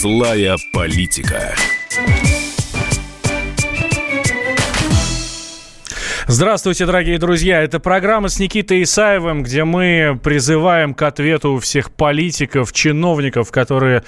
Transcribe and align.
Злая 0.00 0.56
политика. 0.72 1.54
Здравствуйте, 6.26 6.86
дорогие 6.86 7.18
друзья. 7.18 7.60
Это 7.60 7.80
программа 7.80 8.30
с 8.30 8.38
Никитой 8.38 8.84
Исаевым, 8.84 9.42
где 9.42 9.64
мы 9.64 10.18
призываем 10.22 10.94
к 10.94 11.02
ответу 11.02 11.58
всех 11.58 11.90
политиков, 11.90 12.72
чиновников, 12.72 13.52
которые 13.52 14.02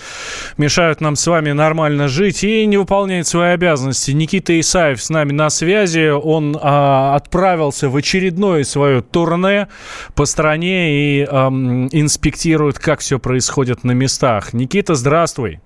мешают 0.56 1.02
нам 1.02 1.14
с 1.14 1.26
вами 1.26 1.52
нормально 1.52 2.08
жить 2.08 2.42
и 2.42 2.64
не 2.64 2.78
выполняют 2.78 3.26
свои 3.26 3.50
обязанности. 3.50 4.12
Никита 4.12 4.58
Исаев 4.58 5.02
с 5.02 5.10
нами 5.10 5.32
на 5.32 5.50
связи. 5.50 6.08
Он 6.08 6.56
а, 6.58 7.16
отправился 7.16 7.90
в 7.90 7.96
очередное 7.96 8.64
свое 8.64 9.02
турне 9.02 9.68
по 10.14 10.24
стране 10.24 11.20
и 11.20 11.26
а, 11.30 11.48
инспектирует, 11.48 12.78
как 12.78 13.00
все 13.00 13.18
происходит 13.18 13.84
на 13.84 13.92
местах. 13.92 14.54
Никита, 14.54 14.94
здравствуй. 14.94 15.60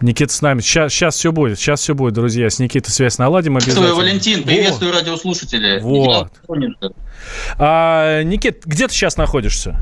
Никита 0.00 0.32
с 0.32 0.40
нами. 0.40 0.60
Сейчас, 0.60 0.92
сейчас 0.92 1.16
все 1.16 1.32
будет. 1.32 1.58
Сейчас 1.58 1.80
все 1.80 1.94
будет, 1.94 2.14
друзья. 2.14 2.48
С 2.48 2.58
Никитой 2.58 2.90
связь 2.90 3.18
наладим 3.18 3.56
обязательно. 3.56 3.86
Приветствую, 3.86 4.06
Валентин. 4.06 4.42
Приветствую 4.44 4.92
вот. 4.92 5.00
радиослушатели. 5.00 5.80
Вот. 5.80 6.32
А, 7.58 8.22
Никит, 8.22 8.62
где 8.64 8.88
ты 8.88 8.94
сейчас 8.94 9.16
находишься? 9.16 9.78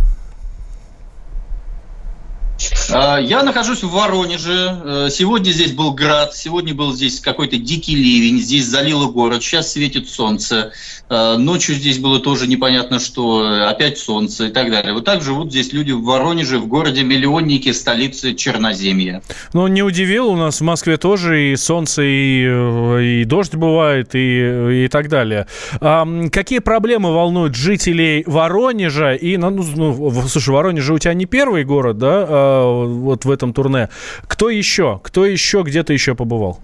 А, 2.91 3.19
я 3.19 3.43
нахожусь 3.43 3.83
в 3.83 3.91
Воронеже. 3.91 4.81
Э, 4.85 5.09
сегодня 5.11 5.53
здесь 5.53 5.73
был 5.73 5.93
град, 5.93 6.35
сегодня 6.35 6.75
был 6.75 6.92
здесь 6.92 7.20
какой-то 7.20 7.57
дикий 7.57 7.95
ливень, 7.95 8.41
здесь 8.41 8.67
залило 8.67 9.07
город, 9.07 9.42
сейчас 9.42 9.73
светит 9.73 10.09
солнце. 10.09 10.73
Э, 11.11 11.37
ночью 11.37 11.75
здесь 11.75 11.98
было 11.98 12.20
тоже 12.20 12.47
непонятно 12.47 12.98
что, 12.98 13.67
опять 13.69 13.98
солнце 13.98 14.47
и 14.47 14.51
так 14.51 14.70
далее. 14.70 14.92
Вот 14.92 15.05
так 15.05 15.23
живут 15.23 15.51
здесь 15.51 15.73
люди 15.73 15.92
в 15.92 16.03
Воронеже, 16.03 16.59
в 16.59 16.67
городе-миллионнике, 16.67 17.73
столице 17.73 18.34
Черноземья. 18.34 19.23
Ну, 19.53 19.67
не 19.69 19.83
удивил, 19.83 20.29
у 20.29 20.36
нас 20.36 20.61
в 20.61 20.64
Москве 20.64 20.97
тоже 20.97 21.53
и 21.53 21.56
солнце, 21.56 22.03
и, 22.03 22.45
э, 22.47 23.03
и 23.03 23.25
дождь 23.25 23.55
бывает, 23.55 24.14
и, 24.14 24.84
и 24.84 24.89
так 24.89 25.09
далее. 25.09 25.47
А 25.81 26.06
какие 26.31 26.59
проблемы 26.59 27.12
волнуют 27.12 27.55
жителей 27.55 28.23
Воронежа? 28.27 29.14
И, 29.14 29.36
ну, 29.36 29.51
ну, 29.51 30.12
слушай, 30.29 30.51
Воронеж 30.51 30.89
у 30.91 30.98
тебя 30.98 31.14
не 31.14 31.27
первый 31.27 31.64
город, 31.64 31.98
да? 31.98 32.27
А 32.29 32.84
вот 32.84 33.25
в 33.25 33.31
этом 33.31 33.53
турне. 33.53 33.89
Кто 34.27 34.51
еще? 34.51 35.01
Кто 35.03 35.25
еще 35.25 35.62
где-то 35.62 35.92
еще 35.92 36.14
побывал? 36.14 36.61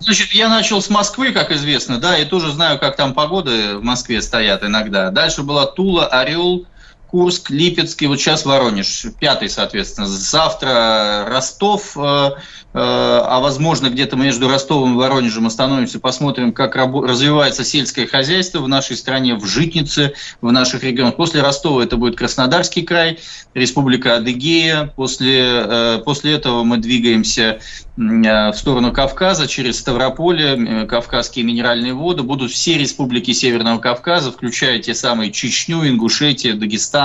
Значит, 0.00 0.32
я 0.32 0.48
начал 0.48 0.80
с 0.80 0.88
Москвы, 0.88 1.30
как 1.30 1.52
известно, 1.52 1.98
да, 1.98 2.16
и 2.16 2.24
тоже 2.24 2.50
знаю, 2.52 2.78
как 2.78 2.96
там 2.96 3.12
погоды 3.12 3.76
в 3.76 3.84
Москве 3.84 4.22
стоят 4.22 4.64
иногда. 4.64 5.10
Дальше 5.10 5.42
была 5.42 5.66
Тула, 5.66 6.06
Орел, 6.06 6.66
Курск, 7.10 7.50
Липецкий, 7.50 8.06
вот 8.06 8.20
сейчас 8.20 8.44
Воронеж, 8.44 9.06
пятый, 9.18 9.48
соответственно. 9.48 10.06
Завтра 10.06 11.26
Ростов, 11.28 11.96
э, 11.96 12.30
Э, 12.72 12.78
а 13.24 13.40
возможно 13.40 13.90
где-то 13.90 14.14
между 14.14 14.48
Ростовом 14.48 14.94
и 14.94 14.96
Воронежем 14.96 15.46
остановимся, 15.46 15.98
посмотрим, 15.98 16.52
как 16.52 16.76
развивается 16.76 17.64
сельское 17.64 18.06
хозяйство 18.06 18.60
в 18.60 18.68
нашей 18.68 18.96
стране, 18.96 19.34
в 19.34 19.44
Житнице, 19.44 20.12
в 20.40 20.52
наших 20.52 20.84
регионах. 20.84 21.16
После 21.16 21.42
Ростова 21.42 21.82
это 21.82 21.96
будет 21.96 22.16
Краснодарский 22.16 22.82
край, 22.82 23.18
Республика 23.54 24.16
Адыгея. 24.16 24.92
После, 24.94 25.42
э, 25.42 26.02
после 26.04 26.34
этого 26.34 26.62
мы 26.62 26.78
двигаемся 26.78 27.58
в 27.96 28.54
сторону 28.54 28.92
Кавказа 28.92 29.46
через 29.46 29.78
Ставрополье, 29.78 30.86
Кавказские 30.86 31.44
минеральные 31.44 31.92
воды. 31.92 32.22
Будут 32.22 32.50
все 32.50 32.78
республики 32.78 33.32
Северного 33.32 33.78
Кавказа, 33.78 34.32
включая 34.32 34.78
те 34.78 34.94
самые 34.94 35.32
Чечню, 35.32 35.86
Ингушетию, 35.86 36.56
Дагестан, 36.56 36.99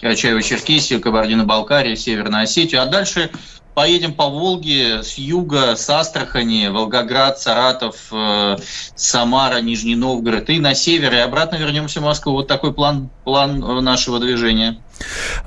Карачаево-Черкесию, 0.00 1.00
Кабардино-Балкарию, 1.00 1.96
Северную 1.96 2.44
Осетию. 2.44 2.82
А 2.82 2.86
дальше 2.86 3.30
поедем 3.74 4.14
по 4.14 4.28
Волге 4.28 5.02
с 5.02 5.18
юга, 5.18 5.76
с 5.76 5.90
Астрахани, 5.90 6.68
Волгоград, 6.68 7.40
Саратов, 7.40 7.96
э, 8.12 8.56
Самара, 8.94 9.60
Нижний 9.60 9.96
Новгород 9.96 10.48
и 10.50 10.60
на 10.60 10.74
север, 10.74 11.12
и 11.12 11.18
обратно 11.18 11.56
вернемся 11.56 12.00
в 12.00 12.04
Москву. 12.04 12.32
Вот 12.32 12.48
такой 12.48 12.72
план, 12.72 13.10
план 13.24 13.58
нашего 13.84 14.20
движения. 14.20 14.78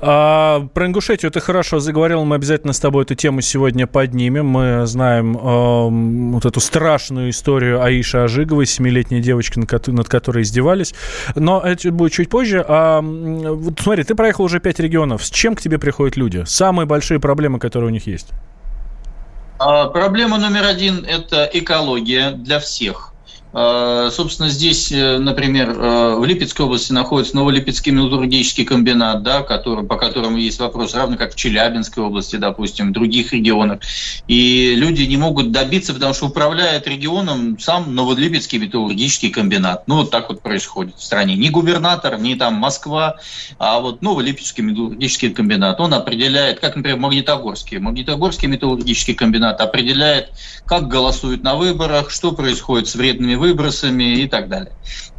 А, 0.00 0.66
про 0.74 0.86
Ингушетию 0.86 1.30
ты 1.30 1.40
хорошо 1.40 1.80
заговорил, 1.80 2.24
мы 2.24 2.36
обязательно 2.36 2.72
с 2.72 2.80
тобой 2.80 3.04
эту 3.04 3.14
тему 3.14 3.40
сегодня 3.40 3.86
поднимем. 3.86 4.46
Мы 4.46 4.86
знаем 4.86 5.36
э, 5.36 6.32
вот 6.34 6.44
эту 6.44 6.60
страшную 6.60 7.30
историю 7.30 7.82
Аиши 7.82 8.18
Ажиговой, 8.18 8.66
семилетней 8.66 9.20
девочки, 9.20 9.58
над 9.58 10.08
которой 10.08 10.42
издевались. 10.42 10.94
Но 11.34 11.60
это 11.60 11.90
будет 11.90 12.12
чуть 12.12 12.28
позже. 12.28 12.64
А, 12.66 13.00
вот 13.00 13.80
смотри, 13.80 14.04
ты 14.04 14.14
проехал 14.14 14.44
уже 14.44 14.60
пять 14.60 14.78
регионов. 14.78 15.24
С 15.24 15.30
чем 15.30 15.54
к 15.54 15.60
тебе 15.60 15.78
приходят 15.78 16.16
люди? 16.16 16.44
Самые 16.46 16.86
большие 16.86 17.20
проблемы, 17.20 17.58
которые 17.58 17.88
у 17.88 17.92
них 17.92 18.06
есть? 18.06 18.28
А, 19.58 19.88
проблема 19.88 20.38
номер 20.38 20.64
один– 20.64 21.04
это 21.08 21.48
экология 21.52 22.30
для 22.30 22.60
всех. 22.60 23.12
А, 23.60 24.08
собственно, 24.12 24.50
здесь, 24.50 24.92
э, 24.92 25.18
например, 25.18 25.70
э, 25.70 26.14
в 26.14 26.24
Липецкой 26.24 26.66
области 26.66 26.92
находится 26.92 27.34
Новолипецкий 27.34 27.90
металлургический 27.90 28.64
комбинат, 28.64 29.24
да, 29.24 29.42
который, 29.42 29.84
по 29.84 29.96
которому 29.96 30.36
есть 30.36 30.60
вопрос, 30.60 30.94
равно 30.94 31.16
как 31.16 31.32
в 31.32 31.36
Челябинской 31.36 32.04
области, 32.04 32.36
допустим, 32.36 32.90
в 32.90 32.92
других 32.92 33.32
регионах. 33.32 33.80
И 34.28 34.76
люди 34.76 35.02
не 35.02 35.16
могут 35.16 35.50
добиться, 35.50 35.92
потому 35.92 36.14
что 36.14 36.26
управляет 36.26 36.86
регионом 36.86 37.58
сам 37.58 37.96
Новолипецкий 37.96 38.60
металлургический 38.60 39.30
комбинат. 39.30 39.88
Ну, 39.88 39.96
вот 39.96 40.12
так 40.12 40.28
вот 40.28 40.40
происходит 40.40 40.94
в 40.96 41.02
стране. 41.02 41.34
Не 41.34 41.50
губернатор, 41.50 42.16
не 42.16 42.36
там 42.36 42.54
Москва, 42.54 43.16
а 43.58 43.80
вот 43.80 44.02
Новолипецкий 44.02 44.62
металлургический 44.62 45.30
комбинат. 45.30 45.80
Он 45.80 45.94
определяет, 45.94 46.60
как, 46.60 46.76
например, 46.76 47.00
Магнитогорский. 47.00 47.78
Магнитогорский 47.78 48.46
металлургический 48.46 49.14
комбинат 49.14 49.60
определяет, 49.60 50.30
как 50.64 50.86
голосуют 50.86 51.42
на 51.42 51.56
выборах, 51.56 52.10
что 52.10 52.30
происходит 52.30 52.86
с 52.86 52.94
вредными 52.94 53.34
выбросами 53.48 54.20
и 54.20 54.28
так 54.28 54.48
далее. 54.48 54.72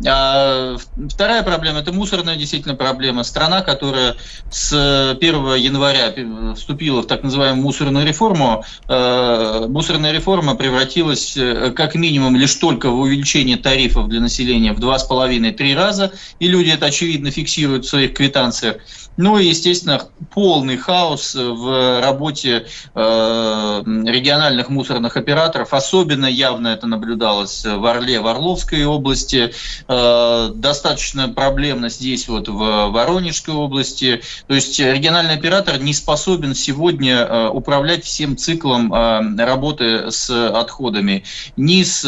А 0.07 0.78
вторая 1.09 1.44
проблема– 1.44 1.79
это 1.81 1.91
мусорная 1.91 2.35
действительно 2.35 2.75
проблема. 2.75 3.23
Страна, 3.23 3.62
которая 3.62 4.16
с 4.50 4.72
1 4.73 5.56
января 5.56 6.13
вступила 6.56 7.01
в 7.01 7.07
так 7.07 7.23
называемую 7.23 7.63
мусорную 7.63 8.06
реформу, 8.06 8.63
э, 8.88 9.66
мусорная 9.68 10.12
реформа 10.12 10.56
превратилась 10.56 11.35
э, 11.35 11.72
как 11.75 11.95
минимум 11.95 12.35
лишь 12.35 12.56
только 12.56 12.89
в 12.89 13.00
увеличение 13.00 13.57
тарифов 13.57 14.07
для 14.07 14.22
населения 14.22 14.73
в 14.73 14.79
2,5-3 14.79 15.75
раза, 15.75 16.12
и 16.39 16.47
люди 16.47 16.69
это 16.69 16.85
очевидно 16.85 17.31
фиксируют 17.31 17.85
в 17.85 17.89
своих 17.89 18.13
квитанциях. 18.13 18.78
Ну 19.18 19.38
и, 19.38 19.47
естественно, 19.47 20.01
полный 20.34 20.78
хаос 20.78 21.35
в 21.35 22.00
работе 22.01 22.68
э, 22.95 23.81
региональных 23.85 24.69
мусорных 24.69 25.18
операторов. 25.18 25.73
Особенно 25.73 26.25
явно 26.25 26.69
это 26.69 26.88
наблюдалось 26.88 27.66
в 27.66 27.85
Орле, 27.85 28.09
в 28.18 28.28
Орловской 28.28 28.86
области. 28.86 29.53
Э, 29.88 30.52
достаточно 30.53 31.30
проблемно 31.30 31.90
здесь, 31.90 32.28
вот 32.28 32.47
в 32.47 32.88
Воронежской 32.90 33.53
области. 33.53 34.22
То 34.47 34.56
есть 34.56 34.80
региональный 34.80 35.36
оператор 35.36 35.80
не 35.80 35.94
способен 35.94 36.56
сегодня 36.56 37.18
э, 37.18 37.50
управлять 37.50 38.03
всем 38.03 38.38
циклом 38.38 38.94
э, 38.94 39.46
работы 39.46 40.12
с 40.12 40.30
отходами. 40.30 41.24
Ни 41.58 41.84
с 41.84 42.03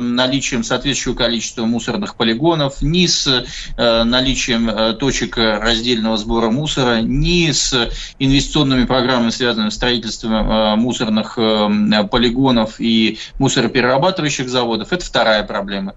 наличием 0.00 0.64
соответствующего 0.64 1.14
количества 1.14 1.64
мусорных 1.64 2.16
полигонов, 2.16 2.82
ни 2.82 3.06
с 3.06 3.44
наличием 3.76 4.96
точек 4.98 5.36
раздельного 5.36 6.16
сбора 6.16 6.50
мусора, 6.50 7.00
ни 7.00 7.50
с 7.50 7.90
инвестиционными 8.18 8.84
программами, 8.84 9.30
связанными 9.30 9.70
с 9.70 9.74
строительством 9.74 10.78
мусорных 10.78 11.34
полигонов 11.34 12.80
и 12.80 13.18
мусороперерабатывающих 13.38 14.48
заводов. 14.48 14.92
Это 14.92 15.04
вторая 15.04 15.39
проблема. 15.42 15.94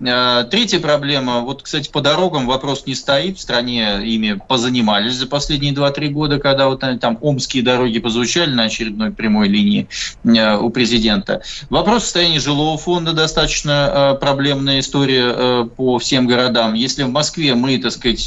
Э, 0.00 0.44
третья 0.50 0.78
проблема, 0.80 1.40
вот, 1.40 1.62
кстати, 1.62 1.90
по 1.90 2.00
дорогам 2.00 2.46
вопрос 2.46 2.86
не 2.86 2.94
стоит, 2.94 3.38
в 3.38 3.40
стране 3.40 4.00
ими 4.04 4.38
позанимались 4.48 5.14
за 5.14 5.26
последние 5.26 5.72
2-3 5.72 6.08
года, 6.08 6.38
когда 6.38 6.68
вот 6.68 6.80
там 7.00 7.18
омские 7.20 7.62
дороги 7.62 7.98
позвучали 7.98 8.52
на 8.52 8.64
очередной 8.64 9.10
прямой 9.10 9.48
линии 9.48 9.88
э, 10.24 10.56
у 10.56 10.70
президента. 10.70 11.42
Вопрос 11.70 12.04
состояния 12.04 12.40
жилого 12.40 12.76
фонда 12.76 13.12
достаточно 13.12 14.14
э, 14.14 14.18
проблемная 14.20 14.80
история 14.80 15.64
по 15.64 15.98
всем 15.98 16.26
городам. 16.26 16.74
Если 16.74 17.02
в 17.02 17.10
Москве 17.10 17.54
мы, 17.54 17.78
так 17.78 17.92
сказать, 17.92 18.26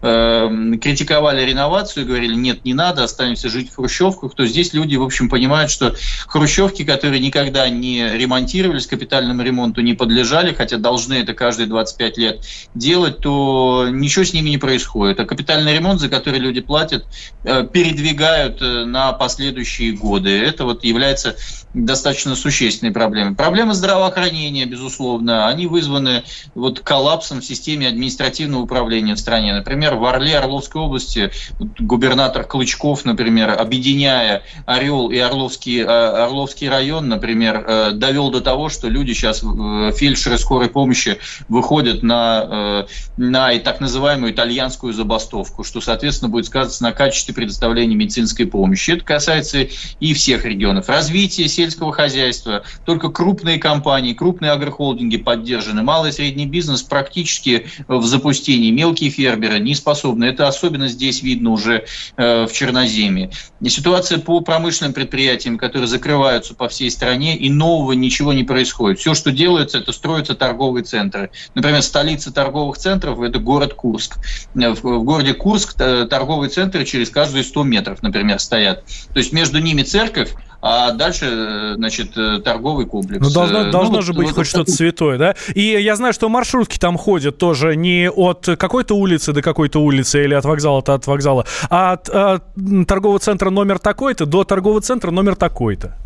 критиковали 0.00 1.44
реновацию 1.44 2.06
говорили, 2.06 2.34
нет, 2.34 2.64
не 2.64 2.74
надо, 2.74 3.04
останемся 3.04 3.48
жить 3.48 3.70
в 3.70 3.76
хрущевках, 3.76 4.34
то 4.34 4.46
здесь 4.46 4.72
люди, 4.72 4.96
в 4.96 5.02
общем, 5.02 5.28
понимают, 5.28 5.70
что 5.70 5.94
хрущевки, 6.26 6.84
которые 6.84 7.20
никогда 7.20 7.68
не 7.68 8.08
ремонтировались, 8.16 8.86
капитальному 8.86 9.42
ремонту 9.42 9.80
не 9.80 9.94
подлежали, 10.02 10.52
хотя 10.52 10.78
должны 10.78 11.14
это 11.14 11.32
каждые 11.32 11.68
25 11.68 12.18
лет 12.18 12.44
делать, 12.74 13.18
то 13.18 13.86
ничего 13.88 14.24
с 14.24 14.32
ними 14.32 14.50
не 14.50 14.58
происходит. 14.58 15.20
А 15.20 15.24
капитальный 15.24 15.72
ремонт, 15.72 16.00
за 16.00 16.08
который 16.08 16.40
люди 16.40 16.60
платят, 16.60 17.06
э, 17.44 17.64
передвигают 17.72 18.60
э, 18.60 18.84
на 18.84 19.12
последующие 19.12 19.92
годы. 19.92 20.30
Это 20.30 20.64
вот 20.64 20.82
является 20.82 21.36
достаточно 21.74 22.34
существенной 22.34 22.92
проблемой. 22.92 23.34
Проблемы 23.34 23.74
здравоохранения, 23.74 24.66
безусловно, 24.66 25.48
они 25.48 25.66
вызваны 25.66 26.22
вот 26.54 26.80
коллапсом 26.80 27.40
в 27.40 27.44
системе 27.44 27.88
административного 27.88 28.62
управления 28.62 29.14
в 29.14 29.18
стране. 29.18 29.54
Например, 29.54 29.94
в 29.94 30.04
Орле, 30.04 30.38
Орловской 30.38 30.82
области 30.82 31.30
губернатор 31.58 32.44
Клычков, 32.44 33.04
например, 33.04 33.50
объединяя 33.58 34.42
Орел 34.66 35.10
и 35.10 35.18
Орловский, 35.18 35.80
э, 35.80 35.84
Орловский 35.84 36.68
район, 36.68 37.08
например, 37.08 37.64
э, 37.66 37.90
довел 37.92 38.30
до 38.30 38.40
того, 38.40 38.68
что 38.68 38.88
люди 38.88 39.12
сейчас, 39.12 39.42
э, 39.42 39.92
фельдшеры 39.96 40.38
скорой 40.38 40.68
помощи, 40.68 41.18
выходят 41.48 42.02
на, 42.02 42.86
на 43.16 43.58
так 43.58 43.80
называемую 43.80 44.32
итальянскую 44.32 44.92
забастовку, 44.92 45.64
что, 45.64 45.80
соответственно, 45.80 46.28
будет 46.28 46.46
сказаться 46.46 46.82
на 46.82 46.92
качестве 46.92 47.34
предоставления 47.34 47.94
медицинской 47.94 48.46
помощи. 48.46 48.92
Это 48.92 49.04
касается 49.04 49.66
и 50.00 50.14
всех 50.14 50.44
регионов. 50.44 50.88
Развитие 50.88 51.48
сельского 51.62 51.92
хозяйства, 51.92 52.64
только 52.84 53.08
крупные 53.08 53.58
компании, 53.58 54.14
крупные 54.14 54.50
агрохолдинги 54.50 55.16
поддержаны, 55.16 55.82
малый 55.82 56.10
и 56.10 56.12
средний 56.12 56.46
бизнес 56.46 56.82
практически 56.82 57.68
в 57.86 58.04
запустении, 58.04 58.70
мелкие 58.70 59.10
фермеры 59.10 59.60
не 59.60 59.74
способны. 59.74 60.24
Это 60.24 60.48
особенно 60.48 60.88
здесь 60.88 61.22
видно 61.22 61.50
уже 61.50 61.86
в 62.16 62.48
Черноземье. 62.52 63.30
Ситуация 63.66 64.18
по 64.18 64.40
промышленным 64.40 64.92
предприятиям, 64.92 65.56
которые 65.56 65.86
закрываются 65.86 66.54
по 66.54 66.68
всей 66.68 66.90
стране, 66.90 67.36
и 67.36 67.48
нового 67.48 67.92
ничего 67.92 68.32
не 68.32 68.42
происходит. 68.42 68.98
Все, 68.98 69.14
что 69.14 69.30
делается, 69.30 69.78
это 69.78 69.92
строятся 69.92 70.34
торговые 70.34 70.84
центры. 70.84 71.30
Например, 71.54 71.82
столица 71.82 72.32
торговых 72.32 72.76
центров– 72.76 73.20
это 73.22 73.38
город 73.38 73.74
Курск. 73.74 74.18
В 74.54 75.02
городе 75.04 75.34
Курск 75.34 75.74
торговые 75.74 76.50
центры 76.50 76.84
через 76.84 77.10
каждые 77.10 77.44
100 77.44 77.62
метров, 77.62 78.02
например, 78.02 78.40
стоят. 78.40 78.84
То 79.12 79.18
есть 79.18 79.32
между 79.32 79.58
ними 79.60 79.82
церковь, 79.82 80.32
а 80.62 80.92
дальше, 80.92 81.74
значит, 81.74 82.14
торговый 82.44 82.86
комплекс. 82.86 83.26
Ну, 83.26 83.32
должно, 83.32 83.64
ну, 83.64 83.70
должно 83.72 83.96
вот, 83.96 84.04
же 84.04 84.12
быть 84.12 84.28
вот 84.28 84.36
хоть 84.36 84.46
что-то 84.46 84.70
святое, 84.70 85.18
да? 85.18 85.34
И 85.54 85.62
я 85.62 85.96
знаю, 85.96 86.12
что 86.12 86.28
маршрутки 86.28 86.78
там 86.78 86.96
ходят 86.96 87.36
тоже 87.36 87.74
не 87.74 88.08
от 88.08 88.48
какой-то 88.56 88.94
улицы 88.94 89.32
до 89.32 89.42
какой-то 89.42 89.80
улицы 89.80 90.24
или 90.24 90.34
от 90.34 90.44
вокзала 90.44 90.80
до 90.80 90.94
от 90.94 91.06
вокзала, 91.08 91.46
а 91.68 91.92
от, 91.92 92.08
от 92.08 92.44
торгового 92.86 93.18
центра 93.18 93.50
номер 93.50 93.80
такой-то 93.80 94.24
до 94.24 94.44
торгового 94.44 94.80
центра 94.80 95.10
номер 95.10 95.34
такой-то. 95.34 95.98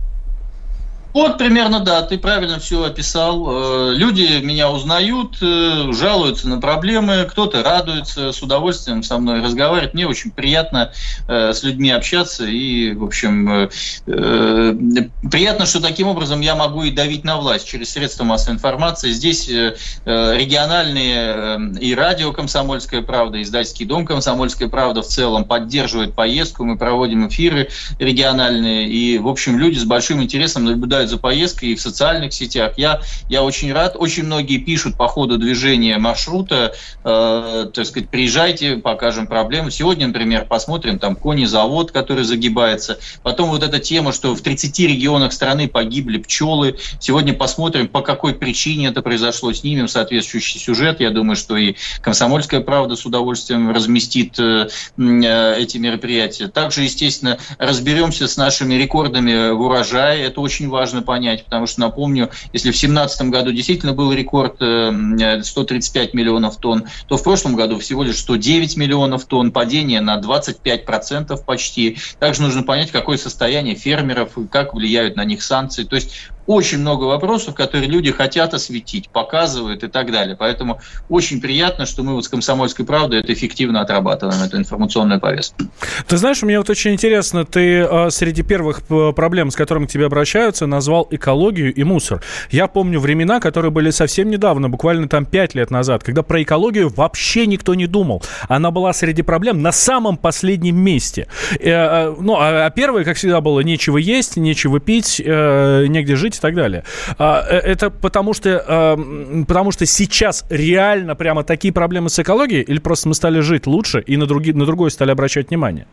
Вот 1.17 1.39
примерно, 1.39 1.81
да, 1.81 2.03
ты 2.03 2.19
правильно 2.19 2.59
все 2.59 2.85
описал. 2.85 3.47
Э, 3.49 3.95
люди 3.95 4.39
меня 4.43 4.71
узнают, 4.71 5.39
э, 5.41 5.91
жалуются 5.95 6.47
на 6.47 6.61
проблемы, 6.61 7.27
кто-то 7.27 7.63
радуется, 7.63 8.33
с 8.33 8.43
удовольствием 8.43 9.03
со 9.03 9.17
мной 9.17 9.41
разговаривает. 9.41 9.95
Мне 9.95 10.07
очень 10.07 10.31
приятно 10.31 10.93
э, 11.27 11.55
с 11.55 11.63
людьми 11.63 11.91
общаться 11.91 12.45
и, 12.45 12.93
в 12.93 13.03
общем, 13.03 13.71
приятно, 14.05 15.65
что 15.65 15.81
таким 15.81 16.09
образом 16.09 16.43
я 16.43 16.55
могу 16.55 16.83
и 16.83 16.91
давить 16.91 17.25
на 17.25 17.39
власть 17.39 17.67
через 17.67 17.93
средства 17.93 18.25
массовой 18.25 18.57
информации. 18.57 19.11
Здесь 19.11 19.49
региональные 19.49 21.79
и 21.81 21.95
радио 21.95 22.33
«Комсомольская 22.33 23.01
правда», 23.01 23.41
издательский 23.41 23.87
дом 23.87 24.05
«Комсомольская 24.05 24.69
правда» 24.69 25.01
в 25.01 25.07
целом 25.07 25.47
поддерживает 25.47 26.15
поездку, 26.15 26.65
мы 26.65 26.77
проводим 26.77 27.27
эфиры 27.27 27.71
региональные, 27.99 28.87
и, 28.87 29.17
в 29.17 29.29
общем, 29.29 29.59
люди 29.59 29.79
с 29.79 29.85
большим 29.85 30.23
интересом 30.23 30.67
наблюдают 30.67 31.06
наблюдают 31.07 31.11
за 31.11 31.19
поездкой 31.19 31.71
и 31.71 31.75
в 31.75 31.81
социальных 31.81 32.33
сетях. 32.33 32.75
Я, 32.77 33.01
я 33.29 33.43
очень 33.43 33.73
рад. 33.73 33.97
Очень 33.99 34.25
многие 34.25 34.59
пишут 34.59 34.97
по 34.97 35.09
ходу 35.09 35.39
движения 35.39 35.99
маршрута, 35.99 36.75
э, 37.05 37.67
так 37.73 37.87
сказать, 37.87 38.09
приезжайте, 38.09 38.77
покажем 38.77 39.27
проблемы. 39.27 39.71
Сегодня, 39.71 40.07
например, 40.09 40.47
посмотрим 40.47 40.99
там 40.99 41.17
кони-завод, 41.17 41.93
который 41.93 42.25
загибается. 42.25 42.99
Потом 43.23 43.51
вот 43.51 43.63
эта 43.63 43.79
тема, 43.79 44.13
что 44.13 44.35
в 44.35 44.41
30 44.41 44.79
регионах 44.81 45.33
страны 45.33 45.69
погибли 45.69 46.19
пчелы. 46.19 46.77
Сегодня 47.01 47.33
посмотрим, 47.33 47.89
по 47.89 48.03
какой 48.03 48.35
причине 48.35 48.89
это 48.89 49.03
произошло. 49.03 49.53
Снимем 49.53 49.89
соответствующий 49.89 50.61
сюжет. 50.61 51.01
Я 51.01 51.11
думаю, 51.11 51.37
что 51.37 51.57
и 51.57 51.75
«Комсомольская 52.03 52.61
правда» 52.61 52.97
с 52.97 53.07
удовольствием 53.07 53.71
разместит 53.71 54.39
э, 54.39 54.69
э, 54.99 55.55
эти 55.59 55.79
мероприятия. 55.79 56.49
Также, 56.49 56.83
естественно, 56.83 57.39
разберемся 57.59 58.27
с 58.27 58.37
нашими 58.37 58.75
рекордами 58.75 59.51
в 59.51 59.61
урожае. 59.61 60.25
Это 60.25 60.41
очень 60.41 60.69
важно 60.69 60.96
важно 60.97 61.03
понять, 61.03 61.45
потому 61.45 61.67
что, 61.67 61.81
напомню, 61.81 62.31
если 62.53 62.71
в 62.71 62.79
2017 62.79 63.29
году 63.29 63.53
действительно 63.53 63.93
был 63.93 64.13
рекорд 64.13 64.57
135 64.57 66.09
э, 66.09 66.17
миллионов 66.17 66.57
тонн, 66.59 66.85
то 67.09 67.17
в 67.17 67.23
прошлом 67.23 67.57
году 67.57 67.79
всего 67.79 68.03
лишь 68.03 68.19
109 68.19 68.77
миллионов 68.77 69.27
тонн, 69.27 69.53
падение 69.53 70.01
на 70.01 70.19
25% 70.19 71.37
почти. 71.45 71.99
Также 72.19 72.43
нужно 72.43 72.63
понять, 72.63 72.91
какое 72.91 73.19
состояние 73.19 73.75
фермеров 73.75 74.33
как 74.51 74.75
влияют 74.75 75.17
на 75.17 75.25
них 75.25 75.43
санкции. 75.43 75.85
То 75.85 75.97
есть 75.97 76.31
очень 76.47 76.79
много 76.79 77.05
вопросов, 77.05 77.55
которые 77.55 77.89
люди 77.89 78.13
хотят 78.13 78.55
осветить, 78.55 79.09
показывают 79.09 79.83
и 79.83 79.89
так 79.89 80.11
далее. 80.13 80.37
Поэтому 80.39 80.81
очень 81.09 81.41
приятно, 81.41 81.87
что 81.87 82.03
мы 82.03 82.15
вот 82.15 82.25
с 82.25 82.29
«Комсомольской 82.29 82.85
правдой» 82.85 83.21
это 83.21 83.33
эффективно 83.33 83.81
отрабатываем, 83.81 84.43
эту 84.43 84.57
информационную 84.57 85.21
повестку. 85.21 85.65
Ты 86.07 86.17
знаешь, 86.17 86.43
мне 86.43 86.59
вот 86.59 86.71
очень 86.71 86.93
интересно, 86.93 87.45
ты 87.45 87.81
э, 87.81 88.11
среди 88.11 88.43
первых 88.43 88.83
э, 88.89 89.13
проблем, 89.15 89.51
с 89.51 89.57
которыми 89.57 89.87
к 89.87 89.91
тебе 89.91 90.07
обращаются, 90.07 90.67
назвал 90.67 91.09
экологию 91.11 91.75
и 91.75 91.85
мусор. 91.85 92.23
Я 92.51 92.69
помню 92.69 93.01
времена, 93.01 93.41
которые 93.41 93.71
были 93.71 93.91
совсем 93.91 94.31
недавно, 94.31 94.69
буквально 94.69 95.09
там 95.09 95.27
пять 95.27 95.55
лет 95.55 95.71
назад, 95.71 96.05
когда 96.05 96.23
про 96.23 96.43
экологию 96.43 96.89
вообще 96.89 97.47
никто 97.47 97.75
не 97.75 97.87
думал. 97.87 98.23
Она 98.49 98.71
была 98.71 98.93
среди 98.93 99.23
проблем 99.23 99.63
на 99.63 99.73
самом 99.73 100.17
последнем 100.17 100.77
месте. 100.77 101.27
Э, 101.61 102.15
ну, 102.19 102.37
а, 102.39 102.67
а 102.67 102.71
первое, 102.71 103.05
как 103.05 103.17
всегда, 103.17 103.41
было 103.41 103.61
нечего 103.61 103.99
есть, 103.99 104.37
нечего 104.37 104.81
пить, 104.81 105.21
негде 105.21 106.17
жить 106.17 106.36
и 106.39 106.41
так 106.41 106.55
далее. 106.55 106.85
А, 107.19 107.45
э, 107.49 107.59
это 107.59 107.91
потому 107.91 108.35
что, 108.35 108.65
а, 108.67 109.45
потому 109.47 109.73
что 109.73 109.87
сейчас 109.87 110.45
реально 110.51 111.15
прямо 111.15 111.45
такие 111.45 111.73
проблемы 111.73 112.09
с 112.09 112.19
экологией 112.19 112.63
или 112.63 112.79
просто 112.79 113.09
мы 113.09 113.15
стали 113.15 113.41
жить 113.41 113.67
лучше 113.67 114.01
и 114.01 114.17
на, 114.17 114.27
други, 114.27 114.53
на 114.53 114.67
другое 114.67 114.91
стали 114.91 115.11
обращать 115.11 115.51
внимание? 115.51 115.87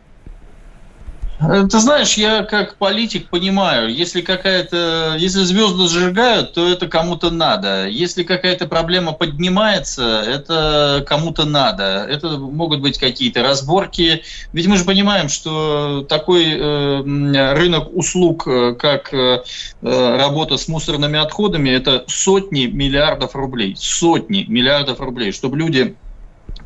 Э, 1.40 1.66
ты 1.68 1.78
знаешь, 1.78 2.14
я 2.14 2.42
как 2.44 2.76
политик 2.76 3.28
понимаю, 3.28 3.92
если 3.92 4.20
какая-то, 4.20 5.16
если 5.18 5.40
звезды 5.40 5.88
зажигают, 5.88 6.52
то 6.52 6.68
это 6.68 6.86
кому-то 6.86 7.30
надо. 7.30 7.88
Если 7.88 8.22
какая-то 8.22 8.66
проблема 8.66 9.12
поднимается, 9.12 10.22
это 10.26 11.04
кому-то 11.06 11.44
надо. 11.44 12.06
Это 12.08 12.38
могут 12.38 12.80
быть 12.80 12.98
какие-то 12.98 13.42
разборки. 13.42 14.22
Ведь 14.52 14.66
мы 14.66 14.76
же 14.76 14.84
понимаем, 14.84 15.28
что 15.28 16.06
такой 16.08 16.44
э, 16.52 17.52
рынок 17.54 17.94
услуг, 17.94 18.46
э, 18.46 18.74
как 18.78 19.12
э, 19.12 19.42
работа 19.82 20.56
с 20.56 20.68
мусорными 20.68 21.18
отходами, 21.18 21.70
это 21.70 22.04
сотни 22.06 22.66
миллиардов 22.66 23.34
рублей. 23.34 23.74
Сотни 23.76 24.44
миллиардов 24.46 25.00
рублей, 25.00 25.32
чтобы 25.32 25.58
люди 25.58 25.96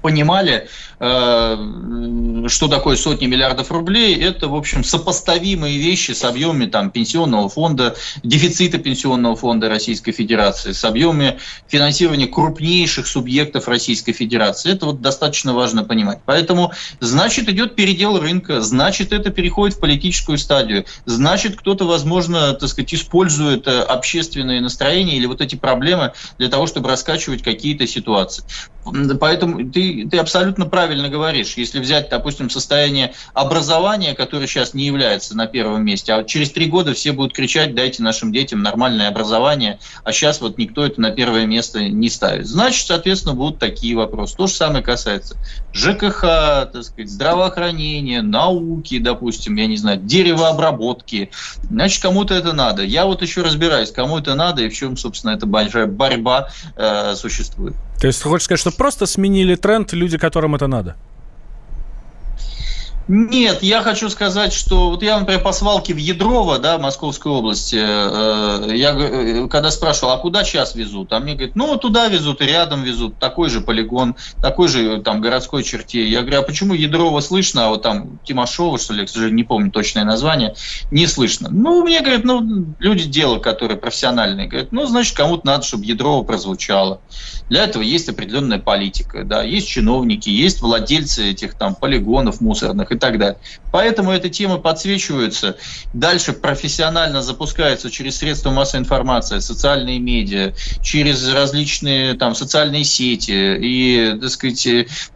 понимали, 0.02 0.68
э, 1.00 2.46
что 2.48 2.68
такое 2.68 2.96
сотни 2.96 3.26
миллиардов 3.26 3.70
рублей, 3.70 4.16
это, 4.16 4.48
в 4.48 4.54
общем, 4.54 4.84
сопоставимые 4.84 5.78
вещи 5.78 6.12
с 6.12 6.24
объемами 6.24 6.66
там, 6.66 6.90
пенсионного 6.90 7.48
фонда, 7.48 7.96
дефицита 8.22 8.78
пенсионного 8.78 9.36
фонда 9.36 9.68
Российской 9.68 10.12
Федерации, 10.12 10.72
с 10.72 10.84
объемами 10.84 11.38
финансирования 11.68 12.26
крупнейших 12.26 13.06
субъектов 13.06 13.68
Российской 13.68 14.12
Федерации. 14.12 14.72
Это 14.72 14.86
вот 14.86 15.00
достаточно 15.00 15.52
важно 15.54 15.84
понимать. 15.84 16.20
Поэтому, 16.24 16.72
значит, 17.00 17.48
идет 17.48 17.76
передел 17.76 18.18
рынка, 18.18 18.60
значит, 18.60 19.12
это 19.12 19.30
переходит 19.30 19.76
в 19.76 19.80
политическую 19.80 20.38
стадию, 20.38 20.84
значит, 21.04 21.56
кто-то, 21.56 21.84
возможно, 21.86 22.52
так 22.54 22.68
сказать, 22.68 22.94
использует 22.94 23.66
э, 23.66 23.80
общественные 23.82 24.60
настроения 24.60 25.16
или 25.16 25.26
вот 25.26 25.40
эти 25.40 25.56
проблемы 25.56 26.12
для 26.38 26.48
того, 26.48 26.66
чтобы 26.66 26.88
раскачивать 26.88 27.42
какие-то 27.42 27.86
ситуации. 27.86 28.44
Поэтому 29.20 29.70
ты 29.70 29.88
ты, 30.11 30.18
абсолютно 30.18 30.66
правильно 30.66 31.09
говоришь. 31.09 31.54
Если 31.57 31.80
взять, 31.80 32.09
допустим, 32.11 32.50
состояние 32.50 33.14
образования, 33.35 34.14
которое 34.14 34.47
сейчас 34.47 34.75
не 34.75 34.87
является 34.87 35.37
на 35.37 35.47
первом 35.47 35.85
месте, 35.85 36.12
а 36.12 36.25
через 36.25 36.50
три 36.50 36.66
года 36.66 36.95
все 36.95 37.12
будут 37.12 37.33
кричать, 37.35 37.75
дайте 37.75 38.02
нашим 38.02 38.33
детям 38.33 38.62
нормальное 38.62 39.09
образование, 39.09 39.78
а 40.04 40.12
сейчас 40.12 40.40
вот 40.40 40.59
никто 40.59 40.85
это 40.85 41.00
на 41.00 41.11
первое 41.11 41.47
место 41.47 41.83
не 41.88 42.11
ставит. 42.11 42.47
Значит, 42.47 42.87
соответственно, 42.87 43.35
будут 43.35 43.59
такие 43.59 43.97
вопросы. 43.97 44.37
То 44.37 44.47
же 44.47 44.54
самое 44.54 44.83
касается 44.85 45.37
ЖКХ, 45.73 46.21
так 46.21 46.83
сказать, 46.83 47.11
здравоохранения, 47.11 48.23
науки, 48.23 48.99
допустим, 48.99 49.57
я 49.57 49.66
не 49.66 49.76
знаю, 49.76 49.99
деревообработки. 49.99 51.30
Значит, 51.71 52.02
кому-то 52.02 52.35
это 52.35 52.52
надо. 52.52 52.83
Я 52.83 53.07
вот 53.07 53.23
еще 53.23 53.42
разбираюсь, 53.42 53.90
кому 53.90 54.18
это 54.18 54.35
надо 54.35 54.62
и 54.62 54.68
в 54.68 54.75
чем, 54.75 54.97
собственно, 54.97 55.33
эта 55.33 55.47
большая 55.47 55.87
борьба 55.87 56.49
э, 56.76 57.14
существует. 57.14 57.75
То 58.00 58.06
есть 58.06 58.22
ты 58.22 58.28
хочешь 58.28 58.44
сказать, 58.44 58.60
что 58.60 58.70
просто 58.70 59.06
сменили 59.06 59.56
тренд 59.56 59.92
люди, 59.92 60.18
которым 60.18 60.54
это 60.54 60.66
надо? 60.68 60.96
Нет, 63.08 63.62
я 63.62 63.80
хочу 63.80 64.10
сказать, 64.10 64.52
что 64.52 64.90
вот 64.90 65.02
я, 65.02 65.18
например, 65.18 65.42
по 65.42 65.52
свалке 65.52 65.94
в 65.94 65.96
Ядрово, 65.96 66.58
да, 66.58 66.76
Московской 66.76 67.32
области, 67.32 67.76
э, 67.80 68.76
я 68.76 68.90
э, 68.90 69.48
когда 69.48 69.70
спрашивал, 69.70 70.12
а 70.12 70.18
куда 70.18 70.44
сейчас 70.44 70.74
везут, 70.74 71.10
а 71.14 71.18
мне 71.18 71.32
говорят, 71.32 71.56
ну, 71.56 71.74
туда 71.78 72.08
везут 72.08 72.42
и 72.42 72.44
рядом 72.44 72.82
везут, 72.82 73.18
такой 73.18 73.48
же 73.48 73.62
полигон, 73.62 74.14
такой 74.42 74.68
же 74.68 75.00
там 75.00 75.22
городской 75.22 75.62
черте. 75.62 76.06
Я 76.06 76.20
говорю, 76.20 76.40
а 76.40 76.42
почему 76.42 76.74
Ядрово 76.74 77.20
слышно, 77.20 77.66
а 77.66 77.68
вот 77.70 77.82
там 77.82 78.18
Тимошово, 78.24 78.78
что 78.78 78.92
ли, 78.92 79.06
к 79.06 79.08
сожалению, 79.08 79.36
не 79.36 79.44
помню 79.44 79.70
точное 79.70 80.04
название, 80.04 80.54
не 80.90 81.06
слышно. 81.06 81.48
Ну, 81.50 81.82
мне 81.84 82.00
говорят, 82.00 82.24
ну, 82.24 82.74
люди 82.78 83.04
дела, 83.04 83.38
которые 83.38 83.78
профессиональные, 83.78 84.48
говорят, 84.48 84.70
ну, 84.70 84.84
значит, 84.84 85.16
кому-то 85.16 85.46
надо, 85.46 85.64
чтобы 85.64 85.86
Ядрово 85.86 86.24
прозвучало. 86.24 87.00
Для 87.48 87.64
этого 87.64 87.82
есть 87.82 88.10
определенная 88.10 88.58
политика, 88.58 89.24
да, 89.24 89.42
есть 89.42 89.66
чиновники, 89.66 90.28
есть 90.28 90.60
владельцы 90.60 91.30
этих 91.30 91.54
там 91.54 91.74
полигонов 91.74 92.42
мусорных 92.42 92.92
и 92.92 92.97
так 92.98 93.18
далее. 93.18 93.38
Поэтому 93.72 94.12
эта 94.12 94.28
тема 94.28 94.58
подсвечивается. 94.58 95.56
Дальше 95.92 96.32
профессионально 96.32 97.22
запускается 97.22 97.90
через 97.90 98.18
средства 98.18 98.50
массовой 98.50 98.82
информации, 98.82 99.38
социальные 99.38 99.98
медиа, 99.98 100.54
через 100.82 101.26
различные 101.28 102.14
там 102.14 102.34
социальные 102.34 102.84
сети. 102.84 103.56
И, 103.60 104.18
так 104.20 104.30
сказать, 104.30 104.66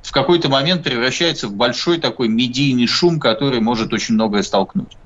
в 0.03 0.13
какой-то 0.13 0.49
момент 0.49 0.85
превращается 0.85 1.49
в 1.49 1.55
большой 1.55 1.99
такой 1.99 2.29
медийный 2.29 2.87
шум, 2.87 3.19
который 3.19 3.61
может 3.61 3.93
очень 3.93 4.15
многое 4.15 4.43
столкнуть. 4.43 4.97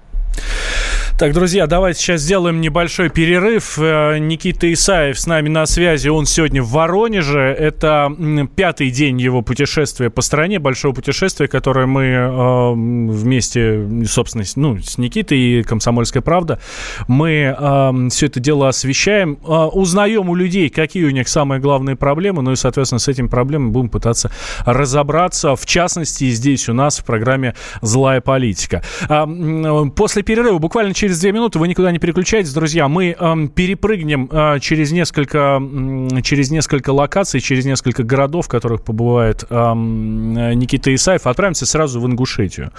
Так, 1.19 1.33
друзья, 1.33 1.67
давайте 1.67 1.99
сейчас 2.01 2.21
сделаем 2.21 2.61
небольшой 2.61 3.09
перерыв. 3.09 3.79
Э, 3.79 4.19
Никита 4.19 4.71
Исаев 4.71 5.19
с 5.19 5.27
нами 5.27 5.49
на 5.49 5.65
связи. 5.65 6.09
Он 6.09 6.27
сегодня 6.27 6.63
в 6.63 6.69
Воронеже. 6.73 7.41
Это 7.41 8.15
пятый 8.55 8.91
день 8.91 9.19
его 9.19 9.41
путешествия 9.41 10.11
по 10.11 10.21
стране, 10.21 10.59
большого 10.59 10.93
путешествия, 10.93 11.49
которое 11.49 11.87
мы 11.87 12.05
э, 12.05 12.73
вместе, 12.73 14.05
собственно, 14.07 14.45
ну, 14.57 14.79
с 14.83 14.99
Никитой 14.99 15.39
и 15.39 15.63
«Комсомольская 15.63 16.21
правда», 16.21 16.61
мы 17.09 17.57
э, 17.59 18.09
все 18.11 18.27
это 18.27 18.39
дело 18.39 18.69
освещаем, 18.69 19.39
э, 19.43 19.49
узнаем 19.49 20.29
у 20.29 20.35
людей, 20.35 20.69
какие 20.69 21.07
у 21.07 21.11
них 21.11 21.29
самые 21.29 21.63
главные 21.63 21.97
проблемы, 21.97 22.43
ну 22.43 22.53
и, 22.53 22.57
соответственно, 22.57 22.99
с 22.99 23.09
этими 23.09 23.29
проблемами 23.29 23.71
будем 23.71 23.89
пытаться 23.89 24.31
разобраться, 24.67 25.57
в 25.57 25.65
частности, 25.65 26.29
здесь 26.29 26.69
у 26.69 26.75
нас 26.75 26.99
в 26.99 27.07
программе 27.07 27.55
«Злая 27.81 28.21
политика». 28.21 28.83
Э, 29.09 29.25
после 29.97 30.23
перерыва, 30.27 30.59
буквально 30.59 30.93
через 30.93 31.19
две 31.21 31.33
минуты. 31.33 31.59
Вы 31.59 31.69
никуда 31.69 31.91
не 31.91 31.99
переключайтесь, 31.99 32.53
друзья. 32.53 32.89
Мы 32.89 33.17
э, 33.19 33.49
перепрыгнем 33.55 34.29
э, 34.31 34.59
через, 34.61 34.93
несколько, 34.93 35.59
э, 35.61 36.21
через 36.23 36.51
несколько 36.51 36.91
локаций, 36.91 37.41
через 37.41 37.65
несколько 37.65 38.03
городов, 38.03 38.47
в 38.47 38.49
которых 38.49 38.83
побывает 38.83 39.45
э, 39.49 39.55
Никита 39.55 40.95
Исаев. 40.95 41.27
Отправимся 41.27 41.65
сразу 41.65 42.01
в 42.01 42.07
Ингушетию. 42.07 42.73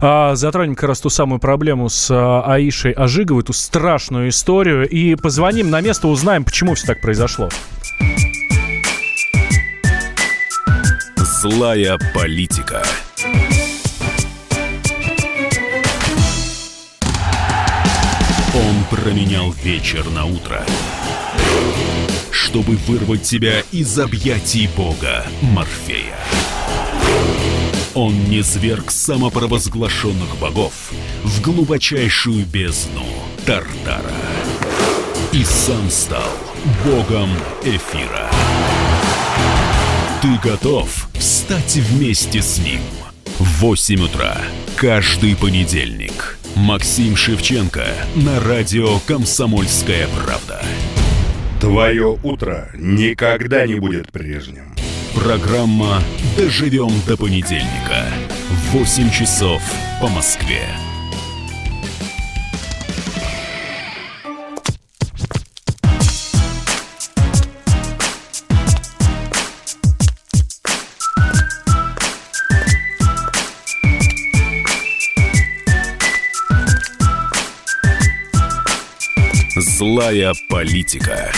Э, 0.00 0.32
затронем 0.34 0.74
как 0.74 0.88
раз 0.88 1.00
ту 1.00 1.10
самую 1.10 1.38
проблему 1.38 1.88
с 1.88 2.10
э, 2.10 2.50
Аишей 2.50 2.92
Ажиговой, 2.92 3.42
эту 3.42 3.52
страшную 3.52 4.30
историю. 4.30 4.88
И 4.88 5.14
позвоним 5.14 5.70
на 5.70 5.80
место, 5.80 6.08
узнаем, 6.08 6.44
почему 6.44 6.74
все 6.74 6.86
так 6.86 7.00
произошло. 7.00 7.50
Злая 11.16 11.98
политика. 12.14 12.82
Он 18.58 18.84
променял 18.90 19.52
вечер 19.62 20.10
на 20.10 20.24
утро, 20.24 20.66
чтобы 22.32 22.74
вырвать 22.88 23.24
себя 23.24 23.62
из 23.70 23.96
объятий 24.00 24.68
бога 24.76 25.24
Морфея. 25.42 26.18
Он 27.94 28.24
не 28.24 28.42
зверг 28.42 28.90
самопровозглашенных 28.90 30.36
богов 30.40 30.90
в 31.22 31.40
глубочайшую 31.40 32.44
бездну 32.46 33.04
Тартара. 33.46 34.10
И 35.32 35.44
сам 35.44 35.88
стал 35.88 36.32
богом 36.84 37.30
эфира. 37.62 38.28
Ты 40.20 40.36
готов 40.42 41.08
встать 41.14 41.76
вместе 41.76 42.42
с 42.42 42.58
ним? 42.58 42.80
В 43.38 43.60
8 43.60 44.00
утра 44.00 44.36
каждый 44.76 45.36
понедельник– 45.36 46.34
Максим 46.56 47.16
Шевченко 47.16 47.86
на 48.16 48.40
радио 48.40 48.98
«Комсомольская 49.06 50.08
правда». 50.08 50.62
Твое 51.60 52.18
утро 52.22 52.70
никогда 52.74 53.66
не 53.66 53.74
будет 53.76 54.10
прежним. 54.12 54.74
Программа 55.14 56.02
«Доживем 56.36 56.92
до 57.06 57.16
понедельника» 57.16 58.06
в 58.50 58.78
8 58.78 59.10
часов 59.10 59.62
по 60.00 60.08
Москве. 60.08 60.62
Злая 79.98 80.32
политика. 80.48 81.32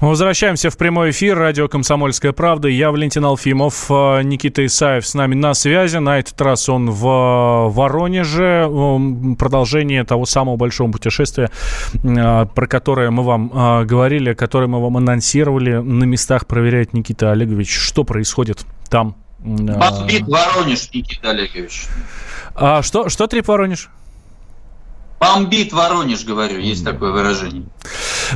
Мы 0.00 0.08
возвращаемся 0.08 0.70
в 0.70 0.76
прямой 0.76 1.10
эфир. 1.10 1.38
Радио 1.38 1.68
«Комсомольская 1.68 2.32
правда». 2.32 2.66
Я 2.66 2.90
Валентин 2.90 3.24
Алфимов. 3.24 3.88
Э, 3.88 4.22
Никита 4.24 4.66
Исаев 4.66 5.06
с 5.06 5.14
нами 5.14 5.36
на 5.36 5.54
связи. 5.54 5.98
На 5.98 6.18
этот 6.18 6.40
раз 6.40 6.68
он 6.68 6.90
в 6.90 7.06
э, 7.06 7.68
Воронеже. 7.70 8.68
Продолжение 9.38 10.02
того 10.02 10.26
самого 10.26 10.56
большого 10.56 10.90
путешествия, 10.90 11.52
э, 12.02 12.46
про 12.52 12.66
которое 12.66 13.12
мы 13.12 13.22
вам 13.22 13.86
говорили, 13.86 14.34
которое 14.34 14.66
мы 14.66 14.82
вам 14.82 14.96
анонсировали. 14.96 15.74
На 15.74 16.02
местах 16.02 16.48
проверяет 16.48 16.92
Никита 16.92 17.30
Олегович. 17.30 17.72
Что 17.72 18.02
происходит 18.02 18.66
там? 18.90 19.14
Бомбит 19.38 20.26
Воронеж, 20.26 20.90
Никита 20.92 21.30
Олегович. 21.30 21.86
А 22.54 22.82
что, 22.82 23.08
что 23.08 23.26
Трип 23.26 23.48
Воронеж? 23.48 23.90
Бомбит 25.20 25.72
Воронеж, 25.72 26.24
говорю, 26.24 26.58
есть 26.58 26.84
такое 26.84 27.12
выражение. 27.12 27.64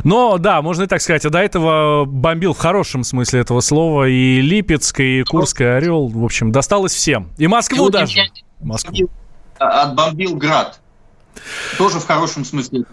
Но 0.05 0.37
да, 0.37 0.61
можно 0.61 0.83
и 0.83 0.87
так 0.87 1.01
сказать. 1.01 1.25
А 1.25 1.29
до 1.29 1.39
этого 1.39 2.05
бомбил 2.05 2.53
в 2.53 2.57
хорошем 2.57 3.03
смысле 3.03 3.41
этого 3.41 3.59
слова 3.59 4.07
и 4.07 4.39
Липецк, 4.39 4.99
и 5.01 5.23
Курск, 5.23 5.61
и 5.61 5.65
Орел. 5.65 6.07
В 6.07 6.23
общем, 6.23 6.51
досталось 6.51 6.93
всем. 6.93 7.29
И 7.37 7.47
Москву 7.47 7.89
и 7.89 7.91
даже. 7.91 8.19
Москву. 8.61 9.09
Отбомбил 9.59 10.35
Град. 10.35 10.79
Тоже 11.77 11.99
в 11.99 12.07
хорошем 12.07 12.45
смысле 12.45 12.85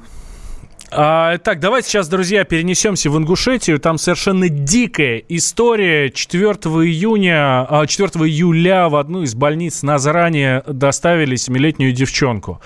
а, 0.97 1.39
так, 1.39 1.61
давайте 1.61 1.89
сейчас, 1.89 2.09
друзья, 2.09 2.45
перенесемся 2.45 3.11
в 3.11 3.19
Ингушетию. 3.19 3.81
Там 3.81 3.99
совершенно 3.99 4.49
дикая 4.49 5.23
история. 5.29 6.11
4 6.11 6.51
июня, 6.53 7.67
4 7.87 8.11
а, 8.15 8.19
июля 8.27 8.89
в 8.89 8.97
одну 8.97 9.23
из 9.23 9.35
больниц 9.35 9.83
Назрани 9.83 10.63
доставили 10.67 11.37
семилетнюю 11.37 11.93
девчонку. 11.93 12.61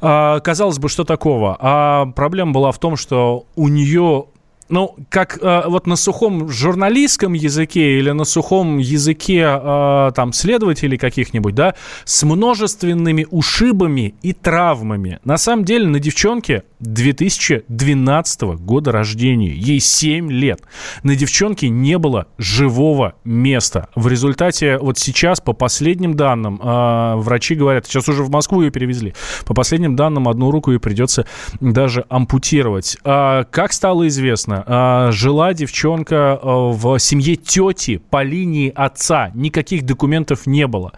А, 0.00 0.40
казалось 0.40 0.78
бы, 0.78 0.88
что 0.88 1.04
такого? 1.04 1.56
А 1.60 2.06
проблема 2.06 2.52
была 2.52 2.72
в 2.72 2.78
том, 2.78 2.96
что 2.96 3.46
у 3.54 3.68
нее 3.68 4.26
ну, 4.68 4.96
как 5.08 5.38
э, 5.40 5.62
вот 5.66 5.86
на 5.86 5.96
сухом 5.96 6.48
журналистском 6.48 7.32
языке 7.32 7.98
или 7.98 8.10
на 8.10 8.24
сухом 8.24 8.78
языке 8.78 9.44
э, 9.44 10.10
там 10.14 10.32
следователей 10.32 10.98
каких-нибудь, 10.98 11.54
да, 11.54 11.74
с 12.04 12.22
множественными 12.22 13.26
ушибами 13.30 14.14
и 14.22 14.32
травмами. 14.32 15.20
На 15.24 15.38
самом 15.38 15.64
деле 15.64 15.88
на 15.88 16.00
девчонке 16.00 16.64
2012 16.80 18.42
года 18.42 18.92
рождения, 18.92 19.52
ей 19.52 19.80
7 19.80 20.30
лет. 20.30 20.62
На 21.02 21.16
девчонке 21.16 21.68
не 21.68 21.98
было 21.98 22.26
живого 22.38 23.14
места. 23.24 23.88
В 23.94 24.08
результате 24.08 24.78
вот 24.78 24.98
сейчас, 24.98 25.40
по 25.40 25.52
последним 25.52 26.14
данным, 26.14 26.60
э, 26.62 27.14
врачи 27.16 27.54
говорят, 27.54 27.86
сейчас 27.86 28.08
уже 28.08 28.22
в 28.22 28.30
Москву 28.30 28.62
ее 28.62 28.70
перевезли, 28.70 29.14
по 29.44 29.54
последним 29.54 29.96
данным 29.96 30.28
одну 30.28 30.50
руку 30.50 30.70
ей 30.70 30.78
придется 30.78 31.26
даже 31.60 32.04
ампутировать. 32.08 32.98
А, 33.04 33.44
как 33.44 33.72
стало 33.72 34.06
известно, 34.08 34.64
а, 34.66 35.10
жила 35.12 35.54
девчонка 35.54 36.38
а, 36.40 36.70
в 36.70 36.98
семье 36.98 37.36
тети 37.36 38.00
по 38.10 38.22
линии 38.22 38.72
отца. 38.74 39.30
Никаких 39.34 39.84
документов 39.84 40.46
не 40.46 40.66
было. 40.66 40.92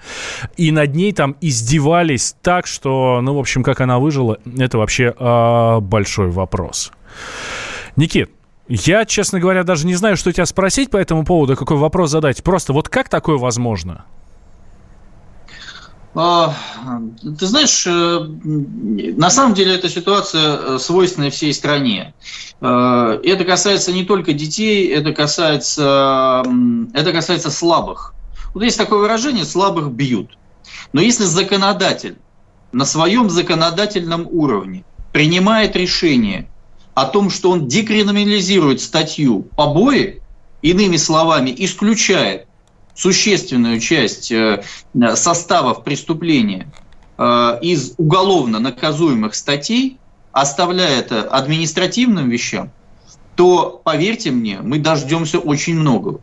И 0.57 0.71
над 0.73 0.95
ней 0.95 1.13
там 1.13 1.37
издевались 1.41 2.35
так, 2.43 2.67
что, 2.67 3.21
ну, 3.23 3.35
в 3.35 3.39
общем, 3.39 3.63
как 3.63 3.81
она 3.81 3.99
выжила, 3.99 4.39
это 4.59 4.79
вообще 4.79 5.15
а, 5.19 5.70
большой 5.79 6.31
вопрос. 6.31 6.91
Никит, 7.95 8.31
я, 8.69 9.05
честно 9.05 9.41
говоря, 9.41 9.65
даже 9.65 9.87
не 9.87 9.95
знаю, 9.95 10.17
что 10.17 10.33
тебя 10.33 10.47
спросить 10.47 10.91
по 10.91 10.97
этому 10.97 11.25
поводу, 11.25 11.57
какой 11.57 11.77
вопрос 11.77 12.11
задать. 12.11 12.43
Просто 12.43 12.73
вот 12.73 12.89
как 12.89 13.09
такое 13.09 13.37
возможно? 13.37 14.05
А, 16.15 16.55
ты 17.39 17.47
знаешь, 17.47 17.87
э, 17.87 17.91
на 17.91 19.31
самом 19.31 19.55
деле 19.55 19.77
эта 19.77 19.89
ситуация 19.89 20.57
э, 20.57 20.79
свойственна 20.79 21.31
всей 21.31 21.55
стране. 21.55 22.15
Э, 22.61 23.21
это 23.23 23.45
касается 23.45 23.93
не 23.93 24.05
только 24.05 24.33
детей, 24.33 24.89
это 24.89 25.13
касается, 25.13 26.45
это 26.95 27.13
касается 27.13 27.51
слабых. 27.51 28.15
Вот 28.55 28.65
есть 28.65 28.79
такое 28.79 28.99
выражение 28.99 29.45
«слабых 29.45 29.93
бьют». 29.93 30.37
Но 30.93 31.01
если 31.01 31.25
законодатель 31.25 32.19
на 32.73 32.85
своем 32.85 33.31
законодательном 33.31 34.27
уровне 34.31 34.85
принимает 35.13 35.77
решение 35.77 36.49
о 36.95 37.07
том, 37.07 37.31
что 37.31 37.51
он 37.51 37.69
декриминализирует 37.69 38.81
статью 38.81 39.43
побои, 39.57 40.21
иными 40.63 40.97
словами, 40.97 41.55
исключает 41.57 42.47
существенную 42.95 43.81
часть 43.81 44.31
э, 44.31 44.63
составов 45.15 45.85
преступления 45.85 46.71
э, 47.17 47.59
из 47.63 47.95
уголовно 47.97 48.59
наказуемых 48.59 49.35
статей, 49.35 49.99
оставляя 50.33 50.99
это 50.99 51.23
административным 51.23 52.29
вещам, 52.29 52.71
то, 53.37 53.81
поверьте 53.83 54.31
мне, 54.31 54.59
мы 54.63 54.79
дождемся 54.79 55.39
очень 55.39 55.77
многого. 55.77 56.21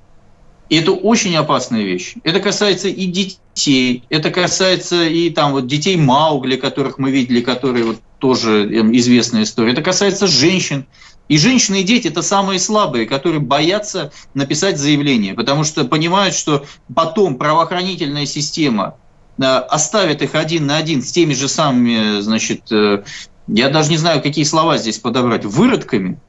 И 0.70 0.75
это 0.75 0.91
очень 0.91 1.36
опасная 1.36 1.84
вещь. 1.84 2.15
Это 2.24 2.41
касается 2.41 2.89
и 2.89 3.06
детей, 3.06 4.03
это 4.10 4.29
касается 4.29 5.06
и 5.06 5.29
там 5.29 5.53
вот 5.53 5.65
детей 5.65 5.96
Маугли, 5.96 6.58
которых 6.58 6.98
мы 6.98 7.10
видели, 7.10 7.39
которые 7.41 7.86
вот 7.86 8.00
тоже 8.19 8.69
эм, 8.71 8.95
известная 8.95 9.43
история. 9.43 9.74
Это 9.74 9.81
касается 9.81 10.27
женщин. 10.27 10.86
И 11.27 11.38
женщины 11.38 11.81
и 11.81 11.83
дети– 11.83 12.07
это 12.09 12.21
самые 12.21 12.57
слабые, 12.57 13.05
которые 13.05 13.41
боятся 13.41 14.12
написать 14.33 14.77
заявление, 14.79 15.33
потому 15.33 15.65
что 15.65 15.83
понимают, 15.83 16.33
что 16.36 16.65
потом 16.95 17.36
правоохранительная 17.36 18.25
система 18.25 18.95
э, 19.38 19.43
оставит 19.43 20.21
их 20.21 20.36
один 20.36 20.67
на 20.67 20.77
один 20.77 21.01
с 21.01 21.12
теми 21.12 21.33
же 21.33 21.50
самыми, 21.50 22.21
значит, 22.21 22.71
э, 22.71 23.03
я 23.47 23.69
даже 23.69 23.89
не 23.89 23.97
знаю, 23.97 24.21
какие 24.21 24.45
слова 24.45 24.77
здесь 24.77 25.00
подобрать, 25.00 25.43
выродками– 25.43 26.17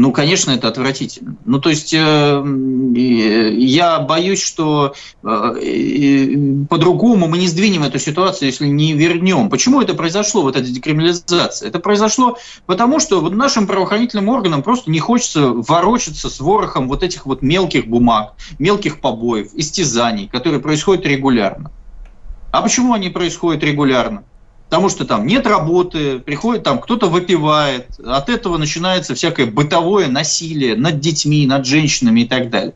ну, 0.00 0.12
конечно, 0.12 0.52
это 0.52 0.68
отвратительно. 0.68 1.34
Ну, 1.44 1.58
то 1.60 1.70
есть 1.70 1.92
э, 1.92 2.44
я 3.56 3.98
боюсь, 3.98 4.40
что 4.40 4.94
э, 5.24 6.66
по-другому 6.70 7.26
мы 7.26 7.36
не 7.36 7.48
сдвинем 7.48 7.82
эту 7.82 7.98
ситуацию, 7.98 8.46
если 8.46 8.68
не 8.68 8.92
вернем. 8.92 9.50
Почему 9.50 9.82
это 9.82 9.94
произошло, 9.94 10.42
вот 10.42 10.54
эта 10.54 10.70
декриминализация? 10.70 11.68
Это 11.68 11.80
произошло 11.80 12.38
потому, 12.66 13.00
что 13.00 13.20
вот 13.20 13.34
нашим 13.34 13.66
правоохранительным 13.66 14.28
органам 14.28 14.62
просто 14.62 14.88
не 14.88 15.00
хочется 15.00 15.48
ворочаться 15.48 16.30
с 16.30 16.38
ворохом 16.38 16.86
вот 16.86 17.02
этих 17.02 17.26
вот 17.26 17.42
мелких 17.42 17.88
бумаг, 17.88 18.34
мелких 18.60 19.00
побоев, 19.00 19.48
истязаний, 19.54 20.28
которые 20.28 20.60
происходят 20.60 21.04
регулярно. 21.06 21.72
А 22.52 22.62
почему 22.62 22.92
они 22.92 23.08
происходят 23.08 23.64
регулярно? 23.64 24.22
Потому 24.68 24.90
что 24.90 25.04
там 25.04 25.26
нет 25.26 25.46
работы, 25.46 26.18
приходит 26.18 26.62
там 26.62 26.78
кто-то 26.78 27.08
выпивает, 27.08 27.86
от 28.04 28.28
этого 28.28 28.58
начинается 28.58 29.14
всякое 29.14 29.46
бытовое 29.46 30.08
насилие 30.08 30.76
над 30.76 31.00
детьми, 31.00 31.46
над 31.46 31.64
женщинами 31.66 32.20
и 32.20 32.28
так 32.28 32.50
далее. 32.50 32.74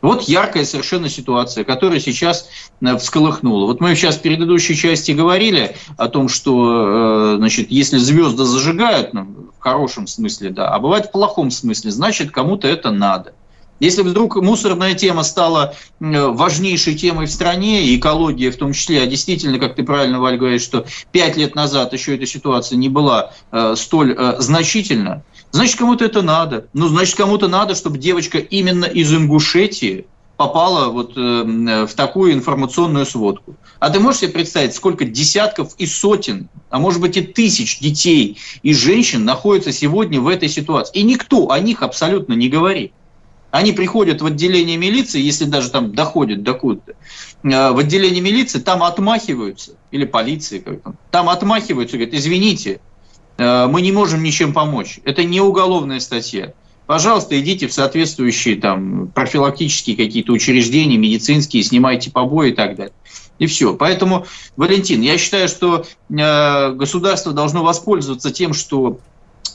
Вот 0.00 0.22
яркая 0.22 0.64
совершенно 0.64 1.08
ситуация, 1.08 1.64
которая 1.64 2.00
сейчас 2.00 2.48
э, 2.80 2.96
всколыхнула. 2.96 3.66
Вот 3.66 3.80
мы 3.80 3.94
сейчас 3.94 4.16
в 4.16 4.22
предыдущей 4.22 4.76
части 4.76 5.12
говорили 5.12 5.74
о 5.96 6.08
том, 6.08 6.28
что 6.28 7.34
э, 7.34 7.36
значит, 7.38 7.70
если 7.70 7.98
звезды 7.98 8.44
зажигают, 8.44 9.14
ну, 9.14 9.50
в 9.58 9.60
хорошем 9.60 10.06
смысле, 10.06 10.50
да, 10.50 10.68
а 10.68 10.78
бывает 10.78 11.06
в 11.06 11.12
плохом 11.12 11.50
смысле, 11.50 11.90
значит, 11.90 12.30
кому-то 12.30 12.68
это 12.68 12.90
надо. 12.90 13.32
Если 13.78 14.02
вдруг 14.02 14.36
мусорная 14.36 14.94
тема 14.94 15.22
стала 15.22 15.74
важнейшей 16.00 16.94
темой 16.94 17.26
в 17.26 17.30
стране, 17.30 17.84
и 17.84 17.98
экология 17.98 18.50
в 18.50 18.56
том 18.56 18.72
числе, 18.72 19.02
а 19.02 19.06
действительно, 19.06 19.58
как 19.58 19.74
ты 19.74 19.82
правильно, 19.82 20.20
Валь, 20.20 20.38
говоришь, 20.38 20.62
что 20.62 20.86
пять 21.12 21.36
лет 21.36 21.54
назад 21.54 21.92
еще 21.92 22.16
эта 22.16 22.26
ситуация 22.26 22.76
не 22.76 22.88
была 22.88 23.32
э, 23.52 23.74
столь 23.76 24.14
э, 24.16 24.36
значительна, 24.38 25.24
значит, 25.50 25.76
кому-то 25.76 26.04
это 26.04 26.22
надо. 26.22 26.68
Ну, 26.72 26.88
значит, 26.88 27.16
кому-то 27.16 27.48
надо, 27.48 27.74
чтобы 27.74 27.98
девочка 27.98 28.38
именно 28.38 28.86
из 28.86 29.12
Ингушетии 29.12 30.06
попала 30.36 30.88
вот 30.88 31.16
э, 31.16 31.86
в 31.86 31.94
такую 31.94 32.32
информационную 32.32 33.06
сводку. 33.06 33.56
А 33.78 33.90
ты 33.90 34.00
можешь 34.00 34.20
себе 34.20 34.32
представить, 34.32 34.74
сколько 34.74 35.04
десятков 35.04 35.74
и 35.78 35.86
сотен, 35.86 36.48
а 36.70 36.78
может 36.78 37.00
быть 37.00 37.16
и 37.16 37.22
тысяч 37.22 37.78
детей 37.78 38.38
и 38.62 38.72
женщин 38.72 39.24
находятся 39.24 39.72
сегодня 39.72 40.20
в 40.20 40.28
этой 40.28 40.48
ситуации? 40.48 41.00
И 41.00 41.02
никто 41.02 41.50
о 41.50 41.58
них 41.60 41.82
абсолютно 41.82 42.34
не 42.34 42.48
говорит. 42.48 42.92
Они 43.56 43.72
приходят 43.72 44.20
в 44.20 44.26
отделение 44.26 44.76
милиции, 44.76 45.18
если 45.18 45.46
даже 45.46 45.70
там 45.70 45.94
доходят 45.94 46.42
до 46.42 46.52
куда-то, 46.52 46.92
э, 46.92 47.70
в 47.70 47.78
отделение 47.78 48.20
милиции, 48.20 48.58
там 48.58 48.82
отмахиваются, 48.82 49.72
или 49.90 50.04
полиции, 50.04 50.58
как 50.58 50.82
там, 50.82 50.98
там 51.10 51.30
отмахиваются, 51.30 51.96
говорят, 51.96 52.14
извините, 52.14 52.80
э, 53.38 53.66
мы 53.66 53.80
не 53.80 53.92
можем 53.92 54.22
ничем 54.22 54.52
помочь. 54.52 55.00
Это 55.04 55.24
не 55.24 55.40
уголовная 55.40 56.00
статья. 56.00 56.52
Пожалуйста, 56.84 57.40
идите 57.40 57.66
в 57.66 57.72
соответствующие 57.72 58.56
там 58.56 59.08
профилактические 59.14 59.96
какие-то 59.96 60.32
учреждения, 60.32 60.98
медицинские, 60.98 61.62
снимайте 61.62 62.10
побои 62.10 62.50
и 62.50 62.54
так 62.54 62.76
далее. 62.76 62.94
И 63.38 63.46
все. 63.46 63.74
Поэтому, 63.74 64.26
Валентин, 64.58 65.00
я 65.00 65.16
считаю, 65.16 65.48
что 65.48 65.86
э, 66.10 66.72
государство 66.72 67.32
должно 67.32 67.64
воспользоваться 67.64 68.30
тем, 68.30 68.52
что 68.52 69.00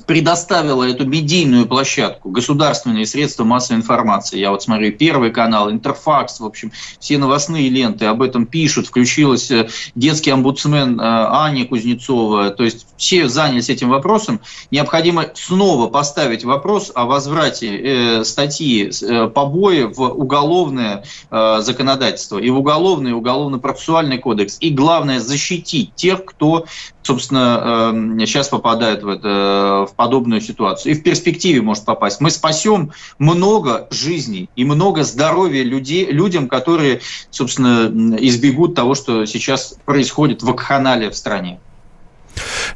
предоставила 0.06 0.84
эту 0.84 1.06
медийную 1.06 1.66
площадку, 1.68 2.30
государственные 2.30 3.06
средства 3.06 3.44
массовой 3.44 3.80
информации. 3.80 4.40
Я 4.40 4.52
вот 4.52 4.64
смотрю 4.64 4.92
Первый 4.92 5.32
канал, 5.32 5.72
Интерфакс, 5.72 6.40
в 6.40 6.46
общем, 6.46 6.72
все 7.00 7.18
новостные 7.18 7.70
ленты 7.70 8.06
об 8.06 8.22
этом 8.22 8.46
пишут. 8.46 8.88
Включилась 8.88 9.50
э, 9.52 9.70
детский 9.96 10.32
омбудсмен 10.32 11.00
э, 11.00 11.04
Аня 11.04 11.66
Кузнецова. 11.66 12.50
То 12.52 12.64
есть 12.64 12.86
все 13.02 13.28
занялись 13.28 13.70
этим 13.70 13.90
вопросом. 13.90 14.42
Необходимо 14.70 15.26
снова 15.34 15.90
поставить 15.90 16.46
вопрос 16.46 16.92
о 16.94 17.06
возврате 17.06 17.76
э, 17.76 18.24
статьи 18.24 18.92
побои 19.34 19.84
в 19.84 20.02
уголовное 20.02 21.04
законодательство 21.32 22.38
и 22.38 22.50
в 22.50 22.60
уголовный 22.60 23.14
уголовно-процессуальный 23.14 24.20
кодекс. 24.20 24.58
И 24.60 24.70
главное, 24.70 25.20
защитить 25.20 25.96
тех, 25.96 26.26
кто 26.26 26.66
собственно, 27.04 28.18
сейчас 28.20 28.50
попадает 28.50 29.04
в, 29.04 29.10
это, 29.10 29.88
в 29.90 29.96
подобную 29.96 30.40
ситуацию 30.42 30.94
и 30.94 30.96
в 30.96 31.04
перспективе 31.04 31.62
может 31.62 31.86
попасть. 31.86 32.22
Мы 32.22 32.30
спасем 32.30 32.92
много 33.18 33.88
жизней 33.90 34.50
и 34.56 34.64
много 34.64 35.04
здоровья 35.04 35.64
людей, 35.64 36.06
людям, 36.06 36.48
которые, 36.48 37.02
собственно, 37.32 37.92
избегут 38.20 38.76
того, 38.76 38.96
что 38.96 39.26
сейчас 39.26 39.76
происходит 39.86 40.44
в 40.44 40.46
вакханалии 40.46 41.10
в 41.10 41.16
стране. 41.16 41.60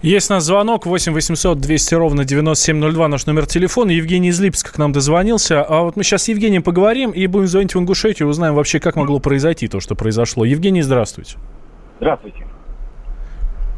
Есть 0.02 0.30
у 0.30 0.34
нас 0.34 0.44
звонок 0.44 0.86
8 0.86 1.14
800 1.14 1.60
200 1.60 1.96
ровно 1.96 2.26
9702, 2.26 3.08
наш 3.08 3.26
номер 3.26 3.46
телефона. 3.46 3.92
Евгений 3.92 4.30
из 4.30 4.40
Липска 4.40 4.74
к 4.74 4.78
нам 4.78 4.92
дозвонился. 4.92 5.64
А 5.64 5.82
вот 5.82 5.96
мы 5.96 6.04
сейчас 6.04 6.24
с 6.24 6.28
Евгением 6.28 6.64
поговорим 6.64 7.12
и 7.12 7.26
будем 7.28 7.48
звонить 7.48 7.76
в 7.76 7.80
Ингушетию, 7.80 8.28
узнаем 8.28 8.56
вообще, 8.56 8.80
как 8.80 8.96
могло 8.96 9.20
произойти 9.20 9.68
то, 9.68 9.80
что 9.80 9.96
произошло. 9.96 10.46
Евгений, 10.46 10.82
здравствуйте. 10.82 11.38
Здравствуйте. 12.00 12.46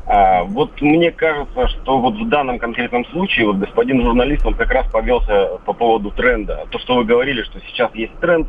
А, 0.08 0.44
вот 0.44 0.82
мне 0.82 1.12
кажется, 1.12 1.68
что 1.68 2.00
вот 2.00 2.16
в 2.16 2.30
данном 2.30 2.60
конкретном 2.60 3.06
случае 3.08 3.46
вот 3.48 3.58
господин 3.58 4.02
журналист, 4.02 4.46
он 4.46 4.54
как 4.54 4.72
раз 4.72 4.90
повелся 4.90 5.60
по 5.66 5.74
поводу 5.74 6.12
тренда. 6.12 6.66
То, 6.72 6.80
что 6.80 6.96
вы 6.96 7.04
говорили, 7.04 7.44
что 7.44 7.60
сейчас 7.60 7.94
есть 7.94 8.14
тренд, 8.20 8.48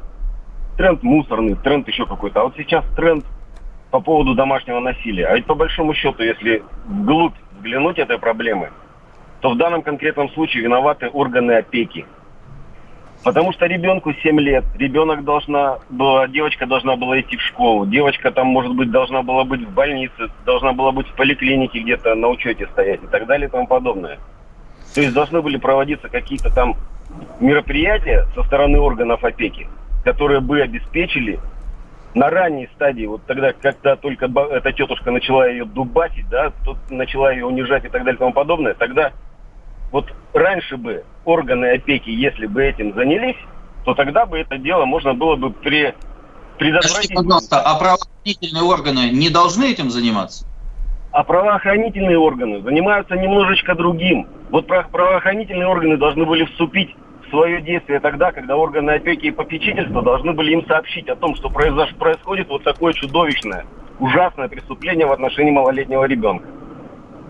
тренд 0.76 1.02
мусорный, 1.02 1.56
тренд 1.56 1.88
еще 1.88 2.06
какой-то. 2.06 2.40
А 2.40 2.44
вот 2.44 2.54
сейчас 2.56 2.84
тренд 2.96 3.24
по 3.90 4.00
поводу 4.00 4.34
домашнего 4.34 4.80
насилия. 4.80 5.26
А 5.26 5.34
ведь 5.34 5.46
по 5.46 5.54
большому 5.54 5.94
счету, 5.94 6.22
если 6.22 6.62
вглубь 6.86 7.34
взглянуть 7.56 7.98
этой 7.98 8.18
проблемы, 8.18 8.70
то 9.40 9.50
в 9.50 9.56
данном 9.56 9.82
конкретном 9.82 10.30
случае 10.30 10.64
виноваты 10.64 11.08
органы 11.08 11.52
опеки. 11.52 12.04
Потому 13.24 13.52
что 13.52 13.66
ребенку 13.66 14.12
7 14.12 14.40
лет, 14.40 14.64
ребенок 14.76 15.24
должна 15.24 15.78
была, 15.90 16.28
девочка 16.28 16.66
должна 16.66 16.96
была 16.96 17.20
идти 17.20 17.36
в 17.36 17.42
школу, 17.42 17.84
девочка 17.84 18.30
там, 18.30 18.46
может 18.46 18.74
быть, 18.74 18.90
должна 18.90 19.22
была 19.22 19.44
быть 19.44 19.62
в 19.62 19.72
больнице, 19.72 20.28
должна 20.46 20.72
была 20.72 20.92
быть 20.92 21.08
в 21.08 21.14
поликлинике 21.14 21.80
где-то 21.80 22.14
на 22.14 22.28
учете 22.28 22.66
стоять 22.68 23.02
и 23.02 23.06
так 23.08 23.26
далее 23.26 23.48
и 23.48 23.50
тому 23.50 23.66
подобное. 23.66 24.18
То 24.94 25.00
есть 25.00 25.12
должны 25.12 25.42
были 25.42 25.56
проводиться 25.56 26.08
какие-то 26.08 26.54
там 26.54 26.76
мероприятия 27.40 28.26
со 28.34 28.42
стороны 28.44 28.78
органов 28.78 29.24
опеки, 29.24 29.66
которые 30.04 30.40
бы 30.40 30.60
обеспечили 30.60 31.40
на 32.14 32.30
ранней 32.30 32.68
стадии, 32.74 33.06
вот 33.06 33.24
тогда, 33.26 33.52
когда 33.52 33.96
только 33.96 34.26
эта 34.50 34.72
тетушка 34.72 35.10
начала 35.10 35.46
ее 35.46 35.64
дубасить, 35.64 36.28
да, 36.28 36.52
тут 36.64 36.78
начала 36.90 37.32
ее 37.32 37.46
унижать 37.46 37.84
и 37.84 37.88
так 37.88 38.02
далее 38.02 38.16
и 38.16 38.18
тому 38.18 38.32
подобное, 38.32 38.74
тогда 38.74 39.12
вот 39.90 40.06
раньше 40.32 40.76
бы 40.76 41.04
органы 41.24 41.72
опеки, 41.72 42.10
если 42.10 42.46
бы 42.46 42.64
этим 42.64 42.94
занялись, 42.94 43.36
то 43.84 43.94
тогда 43.94 44.26
бы 44.26 44.38
это 44.38 44.58
дело 44.58 44.84
можно 44.84 45.14
было 45.14 45.36
бы 45.36 45.50
при, 45.50 45.94
предотвратить. 46.58 46.90
Скажите, 46.90 47.14
пожалуйста, 47.14 47.60
а 47.60 47.78
правоохранительные 47.78 48.64
органы 48.64 49.10
не 49.10 49.30
должны 49.30 49.70
этим 49.70 49.90
заниматься? 49.90 50.46
А 51.10 51.24
правоохранительные 51.24 52.18
органы 52.18 52.60
занимаются 52.60 53.14
немножечко 53.14 53.74
другим. 53.74 54.28
Вот 54.50 54.66
правоохранительные 54.66 55.66
органы 55.66 55.96
должны 55.96 56.26
были 56.26 56.44
вступить 56.44 56.94
свое 57.30 57.60
действие 57.62 58.00
тогда, 58.00 58.32
когда 58.32 58.56
органы 58.56 58.92
опеки 58.92 59.26
и 59.26 59.30
попечительства 59.30 60.02
должны 60.02 60.32
были 60.32 60.52
им 60.52 60.66
сообщить 60.66 61.08
о 61.08 61.16
том, 61.16 61.34
что 61.34 61.50
произош... 61.50 61.94
происходит 61.94 62.48
вот 62.48 62.64
такое 62.64 62.92
чудовищное 62.92 63.64
ужасное 63.98 64.48
преступление 64.48 65.06
в 65.06 65.12
отношении 65.12 65.50
малолетнего 65.50 66.04
ребенка. 66.04 66.46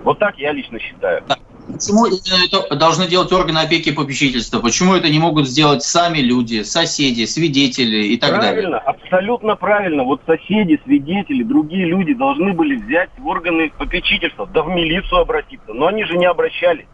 Вот 0.05 0.19
так 0.19 0.39
я 0.39 0.53
лично 0.53 0.79
считаю. 0.79 1.23
Почему 1.71 2.07
это 2.07 2.77
должны 2.77 3.07
делать 3.07 3.31
органы 3.31 3.59
опеки 3.59 3.91
и 3.91 3.93
попечительства? 3.93 4.61
Почему 4.61 4.95
это 4.95 5.11
не 5.11 5.19
могут 5.19 5.47
сделать 5.47 5.83
сами 5.83 6.19
люди, 6.19 6.63
соседи, 6.63 7.25
свидетели 7.27 8.07
и 8.07 8.17
так 8.17 8.31
правильно, 8.31 8.43
далее? 8.43 8.71
Правильно, 8.71 8.79
абсолютно 8.79 9.57
правильно. 9.57 10.03
Вот 10.05 10.23
соседи, 10.25 10.81
свидетели, 10.85 11.43
другие 11.43 11.85
люди 11.85 12.15
должны 12.15 12.55
были 12.55 12.77
взять 12.77 13.11
в 13.19 13.27
органы 13.27 13.71
попечительства, 13.77 14.47
да 14.47 14.63
в 14.63 14.69
милицию 14.69 15.21
обратиться. 15.21 15.75
Но 15.75 15.89
они 15.89 16.05
же 16.05 16.17
не 16.17 16.25
обращались. 16.25 16.87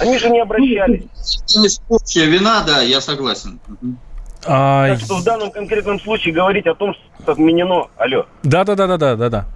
Они 0.00 0.18
же 0.18 0.30
не 0.30 0.40
обращались. 0.40 1.04
Общая 1.88 2.26
вина, 2.26 2.62
да, 2.66 2.80
я 2.80 3.00
согласен. 3.00 3.60
А... 4.46 4.88
Так 4.88 5.00
что 5.00 5.16
в 5.16 5.24
данном 5.24 5.50
конкретном 5.50 6.00
случае 6.00 6.34
говорить 6.34 6.66
о 6.66 6.74
том, 6.74 6.94
что 6.94 7.32
отменено... 7.32 7.88
Алло. 7.96 8.26
Да-да-да-да-да-да 8.42 9.46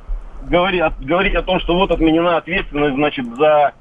говорить, 0.49 0.83
говорить 1.01 1.35
о 1.35 1.43
том, 1.43 1.61
что 1.61 1.75
вот 1.75 1.91
отменена 1.91 2.37
ответственность, 2.37 2.95
значит, 2.95 3.25
за 3.37 3.73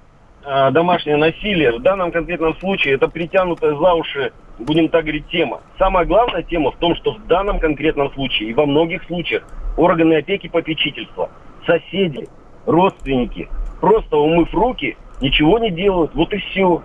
э, 0.43 0.71
домашнее 0.71 1.17
насилие, 1.17 1.71
в 1.77 1.81
данном 1.81 2.11
конкретном 2.11 2.55
случае 2.57 2.95
это 2.95 3.07
притянутая 3.07 3.75
за 3.75 3.93
уши, 3.93 4.31
будем 4.59 4.89
так 4.89 5.03
говорить, 5.03 5.27
тема. 5.29 5.61
Самая 5.77 6.05
главная 6.05 6.43
тема 6.43 6.71
в 6.71 6.77
том, 6.77 6.95
что 6.95 7.13
в 7.13 7.27
данном 7.27 7.59
конкретном 7.59 8.11
случае 8.13 8.49
и 8.49 8.53
во 8.53 8.65
многих 8.65 9.03
случаях 9.05 9.43
органы 9.77 10.15
опеки 10.15 10.47
попечительства, 10.47 11.29
соседи, 11.65 12.27
родственники, 12.65 13.49
просто 13.81 14.17
умыв 14.17 14.53
руки, 14.53 14.97
ничего 15.23 15.57
не 15.57 15.71
делают, 15.71 16.13
вот 16.13 16.31
и 16.33 16.37
все. 16.37 16.83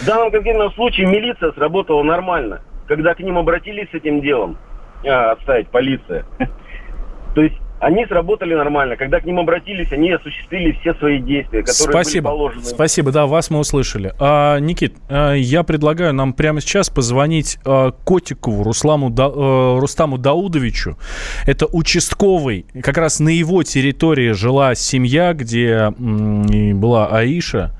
В 0.00 0.06
данном 0.06 0.30
конкретном 0.30 0.72
случае 0.72 1.08
милиция 1.08 1.52
сработала 1.52 2.02
нормально, 2.02 2.62
когда 2.86 3.14
к 3.14 3.20
ним 3.20 3.36
обратились 3.36 3.90
с 3.90 3.94
этим 3.94 4.20
делом, 4.20 4.56
а, 5.04 5.32
отставить 5.32 5.68
полиция. 5.68 6.24
То 7.34 7.42
есть 7.42 7.58
они 7.82 8.06
сработали 8.06 8.54
нормально. 8.54 8.96
Когда 8.96 9.18
к 9.18 9.24
ним 9.24 9.40
обратились, 9.40 9.90
они 9.90 10.12
осуществили 10.12 10.70
все 10.80 10.94
свои 10.94 11.18
действия, 11.18 11.62
которые 11.62 11.90
Спасибо. 11.90 12.28
были 12.30 12.36
положены. 12.38 12.64
Спасибо, 12.64 13.10
да, 13.10 13.26
вас 13.26 13.50
мы 13.50 13.58
услышали. 13.58 14.14
А, 14.20 14.58
Никит, 14.60 14.94
а, 15.08 15.32
я 15.34 15.64
предлагаю 15.64 16.14
нам 16.14 16.32
прямо 16.32 16.60
сейчас 16.60 16.90
позвонить 16.90 17.58
а, 17.64 17.90
Котикову 17.90 18.62
Русламу, 18.62 19.10
да, 19.10 19.26
а, 19.26 19.80
Рустаму 19.80 20.16
Даудовичу. 20.16 20.96
Это 21.44 21.66
участковый, 21.66 22.66
как 22.82 22.98
раз 22.98 23.18
на 23.18 23.30
его 23.30 23.64
территории 23.64 24.30
жила 24.30 24.76
семья, 24.76 25.32
где 25.32 25.90
была 25.90 27.08
Аиша. 27.08 27.74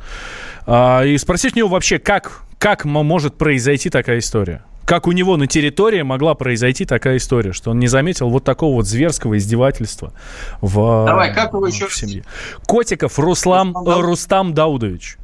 А, 0.67 1.03
и 1.05 1.17
спросить 1.17 1.55
у 1.55 1.59
него 1.59 1.69
вообще, 1.69 2.01
как, 2.01 2.43
как 2.59 2.85
может 2.85 3.39
произойти 3.39 3.89
такая 3.89 4.19
история? 4.19 4.65
Как 4.85 5.07
у 5.07 5.13
него 5.13 5.37
на 5.37 5.47
территории 5.47 6.03
могла 6.03 6.35
произойти 6.35 6.85
такая 6.85 7.17
история, 7.17 7.53
что 7.53 7.71
он 7.71 7.79
не 7.79 7.89
заметил 7.89 8.29
вот 8.29 8.45
такого 8.45 8.75
вот 8.75 8.87
зверского 8.87 9.39
издевательства 9.39 10.13
в, 10.61 11.05
Давай, 11.07 11.35
как 11.35 11.53
его 11.53 11.67
еще 11.67 11.87
в 11.87 11.95
семье. 11.95 12.25
Котиков 12.67 13.19
Руслам, 13.19 13.75
Рустам, 13.75 13.99
э, 13.99 14.03
Рустам 14.03 14.55
Даудович. 14.55 15.17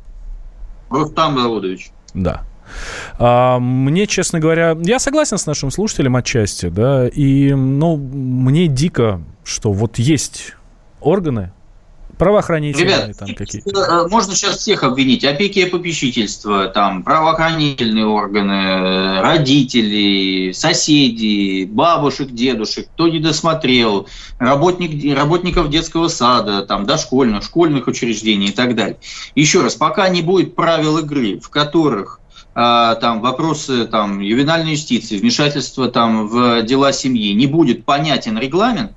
Рустам 0.91 1.37
Даудович. 1.37 1.91
Да. 2.15 2.45
А, 3.19 3.59
мне, 3.59 4.07
честно 4.07 4.41
говоря, 4.41 4.77
я 4.81 4.99
согласен 4.99 5.39
с 5.39 5.47
нашим 5.47 5.71
слушателем 5.71 6.17
отчасти, 6.17 6.67
да, 6.67 7.09
и, 7.09 7.53
ну, 7.55 7.97
мне 7.97 8.69
дико, 8.69 9.23
что 9.45 9.73
вот 9.73 9.99
есть 9.99 10.55
органы, 11.01 11.53
Правоохранительные 12.19 12.85
Ребят, 12.85 13.19
там 13.19 13.35
какие 13.35 13.63
э, 13.65 14.09
Можно 14.09 14.35
сейчас 14.35 14.57
всех 14.59 14.83
обвинить. 14.83 15.25
Опеки 15.25 15.61
и 15.61 15.67
попечительство, 15.67 16.67
там, 16.67 17.03
правоохранительные 17.05 18.07
органы, 18.07 19.21
родители, 19.21 20.53
соседи, 20.53 21.65
бабушек, 21.65 22.31
дедушек, 22.31 22.89
кто 22.95 23.09
не 23.09 23.21
досмотрел, 23.21 24.09
работник, 24.39 25.17
работников 25.17 25.71
детского 25.71 26.09
сада, 26.09 26.63
там, 26.63 26.87
дошкольных, 26.87 27.45
школьных 27.45 27.87
учреждений 27.87 28.49
и 28.49 28.53
так 28.53 28.75
далее. 28.75 28.99
Еще 29.35 29.63
раз, 29.63 29.77
пока 29.77 30.09
не 30.09 30.23
будет 30.23 30.57
правил 30.57 30.99
игры, 30.99 31.39
в 31.39 31.51
которых 31.51 32.21
а, 32.61 32.97
там 32.97 33.21
вопросы 33.21 33.87
там 33.87 34.19
ювенальной 34.19 34.73
юстиции, 34.73 35.17
вмешательства 35.17 35.89
там 35.89 36.27
в 36.27 36.63
дела 36.63 36.93
семьи, 36.93 37.33
не 37.33 37.47
будет 37.47 37.85
понятен 37.85 38.37
регламент, 38.37 38.93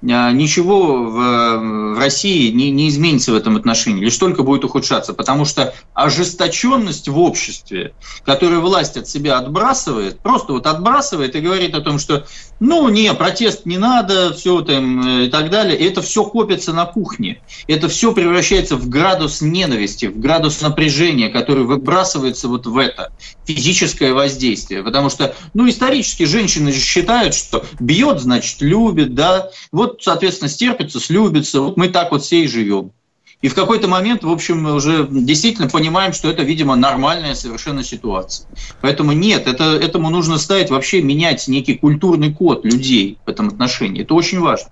ничего 0.00 1.04
в 1.04 1.98
России 1.98 2.50
не, 2.50 2.70
не 2.70 2.88
изменится 2.88 3.32
в 3.32 3.34
этом 3.34 3.56
отношении, 3.56 4.04
лишь 4.04 4.16
только 4.16 4.42
будет 4.42 4.64
ухудшаться, 4.64 5.12
потому 5.12 5.44
что 5.44 5.74
ожесточенность 5.94 7.08
в 7.08 7.18
обществе, 7.18 7.94
которую 8.24 8.60
власть 8.60 8.96
от 8.96 9.08
себя 9.08 9.38
отбрасывает, 9.38 10.20
просто 10.20 10.52
вот 10.52 10.66
отбрасывает 10.66 11.34
и 11.34 11.40
говорит 11.40 11.74
о 11.74 11.80
том, 11.80 11.98
что 11.98 12.26
ну 12.60 12.88
не, 12.88 13.12
протест 13.14 13.66
не 13.66 13.78
надо, 13.78 14.32
все 14.34 14.60
там 14.62 15.06
э, 15.06 15.26
и 15.26 15.30
так 15.30 15.50
далее, 15.50 15.78
и 15.78 15.84
это 15.84 16.02
все 16.02 16.24
копится 16.24 16.72
на 16.72 16.86
кухне, 16.86 17.40
это 17.66 17.88
все 17.88 18.12
превращается 18.12 18.76
в 18.76 18.88
градус 18.88 19.40
ненависти, 19.40 20.06
в 20.06 20.18
градус 20.18 20.60
напряжения, 20.60 21.28
который 21.28 21.64
выбрасывается 21.64 22.48
вот 22.48 22.66
в 22.66 22.78
это 22.78 23.10
физическое 23.54 24.12
воздействие, 24.12 24.82
потому 24.82 25.08
что, 25.08 25.34
ну 25.54 25.68
исторически 25.68 26.24
женщины 26.24 26.72
считают, 26.72 27.34
что 27.34 27.64
бьет, 27.80 28.20
значит 28.20 28.60
любит, 28.60 29.14
да, 29.14 29.50
вот 29.72 30.02
соответственно, 30.02 30.50
стерпится, 30.50 31.00
слюбится. 31.00 31.60
Вот 31.62 31.76
мы 31.76 31.88
так 31.88 32.12
вот 32.12 32.22
все 32.22 32.44
и 32.44 32.46
живем. 32.46 32.92
И 33.40 33.48
в 33.48 33.54
какой-то 33.54 33.86
момент, 33.86 34.24
в 34.24 34.30
общем, 34.30 34.60
мы 34.62 34.74
уже 34.74 35.06
действительно 35.08 35.68
понимаем, 35.68 36.12
что 36.12 36.28
это, 36.28 36.42
видимо, 36.42 36.74
нормальная 36.74 37.34
совершенно 37.34 37.84
ситуация. 37.84 38.48
Поэтому 38.80 39.12
нет, 39.12 39.46
это, 39.46 39.76
этому 39.76 40.10
нужно 40.10 40.38
ставить 40.38 40.70
вообще 40.70 41.00
менять 41.02 41.46
некий 41.46 41.76
культурный 41.76 42.34
код 42.34 42.64
людей 42.64 43.18
в 43.24 43.30
этом 43.30 43.48
отношении. 43.48 44.02
Это 44.02 44.14
очень 44.14 44.40
важно. 44.40 44.70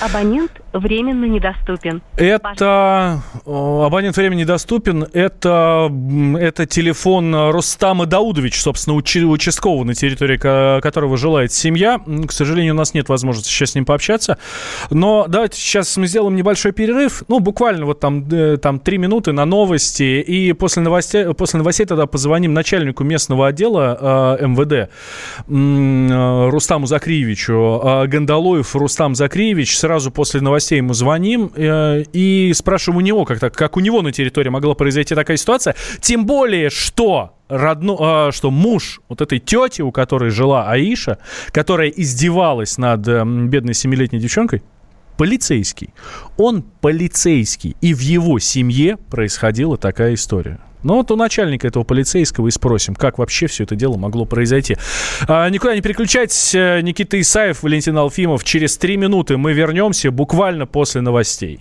Абонент 0.00 0.50
временно 0.72 1.24
недоступен. 1.24 2.02
Это 2.16 3.22
абонент 3.46 4.16
временно 4.16 4.40
недоступен. 4.40 5.06
Это, 5.12 5.90
это 6.38 6.66
телефон 6.66 7.50
Рустама 7.50 8.06
Даудович, 8.06 8.60
собственно, 8.60 8.96
участкового 8.96 9.84
на 9.84 9.94
территории 9.94 10.36
которого 10.80 11.16
желает 11.16 11.52
семья. 11.52 12.00
К 12.26 12.32
сожалению, 12.32 12.74
у 12.74 12.76
нас 12.76 12.94
нет 12.94 13.08
возможности 13.08 13.50
сейчас 13.50 13.70
с 13.70 13.74
ним 13.74 13.84
пообщаться. 13.84 14.38
Но 14.90 15.26
давайте 15.28 15.60
сейчас 15.60 15.96
мы 15.96 16.06
сделаем 16.06 16.36
небольшой 16.36 16.72
перерыв. 16.72 17.24
Ну, 17.28 17.40
буквально 17.40 17.86
вот 17.86 18.00
там, 18.00 18.26
э, 18.30 18.56
там 18.56 18.78
три 18.78 18.98
минуты 18.98 19.32
на 19.32 19.44
новости. 19.44 20.20
И 20.20 20.52
после 20.52 20.82
новостей, 20.82 21.32
после 21.34 21.58
новостей 21.58 21.86
тогда 21.86 22.06
позвоним 22.06 22.54
начальнику 22.54 23.04
местного 23.04 23.48
отдела 23.48 24.36
э, 24.40 24.46
МВД 24.46 24.90
э, 25.48 26.48
Рустаму 26.50 26.86
Закриевичу. 26.86 27.80
Э, 27.82 28.06
Гандалоев 28.06 28.74
Рустам 28.76 29.14
Закриевич 29.14 29.78
сразу 29.78 30.10
после 30.10 30.40
новостей 30.40 30.59
ему 30.68 30.92
звоним 30.92 31.52
э, 31.54 32.04
и 32.12 32.52
спрашиваем 32.54 32.98
у 32.98 33.00
него, 33.00 33.24
как, 33.24 33.40
так, 33.40 33.54
как 33.54 33.76
у 33.76 33.80
него 33.80 34.02
на 34.02 34.12
территории 34.12 34.48
могла 34.48 34.74
произойти 34.74 35.14
такая 35.14 35.36
ситуация. 35.36 35.74
Тем 36.00 36.26
более, 36.26 36.70
что 36.70 37.34
родно, 37.48 38.28
э, 38.28 38.32
что 38.32 38.50
муж 38.50 39.00
вот 39.08 39.20
этой 39.20 39.38
тети, 39.38 39.82
у 39.82 39.90
которой 39.90 40.30
жила 40.30 40.70
Аиша, 40.70 41.18
которая 41.52 41.88
издевалась 41.88 42.78
над 42.78 43.06
э, 43.08 43.24
бедной 43.24 43.74
семилетней 43.74 44.20
девчонкой, 44.20 44.62
полицейский. 45.16 45.90
Он 46.38 46.62
полицейский. 46.62 47.76
И 47.80 47.92
в 47.92 48.00
его 48.00 48.38
семье 48.38 48.96
происходила 48.96 49.76
такая 49.76 50.14
история. 50.14 50.60
Ну 50.82 50.94
вот 50.94 51.10
у 51.10 51.16
начальника 51.16 51.68
этого 51.68 51.84
полицейского 51.84 52.48
и 52.48 52.50
спросим, 52.50 52.94
как 52.94 53.18
вообще 53.18 53.46
все 53.46 53.64
это 53.64 53.76
дело 53.76 53.96
могло 53.96 54.24
произойти. 54.24 54.76
А, 55.28 55.48
никуда 55.48 55.74
не 55.74 55.82
переключайтесь. 55.82 56.54
Э, 56.54 56.80
Никита 56.80 57.20
Исаев, 57.20 57.62
Валентин 57.62 57.96
Алфимов. 57.96 58.44
Через 58.44 58.76
три 58.78 58.96
минуты 58.96 59.36
мы 59.36 59.52
вернемся 59.52 60.10
буквально 60.10 60.66
после 60.66 61.00
новостей. 61.00 61.60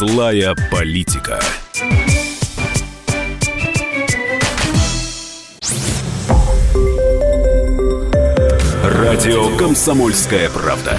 Злая 0.00 0.54
политика. 0.70 1.40
Радио 8.82 9.54
«Комсомольская 9.58 10.48
правда». 10.48 10.98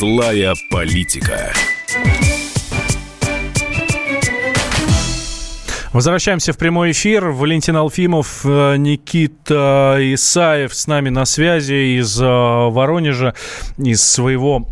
Злая 0.00 0.54
политика. 0.70 1.52
Возвращаемся 5.92 6.54
в 6.54 6.56
прямой 6.56 6.92
эфир. 6.92 7.26
Валентин 7.26 7.76
Алфимов, 7.76 8.40
э, 8.44 8.76
Никита 8.78 9.98
Исаев 10.00 10.72
с 10.72 10.86
нами 10.86 11.10
на 11.10 11.26
связи 11.26 11.98
из 11.98 12.18
э, 12.18 12.24
Воронежа, 12.24 13.34
из 13.76 14.02
своего 14.02 14.66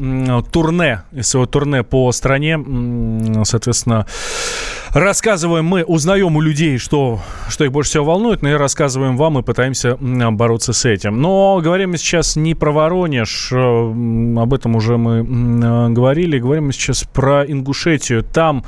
турне, 0.50 1.02
из 1.12 1.28
своего 1.28 1.44
турне 1.44 1.82
по 1.82 2.10
стране. 2.12 3.44
Соответственно, 3.44 4.06
рассказываем 4.92 5.64
мы, 5.64 5.84
узнаем 5.84 6.36
у 6.36 6.40
людей, 6.40 6.78
что, 6.78 7.20
что 7.48 7.64
их 7.64 7.72
больше 7.72 7.90
всего 7.90 8.04
волнует, 8.04 8.42
но 8.42 8.50
и 8.50 8.54
рассказываем 8.54 9.16
вам 9.16 9.38
и 9.38 9.42
пытаемся 9.42 9.96
бороться 9.96 10.72
с 10.72 10.84
этим. 10.84 11.20
Но 11.20 11.60
говорим 11.62 11.90
мы 11.90 11.98
сейчас 11.98 12.36
не 12.36 12.54
про 12.54 12.72
Воронеж, 12.72 13.50
э, 13.52 13.56
об 13.56 14.54
этом 14.54 14.76
уже 14.76 14.96
мы 14.96 15.88
говорили, 15.90 16.38
говорим 16.38 16.66
мы 16.66 16.72
сейчас 16.72 17.04
про 17.04 17.44
Ингушетию. 17.44 18.22
Там 18.22 18.64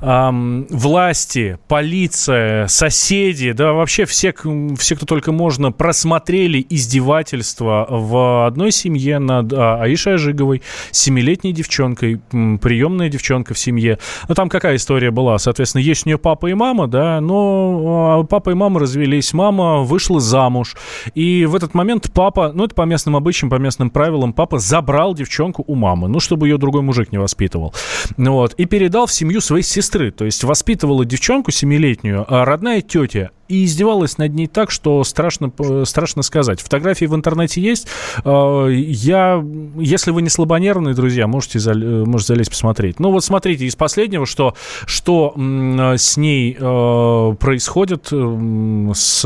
эм, 0.00 0.66
власти, 0.70 1.58
полиция, 1.68 2.08
полиция, 2.08 2.66
соседи, 2.68 3.52
да 3.52 3.72
вообще 3.72 4.04
все, 4.04 4.34
все, 4.78 4.96
кто 4.96 5.06
только 5.06 5.32
можно, 5.32 5.72
просмотрели 5.72 6.64
издевательства 6.68 7.86
в 7.88 8.46
одной 8.46 8.72
семье 8.72 9.18
над 9.18 9.52
а, 9.52 9.82
Аишей 9.82 10.14
Ажиговой, 10.14 10.62
семилетней 10.90 11.52
девчонкой, 11.52 12.20
приемная 12.30 13.08
девчонка 13.08 13.54
в 13.54 13.58
семье. 13.58 13.98
Ну, 14.28 14.34
там 14.34 14.48
какая 14.48 14.76
история 14.76 15.10
была? 15.10 15.38
Соответственно, 15.38 15.57
есть 15.62 16.06
у 16.06 16.08
нее 16.08 16.18
папа 16.18 16.46
и 16.46 16.54
мама, 16.54 16.86
да, 16.86 17.20
но 17.20 18.20
а, 18.20 18.24
папа 18.24 18.50
и 18.50 18.54
мама 18.54 18.80
развелись, 18.80 19.32
мама 19.32 19.82
вышла 19.82 20.20
замуж, 20.20 20.76
и 21.14 21.46
в 21.46 21.54
этот 21.54 21.74
момент 21.74 22.10
папа, 22.12 22.52
ну, 22.54 22.64
это 22.64 22.74
по 22.74 22.82
местным 22.82 23.16
обычаям, 23.16 23.50
по 23.50 23.56
местным 23.56 23.90
правилам, 23.90 24.32
папа 24.32 24.58
забрал 24.58 25.14
девчонку 25.14 25.64
у 25.66 25.74
мамы, 25.74 26.08
ну, 26.08 26.20
чтобы 26.20 26.48
ее 26.48 26.58
другой 26.58 26.82
мужик 26.82 27.12
не 27.12 27.18
воспитывал. 27.18 27.74
Вот, 28.16 28.54
и 28.54 28.64
передал 28.64 29.06
в 29.06 29.12
семью 29.12 29.40
своей 29.40 29.64
сестры, 29.64 30.10
то 30.10 30.24
есть 30.24 30.44
воспитывала 30.44 31.04
девчонку, 31.04 31.50
семилетнюю, 31.50 32.24
а 32.28 32.44
родная 32.44 32.80
тетя 32.80 33.30
и 33.48 33.64
издевалась 33.64 34.18
над 34.18 34.34
ней 34.34 34.46
так, 34.46 34.70
что 34.70 35.02
страшно, 35.04 35.52
страшно 35.84 36.22
сказать. 36.22 36.60
Фотографии 36.60 37.06
в 37.06 37.14
интернете 37.14 37.60
есть. 37.60 37.86
А, 38.24 38.66
я, 38.66 39.44
если 39.76 40.10
вы 40.10 40.22
не 40.22 40.28
слабонервные, 40.28 40.94
друзья, 40.94 41.26
можете, 41.26 41.58
можете 41.74 42.34
залезть 42.34 42.50
посмотреть. 42.50 43.00
Ну 43.00 43.10
вот 43.10 43.24
смотрите, 43.24 43.64
из 43.66 43.76
последнего, 43.76 44.26
что, 44.26 44.54
что 44.86 45.34
с 45.36 46.16
ней 46.16 46.56
а, 46.60 47.32
происходит, 47.34 48.08
с 48.08 49.24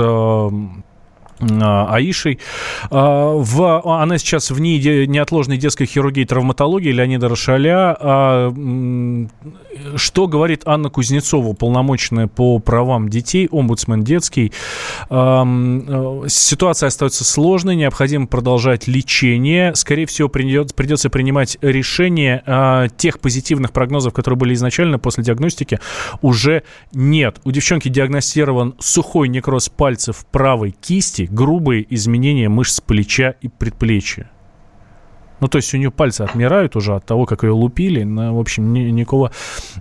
Аишей. 1.43 2.39
А, 2.91 3.35
в, 3.35 3.83
она 3.85 4.19
сейчас 4.19 4.51
в 4.51 4.61
НИИ 4.61 5.07
неотложной 5.07 5.57
детской 5.57 5.87
хирургии 5.87 6.23
и 6.23 6.25
травматологии 6.25 6.91
Леонида 6.91 7.29
Рошаля. 7.29 7.97
А, 7.99 8.53
что 9.97 10.27
говорит 10.27 10.63
Анна 10.67 10.91
Кузнецова, 10.91 11.55
полномоченная 11.55 12.27
по 12.29 12.59
правам 12.59 13.09
детей, 13.09 13.49
омбудсмен 13.51 14.03
детский? 14.03 14.53
Ситуация 16.29 16.87
остается 16.87 17.25
сложной, 17.25 17.77
необходимо 17.77 18.27
продолжать 18.27 18.87
лечение. 18.87 19.75
Скорее 19.75 20.07
всего, 20.07 20.29
придется, 20.29 20.75
придется 20.75 21.11
принимать 21.11 21.59
решение. 21.63 22.43
Тех 22.97 23.19
позитивных 23.21 23.73
прогнозов, 23.73 24.13
которые 24.13 24.39
были 24.39 24.55
изначально 24.55 24.99
после 24.99 25.25
диагностики, 25.25 25.81
уже 26.21 26.63
нет. 26.93 27.41
У 27.45 27.51
девчонки 27.51 27.89
диагностирован 27.89 28.75
сухой 28.79 29.29
некроз 29.29 29.69
пальцев 29.69 30.25
правой 30.31 30.75
кисти, 30.81 31.29
грубые 31.33 31.87
изменения 31.95 32.49
мышц 32.49 32.81
плеча 32.81 33.35
и 33.41 33.49
предплечья. 33.49 34.31
Ну, 35.43 35.49
то 35.49 35.57
есть 35.57 35.75
у 35.75 35.77
нее 35.77 35.91
пальцы 35.91 36.23
отмирают 36.23 36.77
уже 36.77 36.95
от 36.95 37.05
того, 37.05 37.27
как 37.27 37.43
ее 37.43 37.51
лупили. 37.51 38.05
Но, 38.05 38.37
в 38.37 38.39
общем, 38.39 38.73
ни, 38.73 38.83
никакого 38.91 39.33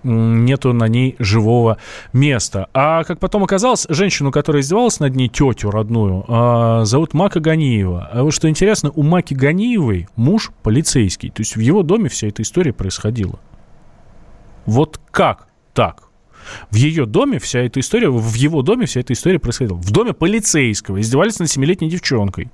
нету 0.01 0.73
на 0.73 0.87
ней 0.87 1.15
живого 1.19 1.77
места. 2.13 2.67
А 2.73 3.03
как 3.03 3.19
потом 3.19 3.43
оказалось, 3.43 3.85
женщину, 3.87 4.31
которая 4.31 4.63
издевалась 4.63 4.99
над 4.99 5.15
ней, 5.15 5.29
тетю 5.29 5.69
родную, 5.69 6.25
э, 6.27 6.85
зовут 6.85 7.13
Мака 7.13 7.39
Ганиева. 7.39 8.09
А 8.11 8.23
вот 8.23 8.33
что 8.33 8.49
интересно, 8.49 8.89
у 8.95 9.03
Маки 9.03 9.35
Ганиевой 9.35 10.07
муж 10.15 10.51
полицейский. 10.63 11.29
То 11.29 11.41
есть 11.41 11.55
в 11.55 11.59
его 11.59 11.83
доме 11.83 12.09
вся 12.09 12.27
эта 12.27 12.41
история 12.41 12.73
происходила. 12.73 13.39
Вот 14.65 14.99
как 15.11 15.47
так? 15.75 16.10
В 16.69 16.75
ее 16.75 17.05
доме 17.05 17.39
вся 17.39 17.59
эта 17.59 17.79
история, 17.79 18.09
в 18.09 18.33
его 18.33 18.61
доме 18.61 18.85
вся 18.85 18.99
эта 18.99 19.13
история 19.13 19.39
происходила. 19.39 19.77
В 19.77 19.91
доме 19.91 20.13
полицейского 20.13 21.01
издевались 21.01 21.39
над 21.39 21.49
семилетней 21.49 21.89
девчонкой. 21.89 22.51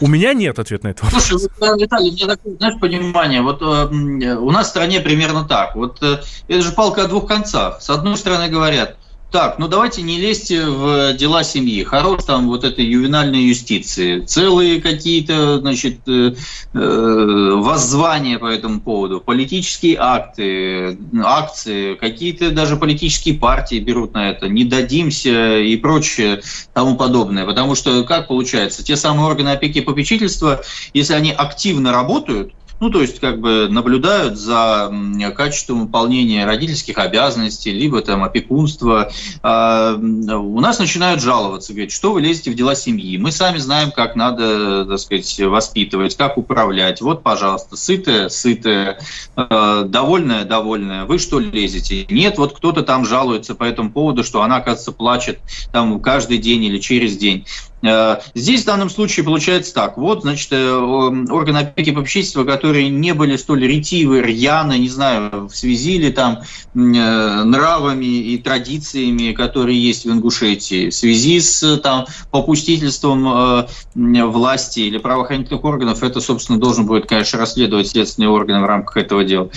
У 0.00 0.08
меня 0.08 0.34
нет 0.34 0.58
ответа 0.58 0.86
на 0.86 0.90
это. 0.90 1.06
Слушай, 1.10 1.48
вот, 1.60 1.80
Виталий, 1.80 2.10
мне 2.10 2.26
такое, 2.26 2.56
знаешь, 2.56 2.80
понимание, 2.80 3.40
вот 3.40 3.62
э, 3.62 4.34
у 4.34 4.50
нас 4.50 4.66
в 4.66 4.70
стране 4.70 5.00
примерно 5.00 5.44
так. 5.44 5.76
Вот 5.76 6.02
э, 6.02 6.18
это 6.48 6.62
же 6.62 6.72
палка 6.72 7.04
о 7.04 7.06
двух 7.06 7.28
концах. 7.28 7.80
С 7.80 7.88
одной 7.88 8.16
стороны 8.16 8.48
говорят, 8.48 8.96
так, 9.32 9.58
ну 9.58 9.66
давайте 9.66 10.02
не 10.02 10.18
лезьте 10.18 10.66
в 10.66 11.14
дела 11.14 11.42
семьи. 11.42 11.82
Хорош 11.84 12.24
там 12.24 12.48
вот 12.48 12.64
этой 12.64 12.84
ювенальной 12.84 13.40
юстиции. 13.40 14.20
Целые 14.20 14.80
какие-то, 14.82 15.58
значит, 15.58 16.00
э, 16.06 16.34
э, 16.74 17.50
воззвания 17.54 18.38
по 18.38 18.46
этому 18.46 18.80
поводу. 18.80 19.20
Политические 19.20 19.96
акты, 19.98 20.98
акции, 21.24 21.94
какие-то 21.94 22.50
даже 22.50 22.76
политические 22.76 23.36
партии 23.38 23.80
берут 23.80 24.12
на 24.12 24.30
это. 24.30 24.48
Не 24.48 24.64
дадимся 24.64 25.58
и 25.58 25.76
прочее 25.76 26.42
тому 26.74 26.96
подобное. 26.96 27.46
Потому 27.46 27.74
что, 27.74 28.04
как 28.04 28.28
получается, 28.28 28.84
те 28.84 28.96
самые 28.96 29.26
органы 29.26 29.48
опеки 29.48 29.78
и 29.78 29.80
попечительства, 29.82 30.60
если 30.92 31.14
они 31.14 31.32
активно 31.32 31.90
работают, 31.90 32.52
ну, 32.82 32.90
то 32.90 33.00
есть, 33.00 33.20
как 33.20 33.38
бы 33.38 33.68
наблюдают 33.70 34.36
за 34.36 34.92
качеством 35.36 35.82
выполнения 35.82 36.44
родительских 36.44 36.98
обязанностей, 36.98 37.70
либо 37.70 38.00
там 38.00 38.24
опекунства. 38.24 39.12
А, 39.40 39.94
у 39.94 40.58
нас 40.58 40.80
начинают 40.80 41.22
жаловаться, 41.22 41.72
говорят, 41.72 41.92
что 41.92 42.12
вы 42.12 42.22
лезете 42.22 42.50
в 42.50 42.56
дела 42.56 42.74
семьи. 42.74 43.18
Мы 43.18 43.30
сами 43.30 43.58
знаем, 43.58 43.92
как 43.92 44.16
надо, 44.16 44.84
так 44.84 44.98
сказать, 44.98 45.38
воспитывать, 45.38 46.16
как 46.16 46.36
управлять. 46.36 47.00
Вот, 47.00 47.22
пожалуйста, 47.22 47.76
сытая, 47.76 48.28
сытая, 48.28 48.98
а, 49.36 49.84
довольная, 49.84 50.44
довольная. 50.44 51.04
Вы 51.04 51.20
что 51.20 51.38
лезете? 51.38 52.04
Нет, 52.10 52.36
вот 52.36 52.56
кто-то 52.56 52.82
там 52.82 53.06
жалуется 53.06 53.54
по 53.54 53.62
этому 53.62 53.92
поводу, 53.92 54.24
что 54.24 54.42
она, 54.42 54.56
оказывается, 54.56 54.90
плачет 54.90 55.38
там 55.70 56.00
каждый 56.00 56.38
день 56.38 56.64
или 56.64 56.78
через 56.78 57.16
день. 57.16 57.46
Э, 57.82 58.18
здесь 58.34 58.62
в 58.62 58.66
данном 58.66 58.90
случае 58.90 59.24
получается 59.24 59.74
так. 59.74 59.96
Вот, 59.96 60.22
значит, 60.22 60.52
э, 60.52 60.70
органы 60.72 61.58
опеки 61.58 61.90
и 61.90 61.92
попечительства, 61.92 62.44
которые 62.44 62.88
не 62.90 63.12
были 63.12 63.36
столь 63.36 63.66
ретивы, 63.66 64.20
рьяны, 64.20 64.78
не 64.78 64.88
знаю, 64.88 65.48
в 65.48 65.56
связи 65.56 65.98
ли 65.98 66.12
там 66.12 66.40
э, 66.40 66.42
нравами 66.74 68.04
и 68.04 68.38
традициями, 68.38 69.32
которые 69.32 69.82
есть 69.82 70.04
в 70.04 70.10
Ингушетии, 70.10 70.90
в 70.90 70.94
связи 70.94 71.40
с 71.40 71.78
там 71.78 72.06
попустительством 72.30 73.66
власти 73.94 74.80
или 74.80 74.98
правоохранительных 74.98 75.64
органов, 75.64 76.02
это, 76.02 76.20
собственно, 76.20 76.58
должен 76.58 76.86
будет, 76.86 77.06
конечно, 77.06 77.38
расследовать 77.38 77.88
следственные 77.88 78.30
органы 78.30 78.60
в 78.60 78.66
рамках 78.66 78.96
этого 78.96 79.24
дела. 79.24 79.50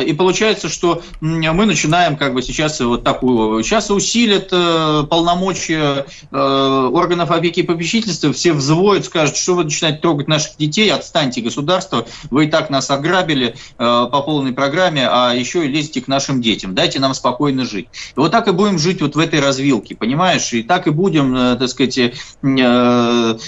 И 0.00 0.12
получается, 0.12 0.68
что 0.68 1.02
мы 1.20 1.66
начинаем 1.66 2.16
как 2.16 2.34
бы 2.34 2.42
сейчас 2.42 2.80
вот 2.80 3.04
такую, 3.04 3.62
сейчас 3.62 3.90
усилят 3.90 4.50
полномочия 4.50 6.06
органов 6.30 7.30
опеки 7.38 7.60
и 7.60 7.62
попечительства 7.62 8.32
все 8.32 8.52
взвоют, 8.52 9.06
скажут, 9.06 9.36
что 9.36 9.54
вы 9.54 9.64
начинаете 9.64 9.98
трогать 9.98 10.28
наших 10.28 10.56
детей, 10.56 10.90
отстаньте, 10.92 11.40
государство, 11.40 12.06
вы 12.30 12.46
и 12.46 12.48
так 12.48 12.70
нас 12.70 12.90
ограбили 12.90 13.48
э, 13.48 13.54
по 13.78 14.22
полной 14.22 14.52
программе, 14.52 15.08
а 15.08 15.32
еще 15.32 15.64
и 15.64 15.68
лезете 15.68 16.00
к 16.00 16.08
нашим 16.08 16.40
детям, 16.42 16.74
дайте 16.74 17.00
нам 17.00 17.14
спокойно 17.14 17.64
жить. 17.64 17.88
И 18.16 18.20
вот 18.20 18.32
так 18.32 18.48
и 18.48 18.52
будем 18.52 18.78
жить 18.78 19.00
вот 19.00 19.16
в 19.16 19.18
этой 19.18 19.40
развилке, 19.40 19.94
понимаешь? 19.94 20.52
И 20.52 20.62
так 20.62 20.86
и 20.86 20.90
будем, 20.90 21.34
э, 21.34 21.56
так 21.56 21.68
сказать, 21.68 21.98
э, 21.98 22.12
э 22.42 23.38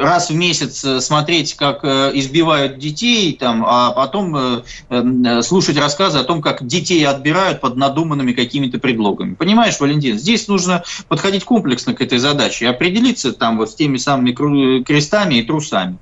раз 0.00 0.30
в 0.30 0.34
месяц 0.34 0.84
э, 0.84 1.00
смотреть, 1.00 1.54
как 1.54 1.80
э, 1.84 2.12
избивают 2.14 2.78
детей, 2.78 3.36
там, 3.38 3.64
а 3.66 3.90
потом 3.92 4.62
э, 4.90 5.42
слушать 5.42 5.76
рассказы 5.76 6.18
о 6.18 6.24
том, 6.24 6.42
как 6.42 6.66
детей 6.66 7.04
отбирают 7.06 7.60
под 7.60 7.76
надуманными 7.76 8.32
какими-то 8.32 8.78
предлогами. 8.78 9.34
Понимаешь, 9.34 9.78
Валентин, 9.80 10.18
здесь 10.18 10.48
нужно 10.48 10.84
подходить 11.08 11.44
комплексно 11.44 11.94
к 11.94 12.00
этой 12.00 12.18
задаче 12.18 12.66
и 12.66 12.68
определиться, 12.68 13.23
там 13.32 13.58
вот 13.58 13.70
с 13.70 13.74
теми 13.74 13.96
самыми 13.96 14.82
крестами 14.82 15.36
и 15.36 15.42
трусами. 15.42 15.98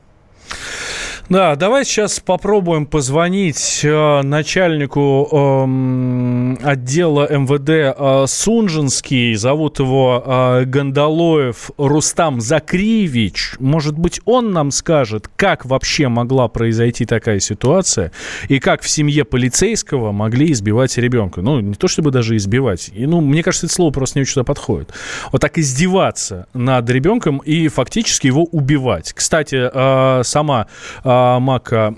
Да, 1.33 1.57
давай 1.57 1.87
сейчас 1.87 2.21
попробуем 2.21 2.85
позвонить 2.85 3.81
э, 3.85 4.21
начальнику 4.21 5.27
э, 5.33 6.57
отдела 6.63 7.27
МВД 7.35 7.71
э, 7.71 8.25
Сунжинский. 8.29 9.35
Зовут 9.37 9.79
его 9.79 10.23
э, 10.27 10.65
Гандалоев 10.67 11.71
Рустам 11.79 12.43
Закриевич. 12.43 13.55
Может 13.61 13.99
быть, 13.99 14.21
он 14.27 14.53
нам 14.53 14.71
скажет, 14.71 15.31
как 15.35 15.65
вообще 15.65 16.09
могла 16.09 16.49
произойти 16.49 17.07
такая 17.07 17.41
ситуация 17.41 18.13
и 18.51 18.59
как 18.59 18.83
в 18.83 18.91
семье 18.91 19.25
полицейского 19.25 20.13
могли 20.13 20.53
избивать 20.53 20.99
ребенка. 20.99 21.41
Ну, 21.41 21.61
не 21.61 21.73
то 21.77 21.89
чтобы 21.89 22.11
даже 22.11 22.37
избивать. 22.37 22.91
И, 22.93 23.07
ну, 23.07 23.23
мне 23.23 23.43
кажется, 23.43 23.65
это 23.65 23.75
слово 23.75 23.91
просто 23.91 24.19
не 24.19 24.25
очень 24.25 24.45
подходит. 24.45 24.93
Вот 25.31 25.41
так 25.41 25.57
издеваться 25.57 26.47
над 26.53 26.91
ребенком 26.91 27.39
и 27.39 27.69
фактически 27.69 28.27
его 28.27 28.45
убивать. 28.53 29.15
Кстати, 29.15 29.71
э, 29.73 30.23
сама 30.25 30.67
э, 31.03 31.22
Мака 31.41 31.95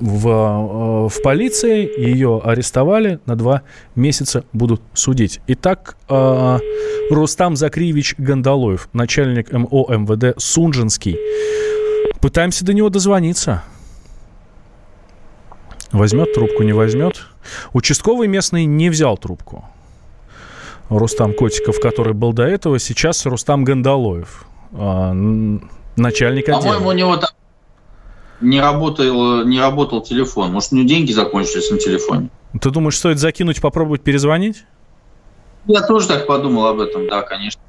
в, 0.00 0.28
в 1.08 1.22
полиции, 1.22 2.00
ее 2.00 2.40
арестовали, 2.44 3.20
на 3.26 3.36
два 3.36 3.62
месяца 3.94 4.44
будут 4.52 4.82
судить. 4.94 5.40
Итак, 5.46 5.96
Рустам 7.10 7.56
Закриевич 7.56 8.14
Гандалоев, 8.18 8.88
начальник 8.92 9.52
МО 9.52 9.86
МВД 9.88 10.34
Сунжинский. 10.40 11.18
Пытаемся 12.20 12.64
до 12.64 12.72
него 12.72 12.88
дозвониться. 12.88 13.62
Возьмет 15.92 16.32
трубку, 16.32 16.62
не 16.62 16.72
возьмет. 16.72 17.26
Участковый 17.72 18.28
местный 18.28 18.64
не 18.64 18.88
взял 18.88 19.18
трубку. 19.18 19.64
Рустам 20.88 21.34
Котиков, 21.34 21.80
который 21.80 22.14
был 22.14 22.32
до 22.32 22.44
этого, 22.44 22.78
сейчас 22.78 23.26
Рустам 23.26 23.64
Гандалоев, 23.64 24.44
а, 24.72 25.12
начальник 25.96 26.48
отдела. 26.48 26.60
По-моему, 26.60 26.88
у 26.88 26.92
него 26.92 27.16
там 27.16 27.30
не 28.40 28.60
работал, 28.60 29.44
не 29.44 29.60
работал 29.60 30.02
телефон. 30.02 30.52
Может, 30.52 30.72
у 30.72 30.76
него 30.76 30.88
деньги 30.88 31.12
закончились 31.12 31.70
на 31.70 31.78
телефоне. 31.78 32.30
Ты 32.60 32.70
думаешь, 32.70 32.96
стоит 32.96 33.18
закинуть, 33.18 33.60
попробовать 33.60 34.02
перезвонить? 34.02 34.64
Я 35.66 35.82
тоже 35.82 36.08
так 36.08 36.26
подумал 36.26 36.66
об 36.66 36.80
этом, 36.80 37.08
да, 37.08 37.22
конечно. 37.22 37.62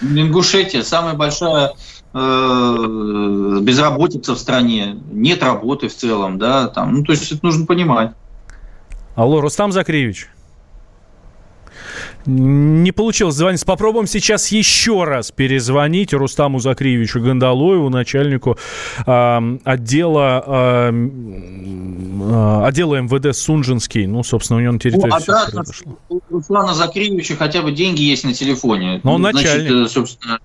Ингушетия 0.00 0.82
самая 0.82 1.14
большая 1.14 1.72
э, 2.12 3.58
безработица 3.62 4.34
в 4.34 4.38
стране, 4.38 4.98
нет 5.10 5.42
работы 5.42 5.88
в 5.88 5.94
целом, 5.94 6.38
да, 6.38 6.68
там, 6.68 6.94
ну, 6.94 7.04
то 7.04 7.12
есть 7.12 7.32
это 7.32 7.44
нужно 7.44 7.66
понимать. 7.66 8.12
Алло, 9.14 9.40
Рустам 9.40 9.72
Закриевич. 9.72 10.28
Не 12.26 12.90
получилось 12.92 13.36
звонить. 13.36 13.64
Попробуем 13.64 14.06
сейчас 14.06 14.48
еще 14.48 15.04
раз 15.04 15.30
перезвонить 15.30 16.12
Рустаму 16.12 16.58
Закриевичу 16.58 17.20
Гандалоеву, 17.20 17.88
начальнику 17.88 18.58
э, 19.06 19.58
отдела, 19.64 20.44
э, 20.46 20.90
э, 20.92 22.64
отдела 22.64 23.00
МВД 23.00 23.36
Сунжинский. 23.36 24.06
Ну, 24.06 24.24
собственно, 24.24 24.58
у 24.58 24.62
него 24.62 24.72
на 24.72 24.80
территории 24.80 25.12
ну, 25.12 25.18
все 25.18 25.50
произошло. 25.52 25.98
У 26.08 26.20
Руслана 26.30 26.74
Закриевича 26.74 27.36
хотя 27.36 27.62
бы 27.62 27.70
деньги 27.70 28.02
есть 28.02 28.24
на 28.24 28.34
телефоне. 28.34 29.00
Но 29.04 29.14
он 29.14 29.22
ну, 29.22 29.32
начальник. 29.32 29.70
Значит, 29.70 29.92
собственно, 29.92 30.40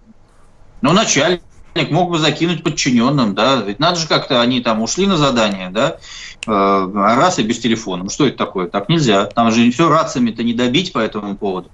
ну, 0.81 0.93
начальник 0.93 1.41
мог 1.89 2.11
бы 2.11 2.19
закинуть 2.19 2.63
подчиненным, 2.63 3.33
да, 3.33 3.55
ведь 3.55 3.79
надо 3.79 3.99
же 3.99 4.07
как-то, 4.07 4.41
они 4.41 4.61
там 4.61 4.81
ушли 4.81 5.07
на 5.07 5.17
задание, 5.17 5.69
да, 5.69 5.89
э, 5.89 5.99
раз 6.45 7.39
и 7.39 7.43
без 7.43 7.59
телефона. 7.59 8.03
Ну 8.03 8.09
что 8.09 8.27
это 8.27 8.37
такое? 8.37 8.67
Так 8.67 8.89
нельзя. 8.89 9.25
Там 9.25 9.51
же 9.51 9.69
все 9.71 9.89
рациями-то 9.89 10.43
не 10.43 10.53
добить 10.53 10.93
по 10.93 10.99
этому 10.99 11.35
поводу. 11.35 11.69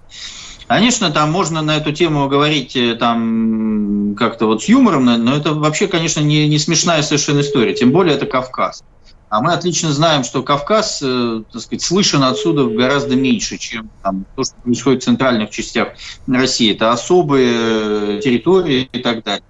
Конечно, 0.68 1.10
там 1.12 1.32
можно 1.32 1.62
на 1.62 1.78
эту 1.78 1.94
тему 1.94 2.28
говорить 2.28 2.76
э, 2.76 2.96
там 2.96 4.16
как-то 4.16 4.48
вот 4.48 4.64
с 4.64 4.66
юмором, 4.68 5.06
но 5.06 5.34
это 5.34 5.54
вообще, 5.54 5.88
конечно, 5.88 6.20
не, 6.20 6.48
не 6.50 6.60
смешная 6.60 7.02
совершенно 7.04 7.40
история. 7.40 7.74
Тем 7.74 7.92
более 7.92 8.16
это 8.16 8.26
Кавказ. 8.26 8.84
А 9.30 9.42
мы 9.42 9.54
отлично 9.54 9.94
знаем, 9.94 10.26
что 10.26 10.44
Кавказ, 10.44 11.00
э, 11.02 11.44
так 11.52 11.62
сказать, 11.62 11.82
слышен 11.82 12.22
отсюда 12.22 12.66
гораздо 12.66 13.16
меньше, 13.16 13.58
чем 13.58 13.90
там, 14.04 14.26
то, 14.36 14.44
что 14.44 14.56
происходит 14.62 15.04
в 15.04 15.06
центральных 15.06 15.52
частях 15.52 15.90
России. 16.28 16.74
Это 16.74 16.92
особые 16.92 18.22
территории 18.22 18.90
и 18.92 19.00
так 19.00 19.24
далее. 19.24 19.44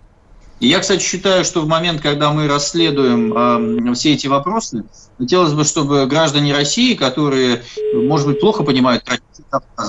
И 0.59 0.67
я, 0.67 0.79
кстати, 0.79 1.03
считаю, 1.03 1.45
что 1.45 1.61
в 1.61 1.67
момент, 1.67 2.01
когда 2.01 2.31
мы 2.31 2.47
расследуем 2.47 3.89
э, 3.89 3.93
все 3.93 4.13
эти 4.13 4.25
вопросы, 4.25 4.85
хотелось 5.19 5.53
бы, 5.53 5.63
чтобы 5.63 6.07
граждане 6.07 6.53
России, 6.53 6.95
которые, 6.95 7.63
может 7.93 8.27
быть, 8.27 8.39
плохо 8.39 8.63
понимают 8.63 9.03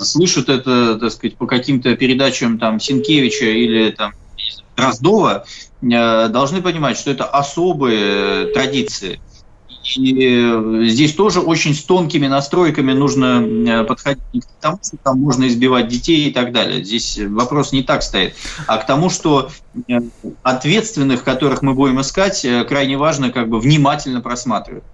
слышат 0.03 0.49
это, 0.49 0.99
так 0.99 1.11
сказать, 1.11 1.37
по 1.37 1.47
каким-то 1.47 1.97
передачам 1.97 2.59
там 2.59 2.81
Синкевича 2.81 3.47
или 3.47 3.91
там 3.91 4.13
Дроздова, 4.77 5.45
э, 5.81 6.29
должны 6.29 6.63
понимать, 6.63 6.99
что 6.99 7.11
это 7.11 7.25
особые 7.25 8.53
традиции. 8.53 9.21
И 9.97 10.89
здесь 10.89 11.15
тоже 11.15 11.41
очень 11.41 11.75
с 11.75 11.83
тонкими 11.83 12.27
настройками 12.27 12.93
нужно 12.93 13.43
э, 13.43 13.85
подходить 13.85 14.45
к 14.45 14.61
тому, 14.61 14.79
что 14.85 14.97
там 14.99 15.21
можно 15.21 15.47
избивать 15.47 15.89
детей 15.89 16.29
и 16.29 16.33
так 16.33 16.53
далее. 16.53 16.85
Здесь 16.85 17.19
вопрос 17.19 17.73
не 17.73 17.83
так 17.83 18.03
стоит, 18.03 18.35
а 18.67 18.79
к 18.79 18.87
тому, 18.87 19.09
что 19.09 19.51
э, 19.89 20.01
ответственных, 20.43 21.25
которых 21.25 21.63
мы 21.63 21.75
будем 21.75 22.01
искать, 22.01 22.45
э, 22.45 22.65
крайне 22.65 22.97
важно 22.99 23.31
как 23.31 23.49
бы 23.49 23.61
внимательно 23.61 24.21
просматривать. 24.21 24.85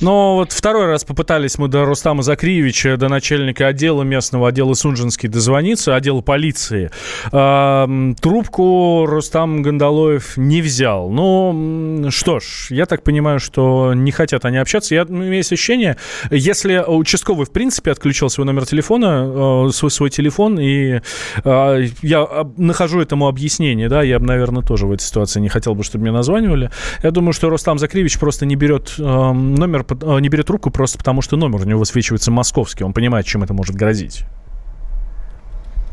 Но 0.00 0.36
вот 0.36 0.52
второй 0.52 0.86
раз 0.86 1.04
попытались 1.04 1.58
мы 1.58 1.68
до 1.68 1.84
Рустама 1.84 2.22
Закриевича, 2.22 2.96
до 2.96 3.08
начальника 3.08 3.66
отдела 3.66 4.02
местного, 4.02 4.48
отдела 4.48 4.74
Сунжинский 4.74 5.28
дозвониться, 5.28 5.94
отдела 5.94 6.20
полиции. 6.20 6.90
трубку 7.30 9.06
Рустам 9.06 9.62
Гандалоев 9.62 10.36
не 10.36 10.62
взял. 10.62 11.10
Ну, 11.10 12.10
что 12.10 12.40
ж, 12.40 12.68
я 12.70 12.86
так 12.86 13.02
понимаю, 13.02 13.40
что 13.40 13.92
не 13.94 14.10
хотят 14.10 14.44
они 14.44 14.58
общаться. 14.58 14.94
Я, 14.94 15.02
имею 15.02 15.40
ощущение, 15.40 15.96
если 16.30 16.82
участковый, 16.86 17.46
в 17.46 17.50
принципе, 17.50 17.90
отключил 17.90 18.30
свой 18.30 18.46
номер 18.46 18.66
телефона, 18.66 19.66
э, 19.68 19.72
свой, 19.72 19.90
свой 19.90 20.10
телефон, 20.10 20.58
и 20.58 21.00
э, 21.44 21.86
я 22.02 22.46
нахожу 22.56 23.00
этому 23.00 23.28
объяснение, 23.28 23.88
да, 23.88 24.02
я 24.02 24.18
бы, 24.18 24.26
наверное, 24.26 24.62
тоже 24.62 24.86
в 24.86 24.92
этой 24.92 25.02
ситуации 25.02 25.40
не 25.40 25.48
хотел 25.48 25.74
бы, 25.74 25.84
чтобы 25.84 26.02
мне 26.02 26.12
названивали. 26.12 26.70
Я 27.02 27.10
думаю, 27.10 27.32
что 27.32 27.50
Рустам 27.50 27.78
Закриевич 27.78 28.18
просто 28.18 28.46
не 28.46 28.56
берет 28.56 28.94
номер 29.40 29.84
э, 29.88 30.20
не 30.20 30.28
берет 30.28 30.46
трубку 30.46 30.70
просто 30.70 30.98
потому, 30.98 31.22
что 31.22 31.36
номер 31.36 31.62
у 31.62 31.64
него 31.64 31.80
высвечивается 31.80 32.30
московский. 32.30 32.84
Он 32.84 32.92
понимает, 32.92 33.26
чем 33.26 33.42
это 33.42 33.54
может 33.54 33.74
грозить. 33.74 34.24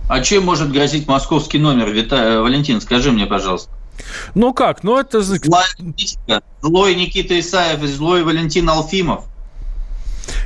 А 0.10 0.21
чем 0.21 0.45
может 0.45 0.71
грозить 0.71 1.07
московский 1.07 1.60
номер, 1.60 1.89
Вита... 1.89 2.15
Э, 2.17 2.39
Валентин, 2.39 2.79
скажи 2.81 3.12
мне, 3.12 3.25
пожалуйста. 3.25 3.71
Ну 4.36 4.53
как? 4.53 4.83
Ну 4.83 4.97
это... 4.97 5.21
Злая, 5.21 5.67
злой 6.62 6.95
Никита 6.95 7.39
Исаев 7.39 7.83
и 7.83 7.88
злой 7.88 8.23
Валентин 8.23 8.69
Алфимов. 8.69 9.25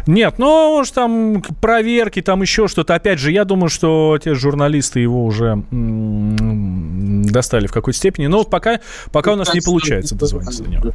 Нет, 0.08 0.36
ну, 0.38 0.78
может, 0.78 0.94
там 0.94 1.42
проверки, 1.62 2.22
там 2.22 2.42
еще 2.42 2.68
что-то. 2.68 2.96
Опять 2.96 3.20
же, 3.20 3.32
я 3.32 3.46
думаю, 3.46 3.70
что 3.70 4.20
те 4.24 4.34
журналисты 4.34 5.00
его 5.00 5.26
уже 5.26 5.64
достали 5.72 7.68
в 7.68 7.72
какой-то 7.72 7.98
степени. 7.98 8.28
Но 8.28 8.44
пока, 8.44 8.80
пока 9.12 9.34
у 9.34 9.36
нас 9.36 9.54
не 9.54 9.62
получается 9.62 10.16
дозвониться 10.16 10.64
до 10.64 10.70
него. 10.70 10.92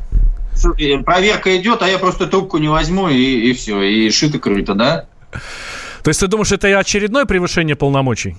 Э, 0.65 0.99
проверка 0.99 1.57
идет, 1.57 1.83
а 1.83 1.89
я 1.89 1.99
просто 1.99 2.27
трубку 2.27 2.59
не 2.59 2.69
возьму, 2.69 3.09
и, 3.09 3.51
и 3.51 3.53
все, 3.53 3.83
и 3.83 4.09
шито-крыто, 4.11 4.75
да? 4.75 5.07
То 6.03 6.09
есть 6.09 6.21
ты 6.21 6.27
думаешь, 6.27 6.53
это 6.53 6.69
очередное 6.79 7.25
превышение 7.25 7.77
полномочий? 7.77 8.37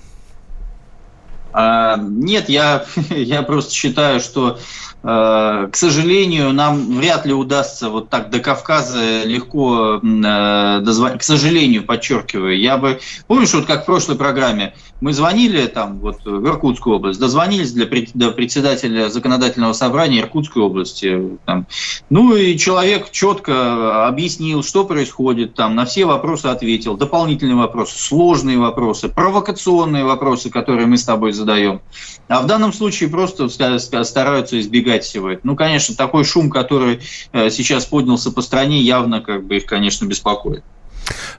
А, 1.52 1.96
нет, 1.98 2.48
я, 2.48 2.84
я 3.10 3.42
просто 3.42 3.72
считаю, 3.74 4.20
что 4.20 4.58
Э, 5.04 5.68
к 5.70 5.76
сожалению, 5.76 6.52
нам 6.52 6.98
вряд 6.98 7.24
ли 7.24 7.32
удастся 7.32 7.88
вот 7.88 8.10
так 8.10 8.30
до 8.30 8.40
Кавказа 8.40 9.22
легко 9.24 10.00
э, 10.02 10.80
дозвонить. 10.80 11.20
К 11.20 11.22
сожалению, 11.22 11.84
подчеркиваю. 11.84 12.58
Я 12.58 12.78
бы... 12.78 13.00
Помнишь, 13.26 13.54
вот 13.54 13.66
как 13.66 13.82
в 13.82 13.86
прошлой 13.86 14.16
программе 14.16 14.74
мы 15.00 15.12
звонили 15.12 15.66
там 15.66 15.98
вот 15.98 16.24
в 16.24 16.46
Иркутскую 16.46 16.96
область, 16.96 17.20
дозвонились 17.20 17.72
для 17.72 17.86
до 18.14 18.30
председателя 18.32 19.08
законодательного 19.08 19.72
собрания 19.72 20.20
Иркутской 20.20 20.62
области. 20.62 21.38
Там. 21.44 21.66
Ну 22.10 22.34
и 22.34 22.56
человек 22.56 23.10
четко 23.10 24.06
объяснил, 24.06 24.62
что 24.62 24.84
происходит 24.84 25.54
там, 25.54 25.74
на 25.74 25.84
все 25.84 26.04
вопросы 26.04 26.46
ответил, 26.46 26.96
дополнительные 26.96 27.56
вопросы, 27.56 27.98
сложные 27.98 28.58
вопросы, 28.58 29.08
провокационные 29.08 30.04
вопросы, 30.04 30.50
которые 30.50 30.86
мы 30.86 30.96
с 30.96 31.04
тобой 31.04 31.32
задаем. 31.32 31.80
А 32.28 32.40
в 32.40 32.46
данном 32.46 32.72
случае 32.72 33.08
просто 33.08 33.48
стараются 33.48 34.60
избегать 34.60 35.04
всего 35.04 35.30
этого. 35.30 35.48
Ну, 35.48 35.56
конечно, 35.56 35.94
такой 35.94 36.24
шум, 36.24 36.50
который 36.50 37.00
э, 37.32 37.50
сейчас 37.50 37.86
поднялся 37.86 38.30
по 38.30 38.42
стране, 38.42 38.80
явно 38.80 39.20
как 39.20 39.46
бы 39.46 39.56
их, 39.56 39.66
конечно, 39.66 40.04
беспокоит. 40.06 40.62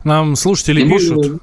Нам 0.04 0.36
слушатели 0.36 0.84
И 0.84 0.90
пишут. 0.90 1.42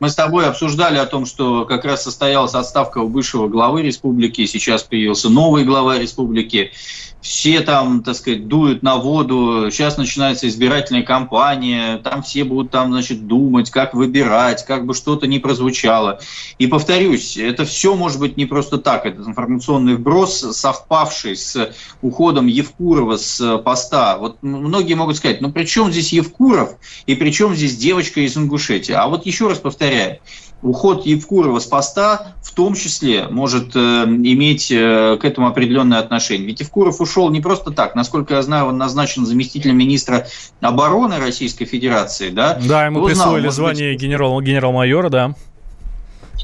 Мы 0.00 0.10
с 0.10 0.14
тобой 0.14 0.46
обсуждали 0.46 0.98
о 0.98 1.06
том, 1.06 1.24
что 1.26 1.64
как 1.64 1.84
раз 1.84 2.02
состоялась 2.02 2.54
отставка 2.54 2.98
у 2.98 3.08
бывшего 3.08 3.48
главы 3.48 3.82
республики, 3.82 4.44
сейчас 4.46 4.82
появился 4.82 5.28
новый 5.28 5.64
глава 5.64 5.98
республики 5.98 6.72
все 7.20 7.60
там, 7.60 8.02
так 8.02 8.14
сказать, 8.14 8.46
дуют 8.46 8.82
на 8.82 8.96
воду, 8.96 9.70
сейчас 9.70 9.96
начинается 9.96 10.48
избирательная 10.48 11.02
кампания, 11.02 11.98
там 11.98 12.22
все 12.22 12.44
будут 12.44 12.70
там, 12.70 12.92
значит, 12.92 13.26
думать, 13.26 13.70
как 13.70 13.94
выбирать, 13.94 14.64
как 14.64 14.86
бы 14.86 14.94
что-то 14.94 15.26
не 15.26 15.38
прозвучало. 15.38 16.20
И 16.58 16.66
повторюсь, 16.66 17.36
это 17.36 17.64
все 17.64 17.96
может 17.96 18.20
быть 18.20 18.36
не 18.36 18.46
просто 18.46 18.78
так, 18.78 19.04
это 19.04 19.22
информационный 19.22 19.96
вброс, 19.96 20.38
совпавший 20.56 21.36
с 21.36 21.72
уходом 22.02 22.46
Евкурова 22.46 23.16
с 23.16 23.58
поста. 23.58 24.18
Вот 24.18 24.38
многие 24.42 24.94
могут 24.94 25.16
сказать, 25.16 25.40
ну 25.40 25.50
при 25.50 25.64
чем 25.64 25.90
здесь 25.90 26.12
Евкуров 26.12 26.76
и 27.06 27.14
при 27.16 27.30
чем 27.30 27.54
здесь 27.54 27.76
девочка 27.76 28.20
из 28.20 28.36
Ингушетии? 28.36 28.92
А 28.92 29.08
вот 29.08 29.26
еще 29.26 29.48
раз 29.48 29.58
повторяю, 29.58 30.18
уход 30.62 31.06
Евкурова 31.06 31.58
с 31.58 31.66
поста 31.66 32.34
том 32.58 32.74
числе 32.74 33.28
может 33.30 33.76
э, 33.76 33.78
иметь 33.78 34.72
э, 34.72 35.16
к 35.20 35.24
этому 35.24 35.46
определенное 35.46 36.00
отношение. 36.00 36.44
Ведь 36.44 36.58
Евкуров 36.58 37.00
ушел 37.00 37.30
не 37.30 37.40
просто 37.40 37.70
так. 37.70 37.94
Насколько 37.94 38.34
я 38.34 38.42
знаю, 38.42 38.66
он 38.66 38.78
назначен 38.78 39.24
заместителем 39.24 39.78
министра 39.78 40.26
обороны 40.60 41.18
Российской 41.18 41.66
Федерации. 41.66 42.30
Да, 42.30 42.58
да 42.60 42.86
ему 42.86 42.98
Кто 42.98 43.10
присвоили 43.10 43.42
знал, 43.42 43.52
звание 43.52 43.92
быть... 43.92 44.02
генерал, 44.02 44.40
генерал-майора, 44.40 45.08
да. 45.08 45.34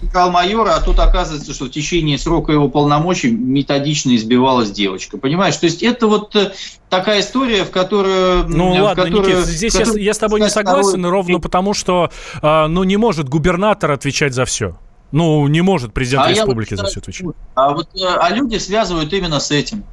генерал-майора, 0.00 0.76
а 0.76 0.80
тут 0.80 1.00
оказывается, 1.00 1.52
что 1.52 1.64
в 1.64 1.70
течение 1.70 2.16
срока 2.16 2.52
его 2.52 2.68
полномочий 2.68 3.32
методично 3.32 4.14
избивалась 4.14 4.70
девочка. 4.70 5.18
Понимаешь? 5.18 5.56
То 5.56 5.66
есть 5.66 5.82
это 5.82 6.06
вот 6.06 6.36
э, 6.36 6.52
такая 6.90 7.22
история, 7.22 7.64
в 7.64 7.72
которую... 7.72 8.46
Ну 8.46 8.72
в 8.72 8.80
ладно, 8.80 9.02
которую, 9.02 9.38
Никит, 9.38 9.46
здесь 9.46 9.72
которую, 9.72 9.98
я, 9.98 10.04
я 10.04 10.14
с 10.14 10.18
тобой 10.18 10.40
не 10.40 10.48
согласен, 10.48 11.00
народ... 11.00 11.26
ровно 11.26 11.40
потому, 11.40 11.74
что 11.74 12.12
э, 12.40 12.66
ну, 12.68 12.84
не 12.84 12.98
может 12.98 13.28
губернатор 13.28 13.90
отвечать 13.90 14.32
за 14.32 14.44
все. 14.44 14.78
Ну, 15.14 15.46
не 15.46 15.60
может 15.60 15.94
президент 15.94 16.26
а 16.26 16.30
республики 16.30 16.74
вот, 16.74 16.80
за 16.80 16.86
все 16.86 16.98
отвечать. 16.98 17.26
А, 17.54 17.72
вот, 17.72 17.88
а 18.02 18.30
люди 18.30 18.56
связывают 18.56 19.12
именно 19.12 19.38
с 19.38 19.52
этим. 19.52 19.84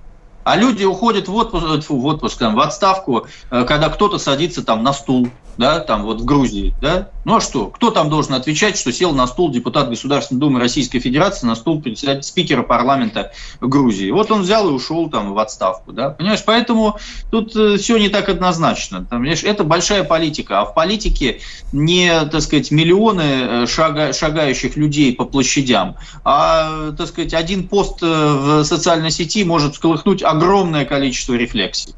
А 0.43 0.57
люди 0.57 0.83
уходят 0.83 1.27
в 1.27 1.35
отпуск, 1.35 1.91
в, 1.91 2.05
отпуск 2.07 2.41
в 2.41 2.59
отставку, 2.59 3.27
когда 3.49 3.89
кто-то 3.89 4.17
садится 4.17 4.63
там 4.63 4.81
на 4.81 4.93
стул, 4.93 5.29
да, 5.57 5.79
там 5.79 6.03
вот 6.03 6.21
в 6.21 6.25
Грузии, 6.25 6.73
да, 6.81 7.09
ну 7.23 7.35
а 7.35 7.41
что? 7.41 7.67
Кто 7.67 7.91
там 7.91 8.09
должен 8.09 8.33
отвечать, 8.33 8.77
что 8.77 8.91
сел 8.91 9.13
на 9.13 9.27
стул 9.27 9.51
депутат 9.51 9.89
Государственной 9.89 10.39
Думы 10.39 10.59
Российской 10.59 10.99
Федерации, 10.99 11.45
на 11.45 11.55
стул 11.55 11.83
спикера 12.21 12.63
парламента 12.63 13.31
Грузии? 13.59 14.09
Вот 14.09 14.31
он 14.31 14.41
взял 14.41 14.67
и 14.69 14.71
ушел 14.71 15.09
там 15.09 15.33
в 15.33 15.39
отставку, 15.39 15.91
да, 15.91 16.09
понимаешь? 16.09 16.43
Поэтому 16.45 16.97
тут 17.29 17.55
э, 17.55 17.77
все 17.77 17.97
не 17.97 18.09
так 18.09 18.29
однозначно. 18.29 19.05
Там, 19.05 19.19
понимаешь, 19.19 19.43
это 19.43 19.63
большая 19.63 20.03
политика, 20.03 20.61
а 20.61 20.65
в 20.65 20.73
политике 20.73 21.41
не, 21.71 22.25
так 22.25 22.41
сказать, 22.41 22.71
миллионы 22.71 23.21
э, 23.21 23.67
шага, 23.67 24.13
шагающих 24.13 24.75
людей 24.75 25.13
по 25.13 25.25
площадям, 25.25 25.97
а, 26.23 26.91
так 26.91 27.07
сказать, 27.07 27.33
один 27.33 27.67
пост 27.67 28.01
э, 28.01 28.05
в 28.05 28.63
социальной 28.63 29.11
сети 29.11 29.43
может 29.43 29.73
всколыхнуть 29.73 30.23
огромное 30.23 30.85
количество 30.85 31.33
рефлексий. 31.33 31.93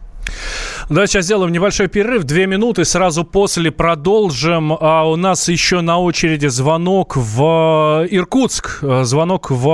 Да, 0.89 1.07
сейчас 1.07 1.26
сделаем 1.26 1.51
небольшой 1.51 1.88
перерыв, 1.88 2.24
две 2.24 2.45
минуты, 2.45 2.86
сразу 2.86 3.24
после 3.24 3.71
продолжим. 3.71 4.74
А 4.80 5.03
у 5.09 5.15
нас 5.15 5.47
еще 5.47 5.82
на 5.82 5.99
очереди 5.99 6.47
звонок 6.47 7.15
в 7.15 8.05
Иркутск, 8.09 8.80
звонок 9.03 9.49
в 9.49 9.67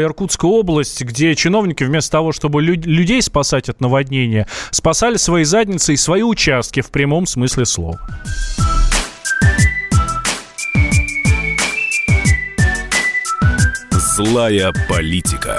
Иркутскую 0.00 0.52
область, 0.52 1.02
где 1.02 1.34
чиновники 1.34 1.84
вместо 1.84 2.12
того, 2.12 2.32
чтобы 2.32 2.62
лю- 2.62 2.80
людей 2.84 3.20
спасать 3.22 3.68
от 3.68 3.80
наводнения, 3.80 4.46
спасали 4.70 5.16
свои 5.16 5.44
задницы 5.44 5.92
и 5.92 5.96
свои 5.96 6.22
участки 6.22 6.80
в 6.80 6.90
прямом 6.90 7.26
смысле 7.26 7.66
слова. 7.66 8.00
Злая 14.16 14.72
политика. 14.88 15.58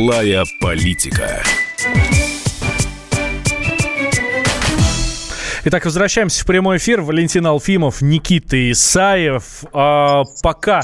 Злая 0.00 0.46
политика. 0.62 1.42
Итак, 5.66 5.84
возвращаемся 5.84 6.42
в 6.42 6.46
прямой 6.46 6.78
эфир. 6.78 7.02
Валентин 7.02 7.46
Алфимов, 7.46 8.00
Никита 8.00 8.70
Исаев. 8.70 9.62
А, 9.74 10.24
пока 10.42 10.80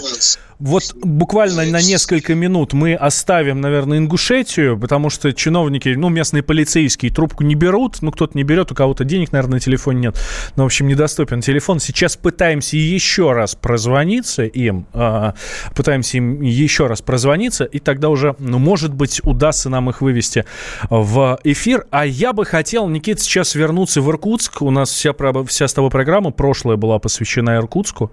вот 0.59 0.95
буквально 0.95 1.65
на 1.67 1.83
несколько 1.83 2.35
минут 2.35 2.73
мы 2.73 2.95
оставим, 2.95 3.61
наверное, 3.61 3.99
Ингушетию, 3.99 4.79
потому 4.79 5.11
что 5.11 5.33
чиновники, 5.33 5.91
ну, 5.91 6.09
местные 6.09 6.43
полицейские 6.43 7.13
трубку 7.13 7.45
не 7.45 7.55
берут, 7.55 8.01
ну, 8.01 8.11
кто-то 8.11 8.37
не 8.37 8.43
берет, 8.43 8.73
у 8.73 8.75
кого-то 8.75 9.05
денег, 9.05 9.33
наверное, 9.33 9.55
на 9.55 9.61
телефоне 9.61 10.01
нет, 10.01 10.21
но, 10.57 10.63
в 10.63 10.67
общем, 10.67 10.87
недоступен 10.87 11.41
телефон. 11.41 11.79
Сейчас 11.79 12.17
пытаемся 12.17 12.77
еще 12.77 13.33
раз 13.33 13.55
прозвониться 13.55 14.45
им, 14.45 14.87
э, 14.95 15.33
пытаемся 15.75 16.17
им 16.19 16.41
еще 16.41 16.87
раз 16.87 17.03
прозвониться, 17.03 17.65
и 17.65 17.79
тогда 17.79 18.09
уже, 18.09 18.35
ну, 18.39 18.59
может 18.59 18.95
быть, 18.95 19.21
удастся 19.25 19.69
нам 19.69 19.91
их 19.91 20.01
вывести 20.01 20.45
в 20.89 21.39
эфир. 21.45 21.87
А 21.91 22.07
я 22.07 22.33
бы 22.33 22.45
хотел, 22.45 22.89
Никита, 22.89 23.21
сейчас 23.21 23.55
вернуться 23.55 24.01
в 24.01 24.11
Иркутск. 24.11 24.63
У 24.63 24.71
нас 24.71 24.91
вся, 24.91 25.13
вся 25.47 25.69
с 25.69 25.75
тобой 25.75 25.91
программа 25.91 26.31
прошлая 26.31 26.77
была 26.77 26.99
посвящена 26.99 27.57
Иркутску, 27.57 28.11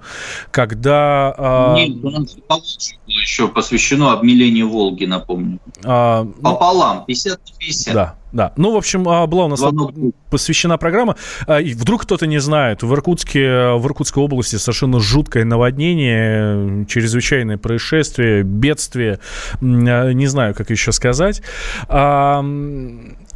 когда... 0.51 1.33
Э, 1.37 1.75
нет, 1.75 2.32
было 2.47 2.61
еще 3.07 3.47
посвящено 3.47 4.11
обмелению 4.13 4.69
Волги, 4.69 5.05
напомню. 5.05 5.59
А, 5.83 6.23
ну, 6.23 6.33
Пополам, 6.33 7.05
50 7.05 7.39
на 7.39 7.57
50. 7.59 7.93
Да, 7.93 8.15
да. 8.31 8.53
Ну, 8.57 8.71
в 8.71 8.77
общем, 8.77 9.07
а, 9.07 9.25
была 9.27 9.45
у 9.45 9.47
нас 9.47 9.59
Звонок. 9.59 9.93
посвящена 10.29 10.77
программа. 10.77 11.15
А, 11.47 11.59
и 11.61 11.73
вдруг 11.73 12.03
кто-то 12.03 12.27
не 12.27 12.39
знает, 12.39 12.83
в 12.83 12.93
Иркутске, 12.93 13.73
в 13.73 13.85
Иркутской 13.85 14.23
области 14.23 14.55
совершенно 14.55 14.99
жуткое 14.99 15.45
наводнение, 15.45 16.85
чрезвычайное 16.85 17.57
происшествие, 17.57 18.43
бедствие, 18.43 19.19
не 19.61 20.27
знаю, 20.27 20.55
как 20.55 20.69
еще 20.69 20.91
сказать. 20.91 21.41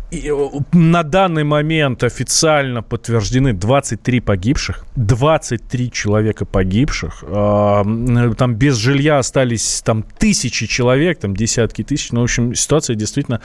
И 0.09 0.31
на 0.71 1.03
данный 1.03 1.43
момент 1.43 2.03
официально 2.03 2.81
подтверждены 2.81 3.51
23 3.51 4.21
погибших, 4.21 4.85
23 4.95 5.91
человека 5.91 6.45
погибших. 6.45 7.23
Там 7.27 8.55
без 8.55 8.75
жилья 8.77 9.17
остались 9.17 9.81
там 9.81 10.03
тысячи 10.03 10.65
человек, 10.65 11.19
там 11.19 11.35
десятки 11.35 11.83
тысяч. 11.83 12.11
Ну, 12.13 12.21
в 12.21 12.23
общем, 12.23 12.55
ситуация 12.55 12.95
действительно 12.95 13.41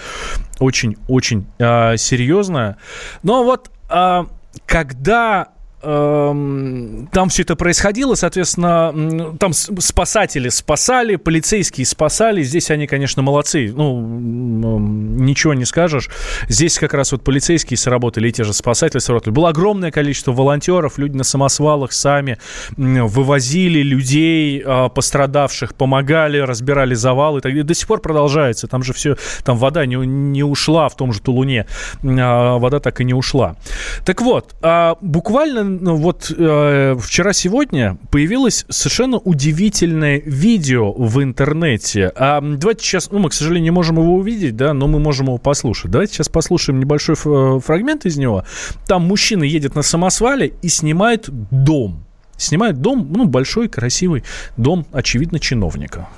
очень-очень 0.61 1.47
а, 1.59 1.97
серьезная. 1.97 2.77
Но 3.25 3.43
вот 3.43 3.71
а, 3.89 4.27
когда 4.67 5.49
там 5.83 7.28
все 7.28 7.43
это 7.43 7.57
происходило, 7.57 8.14
соответственно, 8.14 9.37
там 9.39 9.53
спасатели 9.53 10.49
спасали, 10.49 11.16
полицейские 11.16 11.87
спасали. 11.87 12.43
Здесь 12.43 12.70
они, 12.70 12.87
конечно, 12.87 13.22
молодцы. 13.22 13.72
Ну, 13.74 14.78
ничего 14.78 15.55
не 15.55 15.64
скажешь. 15.64 16.09
Здесь 16.49 16.78
как 16.78 16.95
раз 16.95 17.11
вот 17.11 17.24
полицейские 17.24 17.76
сработали, 17.76 18.28
и 18.28 18.33
те 18.33 18.45
же 18.45 18.53
спасатели 18.53 19.01
сработали. 19.01 19.33
Было 19.33 19.49
огромное 19.49 19.91
количество 19.91 20.33
волонтеров, 20.33 20.99
люди 20.99 21.16
на 21.16 21.24
самосвалах 21.24 21.93
сами 21.93 22.39
вывозили 22.76 23.83
людей 23.83 24.62
а, 24.64 24.89
пострадавших, 24.89 25.74
помогали, 25.74 26.39
разбирали 26.39 26.95
завалы. 26.95 27.41
До 27.41 27.74
сих 27.74 27.89
пор 27.89 28.01
продолжается. 28.01 28.68
Там 28.68 28.83
же 28.83 28.93
все, 28.93 29.16
там 29.45 29.59
вода 29.59 29.85
не, 29.87 29.97
не 29.97 30.45
ушла 30.45 30.89
в 30.89 30.97
том 30.97 31.12
же 31.12 31.20
Тулуне. 31.20 31.66
А, 32.05 32.59
вода 32.59 32.78
так 32.78 33.01
и 33.01 33.05
не 33.05 33.14
ушла. 33.14 33.57
Так 34.05 34.22
вот, 34.22 34.55
а, 34.62 34.97
буквально 35.01 35.72
вот 35.81 36.33
э, 36.37 36.97
вчера-сегодня 36.99 37.99
появилось 38.11 38.64
совершенно 38.68 39.18
удивительное 39.18 40.20
видео 40.25 40.93
в 40.93 41.23
интернете. 41.23 42.12
А, 42.14 42.41
давайте 42.41 42.85
сейчас, 42.85 43.11
ну, 43.11 43.18
мы, 43.18 43.31
к 43.31 43.33
сожалению, 43.33 43.64
не 43.64 43.70
можем 43.70 43.97
его 43.97 44.14
увидеть, 44.14 44.57
да, 44.57 44.75
но 44.75 44.87
мы 44.87 44.99
можем 44.99 45.27
его 45.27 45.39
послушать. 45.39 45.91
Давайте 45.91 46.14
сейчас 46.14 46.29
послушаем 46.29 46.81
небольшой 46.81 47.14
фрагмент 47.14 48.07
из 48.07 48.16
него. 48.16 48.45
Там 48.87 49.03
мужчина 49.07 49.45
едет 49.45 49.75
на 49.75 49.83
самосвале 49.83 50.55
и 50.62 50.68
снимает 50.68 51.29
дом. 51.51 52.05
Снимает 52.37 52.81
дом, 52.81 53.09
ну, 53.11 53.27
большой, 53.27 53.68
красивый 53.68 54.25
дом, 54.57 54.87
очевидно, 54.93 55.39
чиновника. 55.39 56.09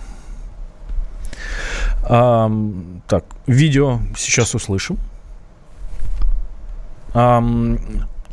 А, 2.03 2.51
так, 3.07 3.25
видео 3.47 4.01
сейчас 4.17 4.55
услышим. 4.55 4.99
А, 7.15 7.43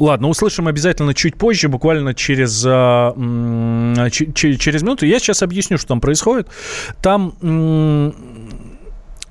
Ладно, 0.01 0.29
услышим 0.29 0.67
обязательно 0.67 1.13
чуть 1.13 1.35
позже, 1.35 1.69
буквально 1.69 2.15
через, 2.15 2.63
а, 2.65 3.13
через 4.09 4.81
минуту. 4.81 5.05
Я 5.05 5.19
сейчас 5.19 5.43
объясню, 5.43 5.77
что 5.77 5.89
там 5.89 6.01
происходит. 6.01 6.47
Там 7.03 7.35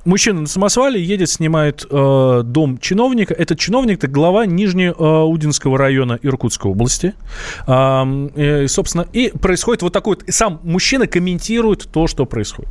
мужчина 0.05 0.43
на 0.43 0.47
самосвале 0.47 1.03
едет, 1.03 1.29
снимает 1.29 1.85
э, 1.91 2.43
дом 2.45 2.79
чиновника. 2.79 3.35
Этот 3.35 3.59
чиновник– 3.59 3.99
это 4.05 4.07
глава 4.07 4.47
Нижнеудинского 4.47 5.77
района 5.77 6.21
Иркутской 6.23 6.71
области. 6.71 7.15
Э, 7.67 8.65
и, 8.65 8.69
собственно, 8.69 9.07
и 9.13 9.31
происходит 9.31 9.83
вот 9.83 9.93
такой 9.93 10.19
вот... 10.19 10.33
Сам 10.33 10.61
мужчина 10.63 11.09
комментирует 11.09 11.89
то, 11.93 12.07
что 12.07 12.27
происходит. 12.27 12.71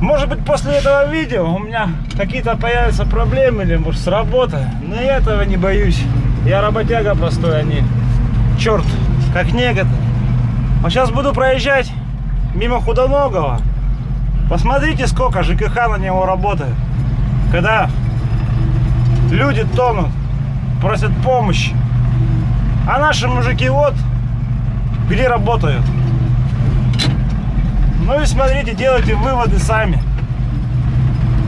Может 0.00 0.28
быть, 0.28 0.44
после 0.44 0.74
этого 0.74 1.10
видео 1.10 1.54
у 1.54 1.58
меня 1.58 1.88
какие-то 2.16 2.56
появятся 2.56 3.06
проблемы 3.06 3.62
или, 3.62 3.76
может, 3.76 4.02
с 4.02 4.06
работы. 4.06 4.58
Но 4.86 4.94
я 4.94 5.16
этого 5.16 5.42
не 5.42 5.56
боюсь. 5.56 6.02
Я 6.44 6.62
работяга 6.62 7.14
простой, 7.14 7.60
а 7.60 7.62
не 7.62 7.82
черт, 8.58 8.84
как 9.32 9.52
некоторые. 9.52 9.96
А 10.82 10.90
сейчас 10.90 11.10
буду 11.10 11.32
проезжать 11.32 11.92
мимо 12.54 12.80
Худоногого. 12.80 13.60
Посмотрите, 14.48 15.06
сколько 15.06 15.42
ЖКХ 15.42 15.88
на 15.88 15.96
него 15.98 16.24
работает. 16.24 16.74
Когда 17.52 17.90
люди 19.30 19.64
тонут, 19.76 20.08
просят 20.80 21.12
помощи. 21.22 21.74
А 22.88 22.98
наши 22.98 23.28
мужики 23.28 23.68
вот 23.68 23.94
где 25.08 25.28
работают. 25.28 25.84
Ну 28.06 28.20
и 28.22 28.26
смотрите, 28.26 28.74
делайте 28.74 29.14
выводы 29.14 29.58
сами. 29.58 30.02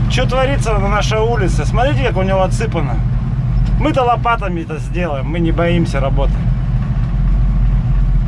Что 0.09 0.27
творится 0.27 0.77
на 0.77 0.87
нашей 0.87 1.19
улице? 1.19 1.65
Смотрите, 1.65 2.03
как 2.07 2.17
у 2.17 2.21
него 2.21 2.43
отсыпано. 2.43 2.95
Мы-то 3.83 4.03
лопатами 4.03 4.61
это 4.61 4.77
сделаем, 4.77 5.25
мы 5.25 5.41
не 5.41 5.51
боимся 5.51 5.99
работать. 5.99 6.37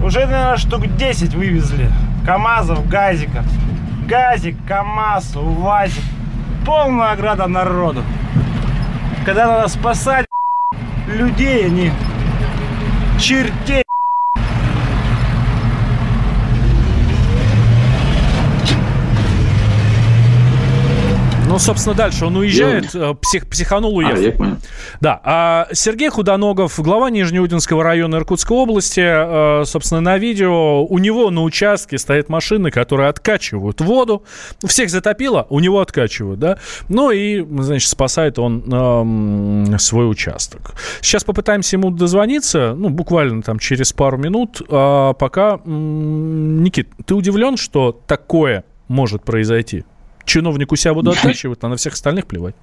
Уже, 0.04 0.26
наверное, 0.26 0.58
штук 0.58 0.86
10 0.86 1.34
вывезли. 1.34 1.90
КАМАЗов, 2.26 2.86
газиков. 2.90 3.46
Газик, 4.06 4.58
КАМАЗ, 4.68 5.38
УАЗик. 5.38 6.04
Полная 6.66 7.12
ограда 7.12 7.48
народу. 7.48 8.04
Когда 9.26 9.48
надо 9.48 9.70
спасать 9.70 10.26
людей, 11.08 11.68
они 11.68 11.92
чертей 13.18 13.85
Ну, 21.56 21.60
собственно, 21.60 21.96
дальше 21.96 22.26
он 22.26 22.36
уезжает, 22.36 22.94
я... 22.94 23.12
Э, 23.12 23.14
псих, 23.14 23.48
психанул, 23.48 23.96
уехал. 23.96 24.18
А, 24.18 24.20
я 24.20 24.32
понял. 24.34 24.58
Да. 25.00 25.22
А 25.24 25.68
Сергей 25.72 26.10
Худоногов, 26.10 26.78
глава 26.82 27.10
Нижнеудинского 27.10 27.82
района 27.82 28.18
Иркутской 28.18 28.58
области, 28.58 29.00
э, 29.62 29.64
собственно, 29.64 30.02
на 30.02 30.18
видео, 30.18 30.84
у 30.84 30.98
него 31.00 31.32
на 31.32 31.44
участке 31.44 31.98
стоят 31.98 32.28
машины, 32.28 32.72
которые 32.72 33.08
откачивают 33.08 33.80
воду. 33.80 34.26
Всех 34.66 34.90
затопило, 34.90 35.48
у 35.50 35.62
него 35.62 35.80
откачивают, 35.80 36.42
да. 36.42 36.58
Ну 36.90 37.12
и, 37.12 37.46
значит, 37.62 37.88
спасает 37.88 38.38
он 38.38 38.66
э, 38.70 39.78
свой 39.78 40.12
участок. 40.12 40.74
Сейчас 41.00 41.24
попытаемся 41.24 41.78
ему 41.78 41.90
дозвониться, 41.90 42.74
ну, 42.76 42.90
буквально 42.90 43.42
там 43.42 43.60
через 43.60 43.94
пару 43.94 44.18
минут. 44.18 44.62
А 44.70 45.14
пока, 45.14 45.62
Никит, 45.64 46.90
ты 47.06 47.16
удивлен, 47.16 47.56
что 47.56 47.98
такое 48.08 48.66
может 48.90 49.24
произойти? 49.24 49.86
Чиновнику 50.26 50.76
себя 50.76 50.94
буду 50.94 51.12
оттачивать, 51.12 51.60
а 51.62 51.70
на 51.70 51.78
всех 51.78 51.94
остальных 51.94 52.26
плевать. 52.26 52.56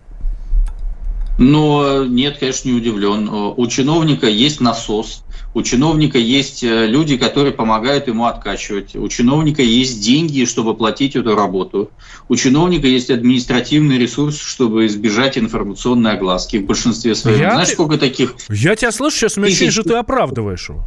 Но 1.39 2.05
нет, 2.05 2.39
конечно, 2.39 2.69
не 2.69 2.75
удивлен. 2.75 3.29
У 3.31 3.67
чиновника 3.67 4.27
есть 4.27 4.61
насос, 4.61 5.25
у 5.55 5.63
чиновника 5.63 6.19
есть 6.19 6.63
э, 6.63 6.87
люди, 6.87 7.17
которые 7.17 7.53
помогают 7.53 8.07
ему 8.07 8.27
откачивать, 8.27 8.95
у 8.97 9.09
чиновника 9.09 9.63
есть 9.63 10.03
деньги, 10.03 10.45
чтобы 10.45 10.75
платить 10.75 11.17
эту 11.17 11.35
работу, 11.35 11.91
у 12.29 12.37
чиновника 12.37 12.87
есть 12.87 13.11
административный 13.11 13.99
ресурс, 13.99 14.39
чтобы 14.39 14.87
избежать 14.87 15.37
информационной 15.37 16.13
огласки 16.13 16.59
в 16.59 16.67
большинстве 16.67 17.15
своем. 17.15 17.41
Я 17.41 17.51
Знаешь, 17.53 17.69
сколько 17.69 17.99
таких? 17.99 18.35
Я 18.49 18.77
тебя 18.77 18.93
слышу, 18.93 19.17
сейчас 19.17 19.37
у 19.37 19.41
меня 19.41 19.49
ощущение, 19.49 19.73
что 19.73 19.83
ты 19.83 19.95
оправдываешь 19.95 20.69
его. 20.69 20.87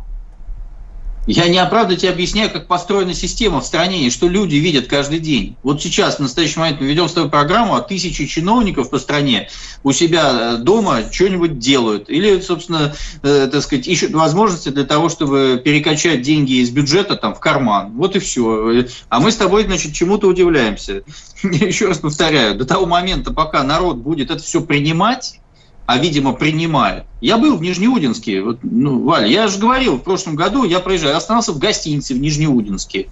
Я 1.28 1.48
не 1.48 1.58
оправдываю 1.58 1.98
тебе 1.98 2.12
объясняю, 2.12 2.52
как 2.52 2.68
построена 2.68 3.14
система 3.14 3.62
в 3.62 3.66
стране 3.66 4.06
и 4.06 4.10
что 4.12 4.28
люди 4.28 4.56
видят 4.58 4.88
каждый 4.88 5.20
день. 5.20 5.56
Вот 5.64 5.82
сейчас, 5.82 6.18
в 6.18 6.20
настоящий 6.20 6.60
момент, 6.60 6.82
мы 6.82 6.88
ведем 6.88 7.10
с 7.10 7.14
тобой 7.14 7.32
программу, 7.32 7.76
а 7.76 7.82
тысячи 7.82 8.26
чиновников 8.28 8.92
по 8.92 9.00
стране 9.00 9.50
у 9.84 9.92
себя 9.92 10.54
э, 10.54 10.58
дома 10.58 11.02
что-нибудь 11.12 11.58
делают. 11.58 12.10
Или, 12.10 12.40
собственно, 12.42 12.94
э, 13.24 13.50
так 13.52 13.64
сказать, 13.64 13.88
ищут 13.88 14.12
возможности 14.12 14.70
для 14.70 14.84
того, 14.84 15.10
чтобы 15.10 15.60
перекачать 15.64 16.22
деньги 16.22 16.62
из 16.62 16.70
бюджета 16.70 17.16
там, 17.16 17.34
в 17.34 17.40
карман. 17.40 17.94
Вот 17.94 18.16
и 18.16 18.20
все. 18.20 18.86
А 19.10 19.20
мы 19.20 19.32
с 19.32 19.36
тобой, 19.36 19.64
значит, 19.64 19.94
чему-то 19.94 20.28
удивляемся. 20.28 21.04
Еще 21.44 21.88
раз 21.88 21.98
повторяю, 21.98 22.56
до 22.56 22.66
того 22.66 22.86
момента, 22.86 23.34
пока 23.34 23.64
народ 23.64 23.98
будет 23.98 24.30
это 24.30 24.44
все 24.44 24.62
принимать, 24.62 25.40
а, 25.86 26.00
видимо, 26.00 26.34
принимают. 26.34 27.06
Я 27.22 27.38
был 27.38 27.58
в 27.58 27.62
Нижнеудинске. 27.62 28.42
Вот, 28.42 28.60
ну, 28.64 29.04
Валя, 29.04 29.28
я 29.28 29.48
же 29.48 29.60
говорил, 29.60 29.98
в 29.98 30.04
прошлом 30.04 30.36
году 30.36 30.64
я 30.64 30.80
проезжал, 30.80 31.12
я 31.12 31.18
остался 31.18 31.52
в 31.52 31.60
гостинице 31.60 32.16
в 32.16 32.20
Нижнеудинске. 32.20 33.08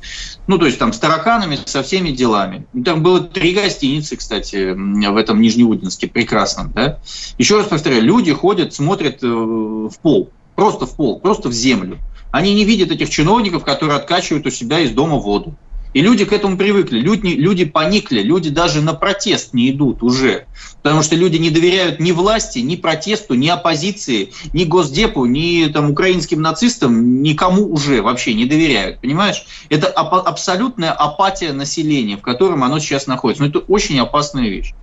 Ну, 0.48 0.58
то 0.58 0.66
есть 0.66 0.80
там 0.80 0.92
с 0.92 0.98
тараканами, 0.98 1.60
со 1.66 1.84
всеми 1.84 2.10
делами. 2.10 2.66
Там 2.84 3.04
было 3.04 3.22
три 3.22 3.54
гостиницы, 3.54 4.16
кстати, 4.16 4.74
в 4.74 5.18
этом 5.18 5.40
Нижнеудинске, 5.40 6.08
прекрасном. 6.08 6.72
Да? 6.74 7.00
Еще 7.38 7.58
раз 7.58 7.68
повторяю, 7.68 8.04
люди 8.04 8.34
ходят, 8.34 8.74
смотрят 8.74 9.24
э, 9.24 9.28
в 9.28 9.94
пол, 10.02 10.32
просто 10.56 10.88
в 10.88 10.96
пол, 10.96 11.20
просто 11.20 11.50
в 11.50 11.54
землю. 11.54 12.00
Они 12.32 12.56
не 12.56 12.66
видят 12.66 12.90
этих 12.90 13.12
чиновников, 13.12 13.64
которые 13.64 13.98
откачивают 13.98 14.48
у 14.48 14.50
себя 14.50 14.80
из 14.80 14.90
дома 14.92 15.18
воду. 15.18 15.56
И 15.94 16.02
люди 16.02 16.26
к 16.26 16.34
этому 16.34 16.58
привыкли, 16.58 17.00
люди, 17.00 17.28
люди 17.28 17.66
поникли, 17.66 18.22
люди 18.22 18.50
даже 18.50 18.82
на 18.82 18.94
протест 18.94 19.54
не 19.54 19.70
идут 19.70 20.02
уже. 20.02 20.46
Потому 20.82 21.04
что 21.04 21.16
люди 21.16 21.38
не 21.38 21.50
доверяют 21.50 22.00
ни 22.00 22.12
власти, 22.12 22.60
ни 22.60 22.76
протесту, 22.76 23.36
ни 23.36 23.48
оппозиции, 23.48 24.34
ни 24.54 24.66
Госдепу, 24.66 25.26
ни 25.26 25.68
там, 25.68 25.92
украинским 25.92 26.42
нацистам, 26.42 27.22
никому 27.22 27.72
уже 27.72 28.02
вообще 28.02 28.34
не 28.34 28.46
доверяют. 28.46 29.00
Понимаешь? 29.00 29.46
Это 29.70 29.88
абсолютная 29.88 30.92
апатия 30.92 31.54
населения, 31.54 32.18
в 32.18 32.22
котором 32.22 32.64
оно 32.64 32.80
сейчас 32.80 33.08
находится. 33.08 33.44
Но 33.44 33.50
это 33.50 33.60
очень 33.60 34.00
опасная 34.00 34.50
вещь. 34.50 34.74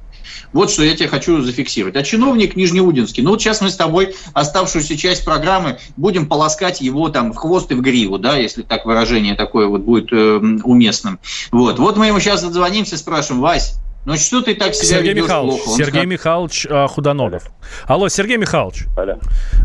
Вот 0.53 0.71
что 0.71 0.83
я 0.83 0.97
тебе 0.97 1.09
хочу 1.09 1.41
зафиксировать. 1.43 1.97
А 1.97 2.03
чиновник 2.03 2.57
Нижнеудинский, 2.57 3.23
ну 3.23 3.31
вот 3.31 3.41
сейчас 3.41 3.61
мы 3.61 3.71
с 3.71 3.77
тобой 3.77 4.15
оставшуюся 4.33 4.97
часть 4.97 5.25
программы 5.25 5.79
будем 5.97 6.27
полоскать 6.27 6.81
его 6.81 7.09
там 7.09 7.33
в 7.33 7.37
хвост 7.37 7.71
и 7.71 7.75
в 7.75 7.81
гриву, 7.81 8.19
да, 8.19 8.37
если 8.37 8.63
так 8.63 8.85
выражение 8.85 9.35
такое 9.35 9.67
вот 9.67 9.83
будет 9.83 10.13
э, 10.13 10.41
уместным. 10.65 11.19
Вот. 11.51 11.79
вот 11.79 11.97
мы 11.97 12.07
ему 12.07 12.21
сейчас 12.21 12.43
дозвонимся, 12.43 12.97
спрашиваем, 12.97 13.43
Вась, 13.43 13.75
ну 14.07 14.15
что 14.17 14.41
ты 14.41 14.55
так 14.55 14.75
себя 14.75 14.99
Сергей 14.99 15.15
Михайлович, 15.15 15.63
плохо? 15.63 15.69
Он 15.69 15.77
Сергей 15.77 15.91
сказал... 15.91 16.07
Михайлович 16.07 16.67
а, 16.71 16.87
Худоногов. 16.87 17.51
Алло, 17.87 18.09
Сергей 18.09 18.39
Михайлович. 18.39 18.85
Алло. 18.97 19.19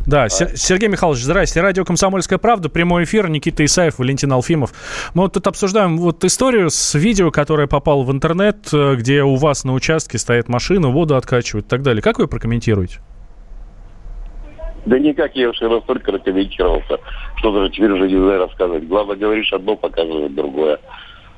Да, 0.06 0.24
а. 0.24 0.30
Сергей 0.30 0.90
Михайлович, 0.90 1.22
здрасте. 1.22 1.62
Радио 1.62 1.86
«Комсомольская 1.86 2.38
правда», 2.38 2.68
прямой 2.68 3.06
эфир, 3.06 3.30
Никита 3.30 3.64
Исаев, 3.64 3.98
Валентин 3.98 4.32
Алфимов. 4.34 4.74
Мы 5.14 5.24
вот 5.24 5.34
тут 5.34 5.48
обсуждаем 5.48 5.98
вот 5.98 6.24
историю 6.26 6.70
с 6.70 6.96
видео, 6.96 7.32
которое 7.32 7.68
попало 7.68 8.04
в 8.04 8.12
интернет, 8.12 8.68
э, 8.74 8.96
где 8.96 9.24
у 9.24 9.36
вас 9.36 9.64
на 9.64 9.74
участке 9.74 10.18
стоит 10.18 10.50
машина, 10.50 10.90
воду 10.90 11.16
откачивают 11.16 11.68
и 11.68 11.70
так 11.70 11.82
далее. 11.82 12.02
Как 12.02 12.20
вы 12.20 12.28
прокомментируете? 12.28 13.00
Да 14.86 15.00
никак, 15.00 15.36
я 15.36 15.50
уже 15.50 15.68
настолько 15.68 16.12
прокомментировался, 16.12 17.00
что 17.38 17.52
даже 17.52 17.72
теперь 17.72 17.92
уже 17.92 18.08
не 18.08 18.18
знаю 18.18 18.42
рассказывать. 18.42 18.88
Главное, 18.88 19.16
говоришь 19.16 19.52
одно, 19.52 19.76
показывает 19.76 20.36
другое. 20.36 20.80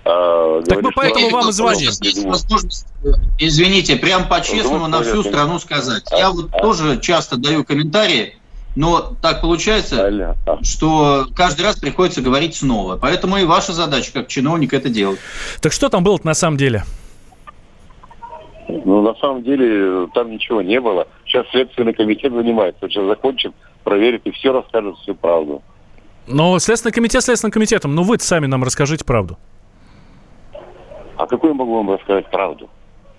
А, 0.10 0.62
так 0.62 0.82
мы 0.82 0.92
поэтому 0.96 1.30
вам 1.30 1.50
и 1.50 1.52
звоним. 1.52 1.92
Извините, 3.40 3.98
прям 3.98 4.28
по-честному 4.28 4.88
на 4.88 5.04
всю 5.04 5.24
страну 5.24 5.60
сказать. 5.60 6.04
Я 6.12 6.32
вот 6.32 6.52
тоже 6.52 7.00
часто 7.00 7.38
даю 7.38 7.66
комментарии, 7.66 8.38
но 8.76 9.16
так 9.22 9.42
получается, 9.42 10.36
что 10.62 11.28
каждый 11.36 11.64
раз 11.64 11.78
приходится 11.78 12.22
говорить 12.22 12.56
снова. 12.56 12.96
Поэтому 12.96 13.38
и 13.38 13.44
ваша 13.44 13.74
задача, 13.74 14.14
как 14.14 14.28
чиновник, 14.28 14.74
это 14.74 14.88
делать. 14.88 15.20
Так 15.62 15.74
что 15.74 15.90
там 15.90 16.04
было 16.04 16.18
на 16.24 16.34
самом 16.34 16.58
деле? 16.58 16.84
Ну, 18.70 19.02
на 19.02 19.16
самом 19.16 19.44
деле, 19.44 20.08
там 20.14 20.32
ничего 20.32 20.62
не 20.62 20.80
было. 20.80 21.08
Сейчас 21.26 21.48
Следственный 21.52 21.94
комитет 21.94 22.32
занимается. 22.34 22.88
Сейчас 22.88 23.06
закончит, 23.06 23.54
проверит 23.84 24.22
и 24.26 24.32
все 24.32 24.52
расскажет 24.54 24.96
всю 24.98 25.16
правду. 25.16 25.62
Но 26.28 26.60
Следственный 26.60 26.94
комитет 26.94 27.24
Следственным 27.24 27.52
комитетом. 27.52 27.96
Ну, 27.96 28.04
вы 28.04 28.20
сами 28.20 28.46
нам 28.46 28.64
расскажите 28.64 29.04
правду. 29.06 29.38
А 31.18 31.28
какую 31.28 31.54
я 31.54 31.58
могу 31.58 31.76
вам 31.76 31.92
рассказать 31.92 32.30
правду? 32.30 32.70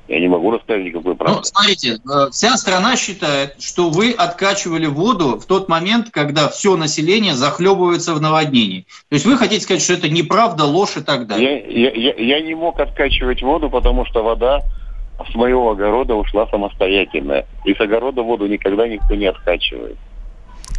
Я 0.09 0.20
не 0.20 0.28
могу 0.28 0.51
рассказать 0.51 0.84
никакой 0.84 1.14
правды. 1.14 1.36
Ну, 1.36 1.44
смотрите, 1.44 1.99
э, 1.99 2.30
вся 2.30 2.57
страна 2.57 2.96
считает, 2.96 3.61
что 3.61 3.90
вы 3.90 4.12
откачивали 4.12 4.86
воду 4.86 5.38
в 5.38 5.44
тот 5.44 5.68
момент, 5.68 6.09
когда 6.11 6.49
все 6.49 6.76
население 6.76 7.34
захлебывается 7.34 8.14
в 8.14 8.20
наводнении. 8.20 8.86
То 9.11 9.14
есть 9.14 9.26
вы 9.26 9.36
хотите 9.36 9.61
сказать, 9.61 9.82
что 9.82 9.92
это 9.92 10.09
неправда, 10.09 10.64
ложь 10.64 10.96
и 10.96 11.03
так 11.03 11.26
далее? 11.26 11.62
Я, 11.66 11.90
я, 11.90 12.12
я, 12.12 12.14
я 12.14 12.40
не 12.40 12.55
мог 12.55 12.80
откачивать 12.80 13.42
воду, 13.42 13.68
потому 13.68 14.07
что 14.07 14.22
вода 14.22 14.62
с 15.30 15.34
моего 15.34 15.72
огорода 15.72 16.14
ушла 16.14 16.46
самостоятельно. 16.46 17.44
И 17.66 17.74
с 17.74 17.80
огорода 17.80 18.22
воду 18.22 18.46
никогда 18.46 18.88
никто 18.88 19.14
не 19.14 19.26
откачивает. 19.26 19.99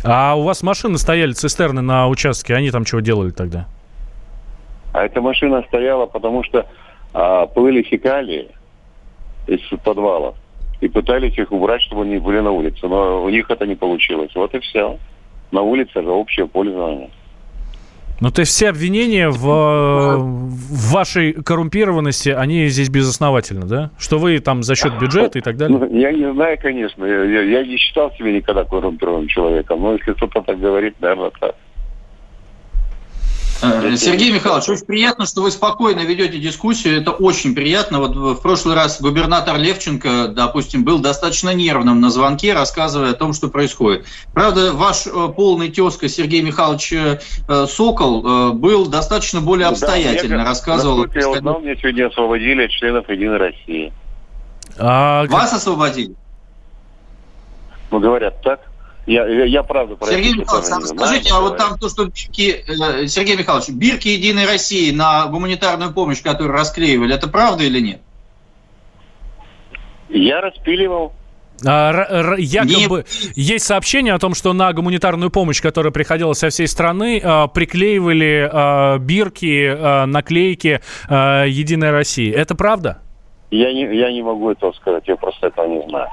А 0.03 0.36
у 0.36 0.43
вас 0.43 0.63
машины 0.63 0.97
стояли, 0.97 1.34
цистерны 1.34 1.82
на 1.82 2.07
участке, 2.07 2.55
они 2.55 2.72
там 2.72 2.84
чего 2.84 3.01
делали 3.01 3.30
тогда? 3.30 3.67
А 4.93 5.05
эта 5.05 5.22
машина 5.22 5.63
стояла, 5.67 6.07
потому 6.07 6.43
что 6.43 6.65
а, 7.14 7.47
плыли 7.47 7.82
фекалии 7.82 8.49
из 9.47 9.62
подвалов 9.84 10.36
и 10.82 10.88
пытались 10.88 11.38
их 11.38 11.51
убрать, 11.51 11.82
чтобы 11.82 12.03
они 12.03 12.18
были 12.18 12.39
на 12.39 12.51
улице. 12.51 12.88
Но 12.88 13.24
у 13.24 13.30
них 13.30 13.49
это 13.49 13.66
не 13.66 13.76
получилось. 13.76 14.32
Вот 14.36 14.53
и 14.53 14.60
все. 14.60 14.97
На 15.51 15.62
улице 15.62 16.01
же 16.01 16.10
общее 16.10 16.47
пользование. 16.47 17.10
Ну, 18.22 18.32
то 18.32 18.41
есть 18.41 18.51
все 18.51 18.70
обвинения 18.70 19.30
в, 19.30 20.18
в 20.18 20.91
вашей 20.91 21.32
коррумпированности, 21.32 22.30
они 22.30 22.68
здесь 22.68 22.89
безосновательны, 22.89 23.66
да? 23.66 23.91
Что 23.97 24.18
вы 24.20 24.39
там 24.39 24.62
за 24.62 24.76
счет 24.76 24.99
бюджета 24.99 25.39
и 25.39 25.41
так 25.41 25.55
далее? 25.55 25.78
Ну, 25.78 25.97
я 25.97 26.12
не 26.12 26.32
знаю, 26.34 26.57
конечно. 26.62 27.05
Я, 27.05 27.24
я, 27.24 27.41
я 27.43 27.66
не 27.66 27.78
считал 27.78 28.12
себя 28.12 28.34
никогда 28.34 28.66
коррумпированным 28.66 29.28
человеком. 29.28 29.82
Но 29.82 29.93
если 29.93 30.12
кто-то 30.12 30.41
так 30.41 30.60
говорит, 30.60 30.95
наверное, 30.99 31.32
так. 31.39 31.55
Э, 33.62 33.95
Сергей 33.97 34.32
Михайлович, 34.32 34.70
очень 34.70 34.86
приятно, 34.86 35.26
что 35.26 35.41
вы 35.41 35.51
спокойно 35.51 36.01
ведете 36.01 36.39
дискуссию. 36.39 37.01
Это 37.01 37.12
очень 37.12 37.53
приятно. 37.53 37.99
Вот 37.99 38.16
в 38.16 38.41
прошлый 38.41 38.76
раз 38.76 39.01
губернатор 39.01 39.57
Левченко, 39.57 40.30
допустим, 40.30 40.84
был 40.84 40.99
достаточно 40.99 41.53
нервным 41.53 41.99
на 41.99 42.10
звонке, 42.10 42.53
рассказывая 42.53 43.12
о 43.12 43.14
том, 43.14 43.34
что 43.34 43.49
происходит. 43.49 44.05
Правда, 44.34 44.72
ваш 44.74 45.07
э, 45.07 45.10
полный 45.36 45.70
тезка 45.70 46.07
Сергей 46.07 46.41
Михайлович 46.41 46.93
э, 46.93 47.20
Сокол 47.68 48.53
был 48.53 48.88
достаточно 48.88 49.41
более 49.41 49.68
обстоятельно 49.68 50.38
да, 50.38 50.45
рассказывал. 50.45 51.05
я 51.14 51.30
узнал, 51.30 51.60
мне 51.60 51.76
сегодня 51.76 52.07
освободили 52.07 52.66
от 52.66 52.72
членов 52.72 53.10
Единой 53.10 53.38
России. 53.38 53.93
А... 54.78 55.26
Вас 55.28 55.53
освободили? 55.53 56.16
Ну, 57.91 57.99
говорят 57.99 58.41
так. 58.41 58.68
Я, 59.10 59.26
я, 59.26 59.45
я 59.45 59.64
правда 59.64 59.95
про 59.95 60.05
Сергей 60.05 60.36
Михайлович, 60.36 60.70
а 60.70 60.82
скажите, 60.82 61.34
а 61.34 61.39
вот 61.39 61.57
там 61.57 61.80
то, 61.80 61.89
что 61.89 62.05
бирки, 62.05 62.64
э, 62.68 63.07
Сергей 63.07 63.38
Михайлович, 63.38 63.70
бирки 63.70 64.07
Единой 64.07 64.45
России 64.45 64.91
на 64.91 65.26
гуманитарную 65.26 65.91
помощь, 65.95 66.22
которую 66.22 66.53
расклеивали, 66.53 67.16
это 67.16 67.28
правда 67.28 67.64
или 67.64 67.80
нет? 67.80 68.01
Я 70.10 70.41
распиливал. 70.41 71.14
А, 71.66 72.36
якобы 72.38 73.05
Не... 73.36 73.41
есть 73.41 73.66
сообщение 73.66 74.14
о 74.14 74.20
том, 74.20 74.36
что 74.36 74.53
на 74.53 74.72
гуманитарную 74.74 75.32
помощь, 75.32 75.60
которая 75.60 75.91
приходила 75.91 76.34
со 76.34 76.49
всей 76.49 76.68
страны, 76.68 77.20
а, 77.24 77.47
приклеивали 77.47 78.47
а, 78.51 78.99
бирки, 78.99 79.76
а, 79.76 80.05
наклейки 80.05 80.82
Единой 81.10 81.89
России. 81.89 82.32
Это 82.32 82.53
правда? 82.53 82.99
Я 83.49 83.74
не, 83.74 83.91
я 83.97 84.12
не 84.12 84.22
могу 84.22 84.51
этого 84.51 84.72
сказать, 84.74 85.07
я 85.07 85.16
просто 85.16 85.47
этого 85.47 85.66
не 85.66 85.82
знаю. 85.89 86.10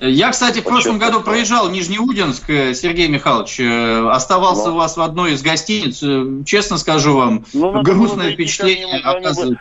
Я, 0.00 0.30
кстати, 0.30 0.60
в 0.60 0.64
прошлом 0.64 0.98
году 0.98 1.20
проезжал 1.20 1.70
Нижнеудинск, 1.70 2.50
э, 2.50 2.74
Сергей 2.74 3.08
Михайлович, 3.08 3.60
э, 3.60 4.08
оставался 4.10 4.68
ну. 4.68 4.74
у 4.74 4.78
вас 4.78 4.96
в 4.96 5.00
одной 5.00 5.32
из 5.32 5.42
гостиниц. 5.42 6.02
Э, 6.02 6.44
честно 6.44 6.78
скажу 6.78 7.16
вам, 7.16 7.44
ну, 7.54 7.80
грустное 7.82 8.32
впечатление 8.32 9.00
оказывает. 9.02 9.58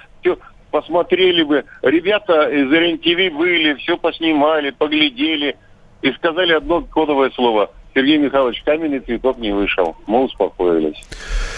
Посмотрели 0.72 1.44
бы. 1.44 1.66
Ребята 1.84 2.50
из 2.50 2.72
РЕН-ТВ 2.72 3.38
были, 3.38 3.76
все 3.76 3.96
поснимали, 3.96 4.72
поглядели 4.72 5.56
и 6.02 6.12
сказали 6.14 6.54
одно 6.54 6.82
кодовое 6.82 7.30
слово. 7.36 7.70
Сергей 7.94 8.18
Михайлович, 8.18 8.64
каменный 8.66 9.00
цветок 9.00 9.38
не 9.38 9.52
вышел. 9.52 9.96
Мы 10.08 10.24
успокоились. 10.24 11.00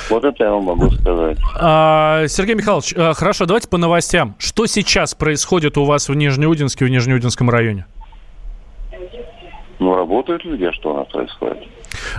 Вот 0.09 0.25
это 0.25 0.43
я 0.43 0.51
вам 0.51 0.65
могу 0.65 0.91
сказать. 0.91 1.37
А, 1.57 2.27
Сергей 2.27 2.55
Михайлович, 2.55 2.93
хорошо, 2.93 3.45
давайте 3.45 3.69
по 3.69 3.77
новостям. 3.77 4.35
Что 4.37 4.65
сейчас 4.65 5.15
происходит 5.15 5.77
у 5.77 5.85
вас 5.85 6.09
в 6.09 6.13
Нижнеудинске, 6.13 6.83
в 6.83 6.89
Нижнеудинском 6.89 7.49
районе? 7.49 7.85
Ну, 9.79 9.95
работают 9.95 10.45
люди, 10.45 10.63
а 10.63 10.73
что 10.73 10.93
у 10.93 10.97
нас 10.97 11.07
происходит? 11.07 11.63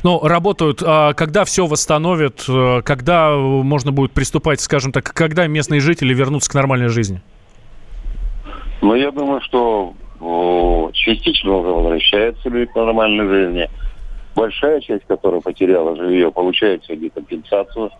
Ну, 0.03 0.21
работают. 0.23 0.83
А 0.85 1.15
когда 1.15 1.45
все 1.45 1.67
восстановят, 1.67 2.45
э, 2.49 2.83
когда 2.83 3.35
можно 3.37 3.93
будет 3.93 4.13
приступать, 4.13 4.61
скажем 4.61 4.93
так, 4.93 5.05
когда 5.05 5.47
местные 5.47 5.81
жители 5.81 6.13
вернутся 6.13 6.51
к 6.51 6.55
нормальной 6.55 6.89
жизни? 6.89 7.21
Ну, 8.83 8.95
я 8.95 9.11
думаю, 9.11 9.41
что 9.41 9.95
частично 10.93 11.57
уже 11.57 11.69
возвращаются 11.69 12.49
люди 12.49 12.71
к 12.71 12.75
нормальной 12.75 13.29
жизни. 13.29 13.71
Большая 14.35 14.81
часть, 14.81 15.05
которая 15.07 15.41
потеряла 15.41 15.97
жилье, 15.97 16.31
получает 16.31 16.85
сегодня 16.85 17.11
компенсацию 17.11 17.91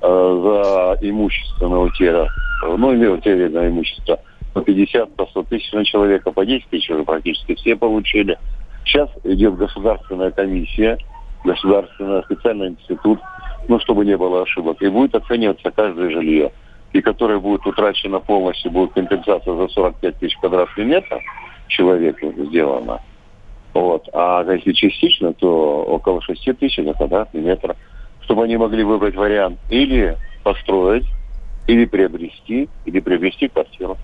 э, 0.00 0.40
за 0.42 1.06
имущественную 1.06 1.82
утерю. 1.82 2.26
Ну, 2.62 2.94
имею 2.94 3.14
утерю 3.14 3.50
на 3.50 3.68
имущество 3.68 4.20
по 4.54 4.62
50, 4.62 5.14
по 5.14 5.26
100 5.26 5.42
тысяч 5.44 5.72
на 5.72 5.84
человека, 5.84 6.30
по 6.30 6.46
10 6.46 6.68
тысяч 6.68 6.88
уже 6.88 7.04
практически 7.04 7.54
все 7.56 7.76
получили. 7.76 8.38
Сейчас 8.84 9.08
идет 9.24 9.56
государственная 9.56 10.30
комиссия, 10.30 10.98
государственный 11.44 12.22
специальный 12.24 12.68
институт, 12.68 13.20
ну, 13.68 13.80
чтобы 13.80 14.04
не 14.04 14.16
было 14.16 14.42
ошибок, 14.42 14.80
и 14.82 14.88
будет 14.88 15.14
оцениваться 15.14 15.70
каждое 15.70 16.10
жилье, 16.10 16.52
и 16.92 17.00
которое 17.00 17.38
будет 17.38 17.66
утрачено 17.66 18.20
полностью, 18.20 18.70
будет 18.70 18.92
компенсация 18.92 19.54
за 19.54 19.68
45 19.68 20.18
тысяч 20.18 20.36
квадратных 20.38 20.86
метров 20.86 21.22
человеку 21.68 22.32
сделана. 22.36 23.00
Вот. 23.72 24.08
А 24.12 24.44
если 24.48 24.72
частично, 24.72 25.32
то 25.32 25.82
около 25.84 26.22
6 26.22 26.58
тысяч 26.58 26.82
за 26.82 26.92
квадратный 26.94 27.40
метр, 27.40 27.74
чтобы 28.22 28.44
они 28.44 28.56
могли 28.56 28.84
выбрать 28.84 29.16
вариант 29.16 29.58
или 29.70 30.16
построить, 30.44 31.06
или 31.66 31.84
приобрести, 31.84 32.68
или 32.84 33.00
приобрести 33.00 33.48
квартиру. 33.48 33.96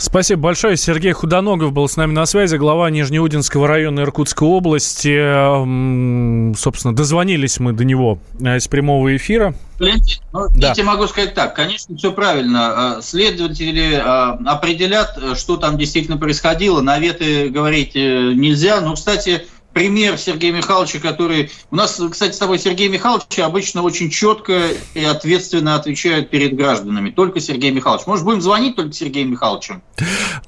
Спасибо 0.00 0.42
большое. 0.42 0.76
Сергей 0.76 1.10
Худоногов 1.10 1.72
был 1.72 1.88
с 1.88 1.96
нами 1.96 2.12
на 2.12 2.24
связи, 2.24 2.54
глава 2.54 2.88
Нижнеудинского 2.88 3.66
района 3.66 4.00
Иркутской 4.00 4.46
области. 4.46 6.54
Собственно, 6.56 6.94
дозвонились 6.94 7.58
мы 7.58 7.72
до 7.72 7.84
него 7.84 8.20
э, 8.40 8.58
из 8.58 8.68
прямого 8.68 9.16
эфира. 9.16 9.54
Леонид, 9.80 10.20
ну, 10.32 10.46
да. 10.56 10.72
я 10.76 10.84
могу 10.84 11.08
сказать 11.08 11.34
так, 11.34 11.56
конечно, 11.56 11.96
все 11.96 12.12
правильно. 12.12 12.98
Э, 12.98 13.02
следователи 13.02 13.94
э, 13.94 14.00
определят, 14.00 15.18
что 15.36 15.56
там 15.56 15.76
действительно 15.76 16.16
происходило. 16.16 16.80
Наветы 16.80 17.48
говорить 17.48 17.96
нельзя. 17.96 18.80
Но, 18.80 18.94
кстати, 18.94 19.48
пример 19.72 20.18
Сергея 20.18 20.52
Михайловича, 20.52 20.98
который... 20.98 21.50
У 21.70 21.76
нас, 21.76 22.00
кстати, 22.10 22.32
с 22.32 22.38
тобой 22.38 22.58
Сергей 22.58 22.88
Михайлович 22.88 23.38
обычно 23.38 23.82
очень 23.82 24.10
четко 24.10 24.68
и 24.94 25.04
ответственно 25.04 25.74
отвечает 25.74 26.30
перед 26.30 26.56
гражданами. 26.56 27.10
Только 27.10 27.40
Сергей 27.40 27.70
Михайлович. 27.70 28.06
Может, 28.06 28.24
будем 28.24 28.40
звонить 28.40 28.76
только 28.76 28.92
Сергею 28.92 29.28
Михайловичу? 29.28 29.80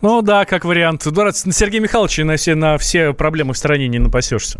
Ну 0.00 0.22
да, 0.22 0.44
как 0.44 0.64
вариант. 0.64 1.06
На 1.06 1.32
Сергея 1.32 1.80
Михайловича 1.80 2.24
на 2.24 2.36
все, 2.36 2.54
на 2.54 2.78
все 2.78 3.12
проблемы 3.12 3.54
в 3.54 3.58
стране 3.58 3.88
не 3.88 3.98
напасешься. 3.98 4.58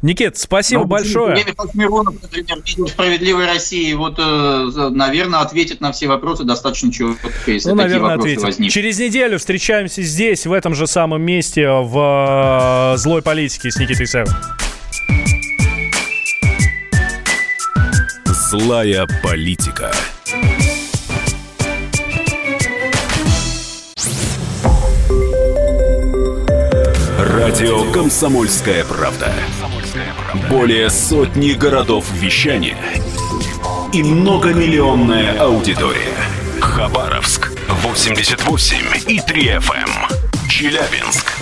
Никит, 0.00 0.38
спасибо 0.38 0.82
ну, 0.82 0.88
большое. 0.88 1.36
Сергей 1.36 1.52
Михайлович 1.52 1.74
Миронов, 1.74 2.14
например, 2.22 2.88
«Справедливой 2.88 3.46
России», 3.46 3.92
вот, 3.94 4.18
э, 4.18 4.88
наверное, 4.90 5.40
ответит 5.40 5.80
на 5.80 5.92
все 5.92 6.06
вопросы 6.06 6.44
достаточно 6.44 6.92
четко, 6.92 7.28
если 7.46 7.70
ну, 7.70 7.74
наверное, 7.74 8.14
ответит. 8.14 8.42
возникнут. 8.42 8.72
Через 8.72 8.98
неделю 8.98 9.38
встречаемся 9.38 10.02
здесь, 10.02 10.46
в 10.46 10.52
этом 10.52 10.74
же 10.74 10.86
самом 10.86 11.22
месте, 11.22 11.68
в 11.68 12.94
э, 12.94 12.96
«Злой 12.98 13.22
политике» 13.22 13.71
с 13.72 13.78
Никитой 13.78 14.04
Исаевым. 14.04 14.34
Злая 18.26 19.06
политика. 19.22 19.90
Радио 27.18 27.90
Комсомольская 27.92 28.84
правда". 28.84 29.32
Более 30.50 30.90
сотни 30.90 31.52
городов 31.52 32.04
вещания 32.12 32.76
и 33.94 34.02
многомиллионная 34.02 35.40
аудитория. 35.40 36.14
Хабаровск 36.60 37.50
88 37.68 38.76
и 39.08 39.20
3 39.20 39.42
FM. 39.48 40.48
Челябинск 40.50 41.41